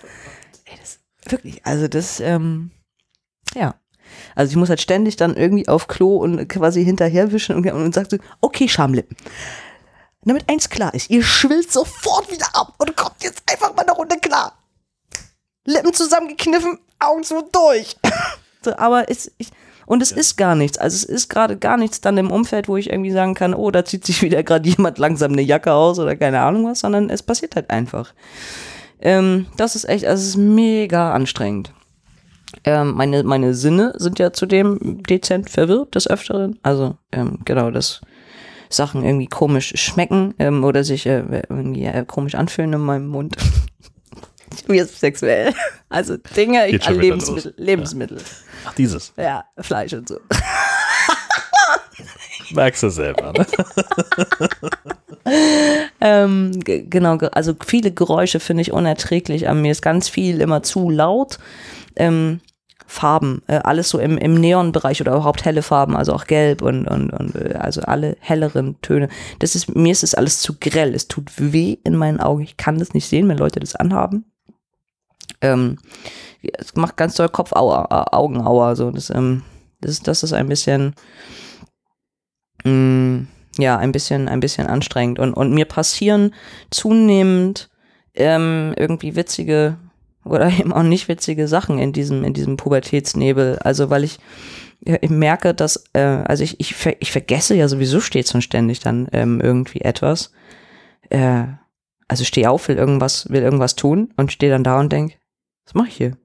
[0.65, 0.99] Ey, das
[1.31, 2.71] wirklich, also das, ähm,
[3.55, 3.75] ja.
[4.35, 8.11] Also ich muss halt ständig dann irgendwie auf Klo und quasi hinterherwischen und, und sagt
[8.11, 9.17] so, okay, Schamlippen.
[10.25, 13.93] Damit eins klar ist, ihr schwillt sofort wieder ab und kommt jetzt einfach mal eine
[13.93, 14.57] Runde klar.
[15.65, 17.97] Lippen zusammengekniffen, Augen zu durch.
[18.65, 19.49] so, aber es, ich,
[19.87, 20.79] und es ist gar nichts.
[20.79, 23.71] Also es ist gerade gar nichts dann im Umfeld, wo ich irgendwie sagen kann, oh,
[23.71, 27.11] da zieht sich wieder gerade jemand langsam eine Jacke aus oder keine Ahnung was, sondern
[27.11, 28.15] es passiert halt einfach.
[29.01, 31.73] Ähm, das ist echt, also es ist mega anstrengend.
[32.65, 36.59] Ähm, meine, meine Sinne sind ja zudem dezent verwirrt des Öfteren.
[36.63, 38.01] Also, ähm, genau, dass
[38.69, 43.37] Sachen irgendwie komisch schmecken ähm, oder sich äh, irgendwie äh, komisch anfühlen in meinem Mund.
[44.69, 45.53] Mir ist sexuell.
[45.89, 47.55] Also Dinge, ich, wieder Lebensmittel.
[47.57, 48.19] Lebensmittel.
[48.67, 49.13] Ach, dieses.
[49.17, 49.45] Ja.
[49.59, 50.19] Fleisch und so.
[52.55, 53.47] Merkst du selber, ne?
[56.01, 59.49] Ähm, ge- genau, ge- also viele Geräusche finde ich unerträglich.
[59.49, 61.39] An mir ist ganz viel immer zu laut.
[61.97, 62.41] Ähm,
[62.87, 66.87] Farben, äh, alles so im, im Neonbereich oder überhaupt helle Farben, also auch gelb und,
[66.87, 69.09] und, und äh, also alle helleren Töne.
[69.39, 70.95] Das ist, mir ist das alles zu grell.
[70.95, 72.43] Es tut weh in meinen Augen.
[72.43, 74.27] Ich kann das nicht sehen, wenn Leute das anhaben.
[75.41, 75.79] Ähm,
[76.43, 78.77] es macht ganz doll Kopfauer, äh, Augenauer.
[78.77, 78.91] So.
[78.91, 79.43] Das, ähm,
[79.81, 80.95] das, das ist ein bisschen,
[82.65, 83.27] mh,
[83.59, 85.19] ja, ein bisschen, ein bisschen anstrengend.
[85.19, 86.35] Und, und mir passieren
[86.71, 87.71] zunehmend
[88.15, 89.79] ähm, irgendwie witzige
[90.25, 93.59] oder eben auch nicht witzige Sachen in diesem, in diesem Pubertätsnebel.
[93.59, 94.19] Also weil ich,
[94.81, 98.81] ich merke, dass, äh, also ich, ich, ver ich vergesse ja sowieso stets und ständig
[98.81, 100.33] dann ähm, irgendwie etwas.
[101.11, 101.45] Äh,
[102.09, 105.19] also stehe auf, will irgendwas, will irgendwas tun und stehe dann da und denk,
[105.65, 106.17] was mache ich hier?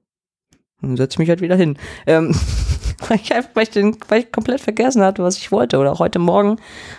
[0.80, 1.76] Dann setze ich mich halt wieder hin.
[2.06, 2.34] Ähm,
[3.08, 5.78] weil, ich einfach, weil, ich den, weil ich komplett vergessen hatte, was ich wollte.
[5.78, 6.56] Oder auch heute Morgen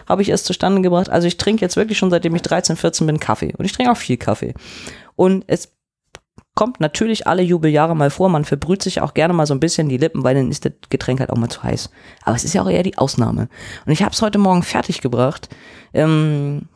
[0.08, 1.10] habe ich es zustande gebracht.
[1.10, 3.54] Also ich trinke jetzt wirklich schon seitdem ich 13, 14 bin Kaffee.
[3.58, 4.54] Und ich trinke auch viel Kaffee.
[5.16, 5.72] Und es
[6.60, 8.28] kommt natürlich alle Jubeljahre mal vor.
[8.28, 10.74] Man verbrüht sich auch gerne mal so ein bisschen die Lippen, weil dann ist das
[10.90, 11.90] Getränk halt auch mal zu heiß.
[12.24, 13.48] Aber es ist ja auch eher die Ausnahme.
[13.86, 15.48] Und ich habe es heute Morgen fertig gebracht,
[15.94, 16.68] ähm,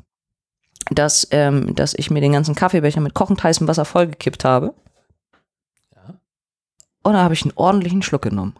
[0.89, 4.73] dass, ähm, dass ich mir den ganzen Kaffeebecher mit kochend heißem Wasser vollgekippt habe.
[5.93, 6.13] Ja.
[7.03, 8.55] Und da habe ich einen ordentlichen Schluck genommen.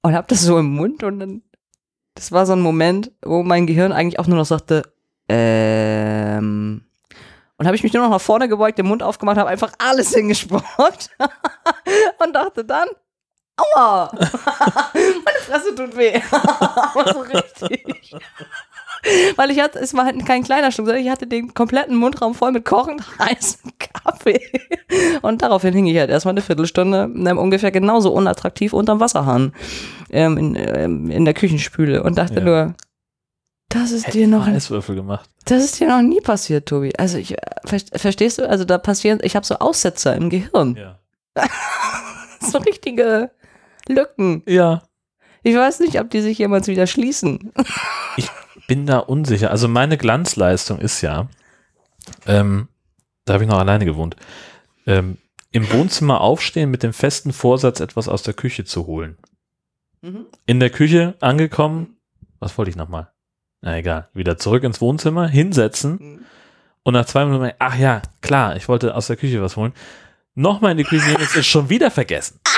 [0.00, 1.42] Und habe das so im Mund und dann,
[2.14, 4.90] das war so ein Moment, wo mein Gehirn eigentlich auch nur noch sagte,
[5.28, 6.85] ähm,
[7.58, 10.10] und habe ich mich nur noch nach vorne gebeugt, den Mund aufgemacht, habe einfach alles
[10.14, 11.10] hingespuckt
[12.22, 12.88] und dachte dann,
[13.56, 14.10] aua,
[14.94, 16.20] meine Fresse tut weh.
[16.30, 18.14] Aber so richtig.
[19.36, 22.34] Weil ich hatte, es war halt kein kleiner Schluck, sondern ich hatte den kompletten Mundraum
[22.34, 24.40] voll mit kochend heißem Kaffee.
[25.22, 29.52] Und daraufhin hing ich halt erstmal eine Viertelstunde ungefähr genauso unattraktiv unterm Wasserhahn
[30.10, 32.44] ähm, in, ähm, in der Küchenspüle und dachte Ja.
[32.44, 32.74] nur,
[33.68, 35.28] das ist dir noch Eiswürfel gemacht.
[35.44, 36.92] das ist dir noch nie passiert, Tobi.
[36.96, 38.48] Also ich, äh, ver- verstehst du?
[38.48, 40.76] Also da passieren, ich habe so Aussetzer im Gehirn.
[40.76, 40.98] Ja.
[42.40, 43.30] So richtige
[43.88, 44.42] Lücken.
[44.46, 44.82] Ja.
[45.42, 47.52] Ich weiß nicht, ob die sich jemals wieder schließen.
[48.68, 49.50] bin da unsicher.
[49.50, 51.28] Also meine Glanzleistung ist ja,
[52.26, 52.68] ähm,
[53.24, 54.16] da habe ich noch alleine gewohnt,
[54.86, 55.18] ähm,
[55.50, 59.16] im Wohnzimmer aufstehen mit dem festen Vorsatz, etwas aus der Küche zu holen.
[60.46, 61.96] In der Küche angekommen,
[62.38, 63.10] was wollte ich nochmal?
[63.60, 66.26] Na egal, wieder zurück ins Wohnzimmer, hinsetzen
[66.82, 69.72] und nach zwei Minuten, ach ja, klar, ich wollte aus der Küche was holen.
[70.34, 72.40] Nochmal in die Küche gehen, es ist schon wieder vergessen.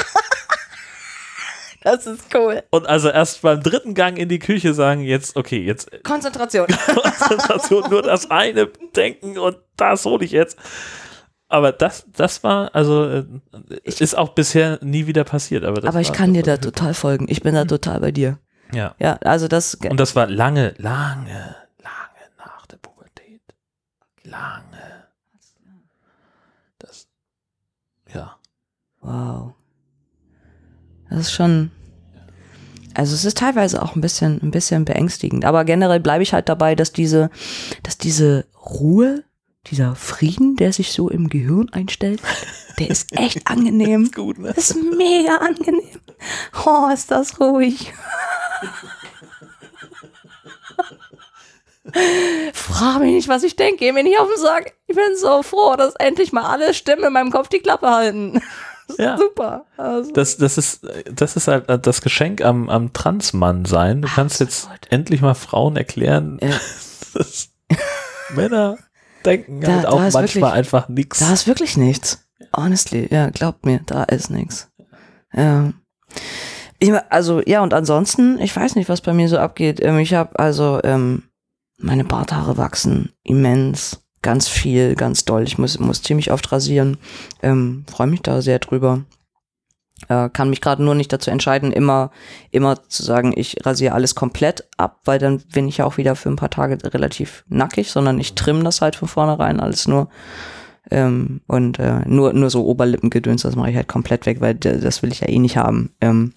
[1.83, 2.65] Das ist cool.
[2.71, 6.67] Und also erst beim dritten Gang in die Küche sagen, jetzt, okay, jetzt Konzentration.
[6.87, 10.59] Konzentration, nur das eine denken und das hole ich jetzt.
[11.49, 13.25] Aber das, das war, also, äh,
[13.85, 15.65] ist auch bisher nie wieder passiert.
[15.65, 17.27] Aber, Aber ich kann dir da total folgen.
[17.29, 18.39] Ich bin da total bei dir.
[18.73, 18.95] Ja.
[18.99, 19.75] Ja, also das.
[19.75, 23.41] Und das war lange, lange, lange nach der Pubertät.
[24.23, 25.07] Lange.
[26.79, 27.07] Das,
[28.13, 28.37] ja.
[29.01, 29.55] Wow.
[31.11, 31.71] Das ist schon.
[32.95, 35.45] Also es ist teilweise auch ein bisschen, ein bisschen beängstigend.
[35.45, 37.31] Aber generell bleibe ich halt dabei, dass diese,
[37.85, 39.23] dass diese Ruhe,
[39.69, 42.21] dieser Frieden, der sich so im Gehirn einstellt,
[42.81, 44.11] der ist echt angenehm.
[44.13, 44.53] Gut, ne?
[44.55, 46.01] Das ist mega angenehm.
[46.67, 47.93] Oh, ist das ruhig.
[52.53, 53.79] Frag mich nicht, was ich denke.
[53.79, 54.75] Geh mir nicht auf den Sack.
[54.87, 58.43] Ich bin so froh, dass endlich mal alle Stimmen in meinem Kopf die Klappe halten.
[58.99, 59.17] Ja.
[59.19, 59.67] Super.
[59.77, 60.81] Also, Das, das, ist,
[61.11, 64.03] das ist halt das Geschenk am, am Transmann sein.
[64.03, 66.49] Du kannst jetzt endlich mal Frauen erklären, Ja.
[67.15, 67.51] dass
[68.35, 68.79] Männer
[69.25, 71.19] denken Da- halt auch manchmal wirklich- einfach nichts.
[71.21, 72.25] da ist wirklich nichts.
[72.57, 74.71] Honestly, ja, glaubt mir, da ist nichts.
[75.35, 75.73] Ja.
[76.79, 79.81] Ich, also, ja, und ansonsten, ich weiß nicht, was bei mir so abgeht.
[79.83, 81.25] Ähm, ich habe also, ähm,
[81.79, 85.45] meine Barthaare wachsen immens, ganz viel, ganz doll.
[85.45, 86.99] Ich muss, muss ziemlich oft rasieren.
[87.43, 89.05] Ähm, Freue mich da sehr drüber.
[90.09, 92.13] Äh, kann mich gerade nur nicht dazu entscheiden, immer,
[92.53, 96.15] immer zu sagen, ich rasiere alles komplett ab, weil dann bin ich ja auch wieder
[96.15, 100.09] für ein paar Tage relativ nackig, sondern ich trimme das halt von vornherein alles nur.
[100.91, 105.03] Ähm, und äh, nur, nur so Oberlippengedöns, das mache ich halt komplett weg, weil das
[105.03, 105.91] will ich ja eh nicht haben.
[106.01, 106.33] Ähm,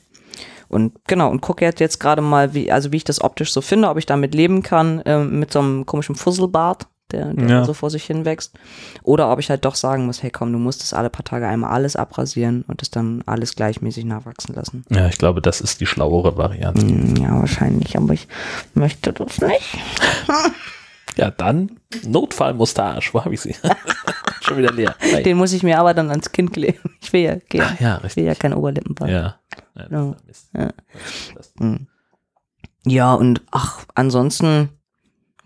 [0.71, 3.61] und genau, und gucke jetzt, jetzt gerade mal, wie, also wie ich das optisch so
[3.61, 7.65] finde, ob ich damit leben kann, ähm, mit so einem komischen Fusselbart der, der Ja.
[7.65, 8.57] so vor sich hin wächst.
[9.03, 11.45] Oder ob ich halt doch sagen muss, hey komm, du musst das alle paar Tage
[11.45, 14.85] einmal alles abrasieren und das dann alles gleichmäßig nachwachsen lassen.
[14.89, 16.81] Ja, ich glaube, das ist die schlauere Variante.
[16.87, 18.27] Hm, Ja, wahrscheinlich, aber ich
[18.73, 19.77] möchte das nicht.
[21.17, 21.71] Ja, dann
[22.07, 23.01] Notfallmustache.
[23.13, 23.53] Wo habe ich sie?
[24.41, 24.95] Schon wieder leer.
[25.25, 26.79] Den muss ich mir aber dann ans Kind kleben.
[27.01, 27.63] Ich will ja, gehen.
[27.65, 29.09] Ach ja, ich will ja kein Oberlippenbart.
[29.11, 29.35] Ja.
[29.75, 29.87] Ja.
[29.89, 30.15] Ja.
[30.53, 30.69] Ja.
[31.35, 31.53] Das-
[32.85, 34.69] Ja, und ach, ansonsten,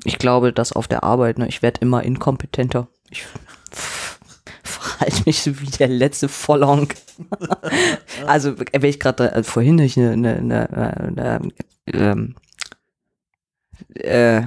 [0.03, 2.87] ich glaube, dass auf der Arbeit, ne, ich werde immer inkompetenter.
[3.09, 3.25] Ich
[4.63, 6.95] verhalte mich so wie der letzte Vollhonk.
[8.27, 10.69] also, wenn ich gerade, äh, vorhin ich eine, eine, eine,
[10.99, 11.49] eine
[11.87, 12.35] ähm,
[13.95, 14.43] äh,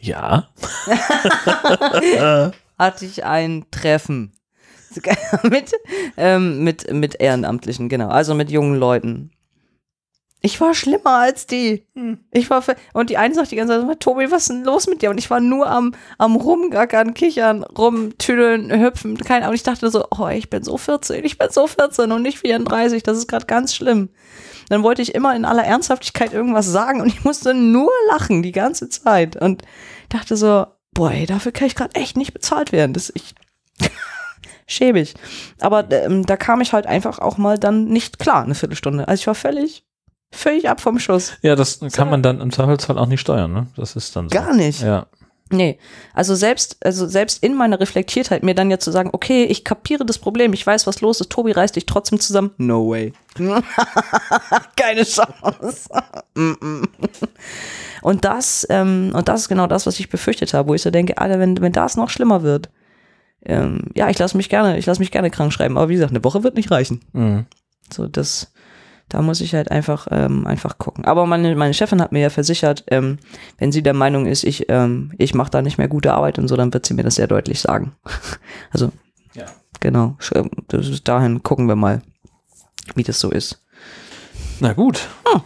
[0.00, 0.48] Ja.
[2.78, 4.32] hatte ich ein Treffen
[5.42, 5.72] mit,
[6.16, 9.30] ähm, mit, mit Ehrenamtlichen, genau, also mit jungen Leuten.
[10.42, 11.86] Ich war schlimmer als die.
[12.32, 12.64] Ich war
[12.94, 15.10] und die eine sagt die ganze Zeit, Tobi, was ist denn los mit dir?
[15.10, 19.54] Und ich war nur am, am rumgackern, kichern, rumtüdeln, hüpfen, keine Ahnung.
[19.54, 23.02] Ich dachte so, oh, ich bin so 14, ich bin so 14 und nicht 34,
[23.02, 24.08] das ist gerade ganz schlimm.
[24.70, 28.52] Dann wollte ich immer in aller Ernsthaftigkeit irgendwas sagen und ich musste nur lachen die
[28.52, 29.62] ganze Zeit und
[30.08, 30.64] dachte so,
[30.94, 32.94] boah, dafür kann ich gerade echt nicht bezahlt werden.
[32.94, 33.34] Das ich
[34.70, 35.14] schäbig.
[35.60, 39.06] Aber ähm, da kam ich halt einfach auch mal dann nicht klar, eine Viertelstunde.
[39.08, 39.84] Also ich war völlig,
[40.32, 41.32] völlig ab vom Schuss.
[41.42, 43.66] Ja, das kann man dann im Zweifelsfall auch nicht steuern, ne?
[43.76, 44.34] Das ist dann so.
[44.34, 44.82] Gar nicht.
[44.82, 45.06] Ja.
[45.52, 45.80] Nee,
[46.14, 50.06] also selbst, also selbst in meiner Reflektiertheit mir dann jetzt zu sagen, okay, ich kapiere
[50.06, 52.52] das Problem, ich weiß, was los ist, Tobi reißt dich trotzdem zusammen.
[52.56, 53.12] No way.
[54.76, 55.88] Keine Chance.
[58.02, 60.90] Und das, ähm, und das ist genau das, was ich befürchtet habe, wo ich so
[60.90, 62.70] denke, Alter, wenn, wenn das noch schlimmer wird,
[63.44, 66.12] ähm, ja, ich lasse mich gerne, ich lasse mich gerne krank schreiben, aber wie gesagt,
[66.12, 67.00] eine Woche wird nicht reichen.
[67.12, 67.46] Mhm.
[67.92, 68.52] So, das,
[69.08, 71.04] da muss ich halt einfach, ähm, einfach gucken.
[71.04, 73.18] Aber meine, meine Chefin hat mir ja versichert, ähm,
[73.58, 76.48] wenn sie der Meinung ist, ich, ähm, ich mache da nicht mehr gute Arbeit und
[76.48, 77.92] so, dann wird sie mir das sehr deutlich sagen.
[78.70, 78.92] also,
[79.34, 79.46] Ja.
[79.80, 82.02] genau, ähm, das ist dahin gucken wir mal,
[82.94, 83.62] wie das so ist.
[84.60, 85.08] Na gut.
[85.24, 85.40] Ah.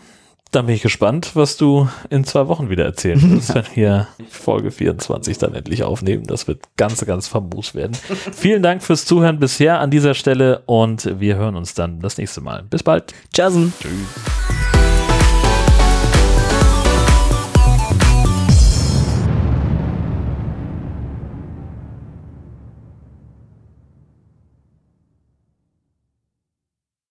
[0.55, 4.71] Dann bin ich gespannt, was du in zwei Wochen wieder erzählen wirst, wenn wir Folge
[4.71, 6.23] 24 dann endlich aufnehmen.
[6.29, 7.97] Das wird ganz, ganz famos werden.
[8.33, 12.41] Vielen Dank fürs Zuhören bisher an dieser Stelle und wir hören uns dann das nächste
[12.41, 12.63] Mal.
[12.63, 13.15] Bis bald.
[13.33, 13.73] Tschüss.
[13.81, 14.74] Tschüss.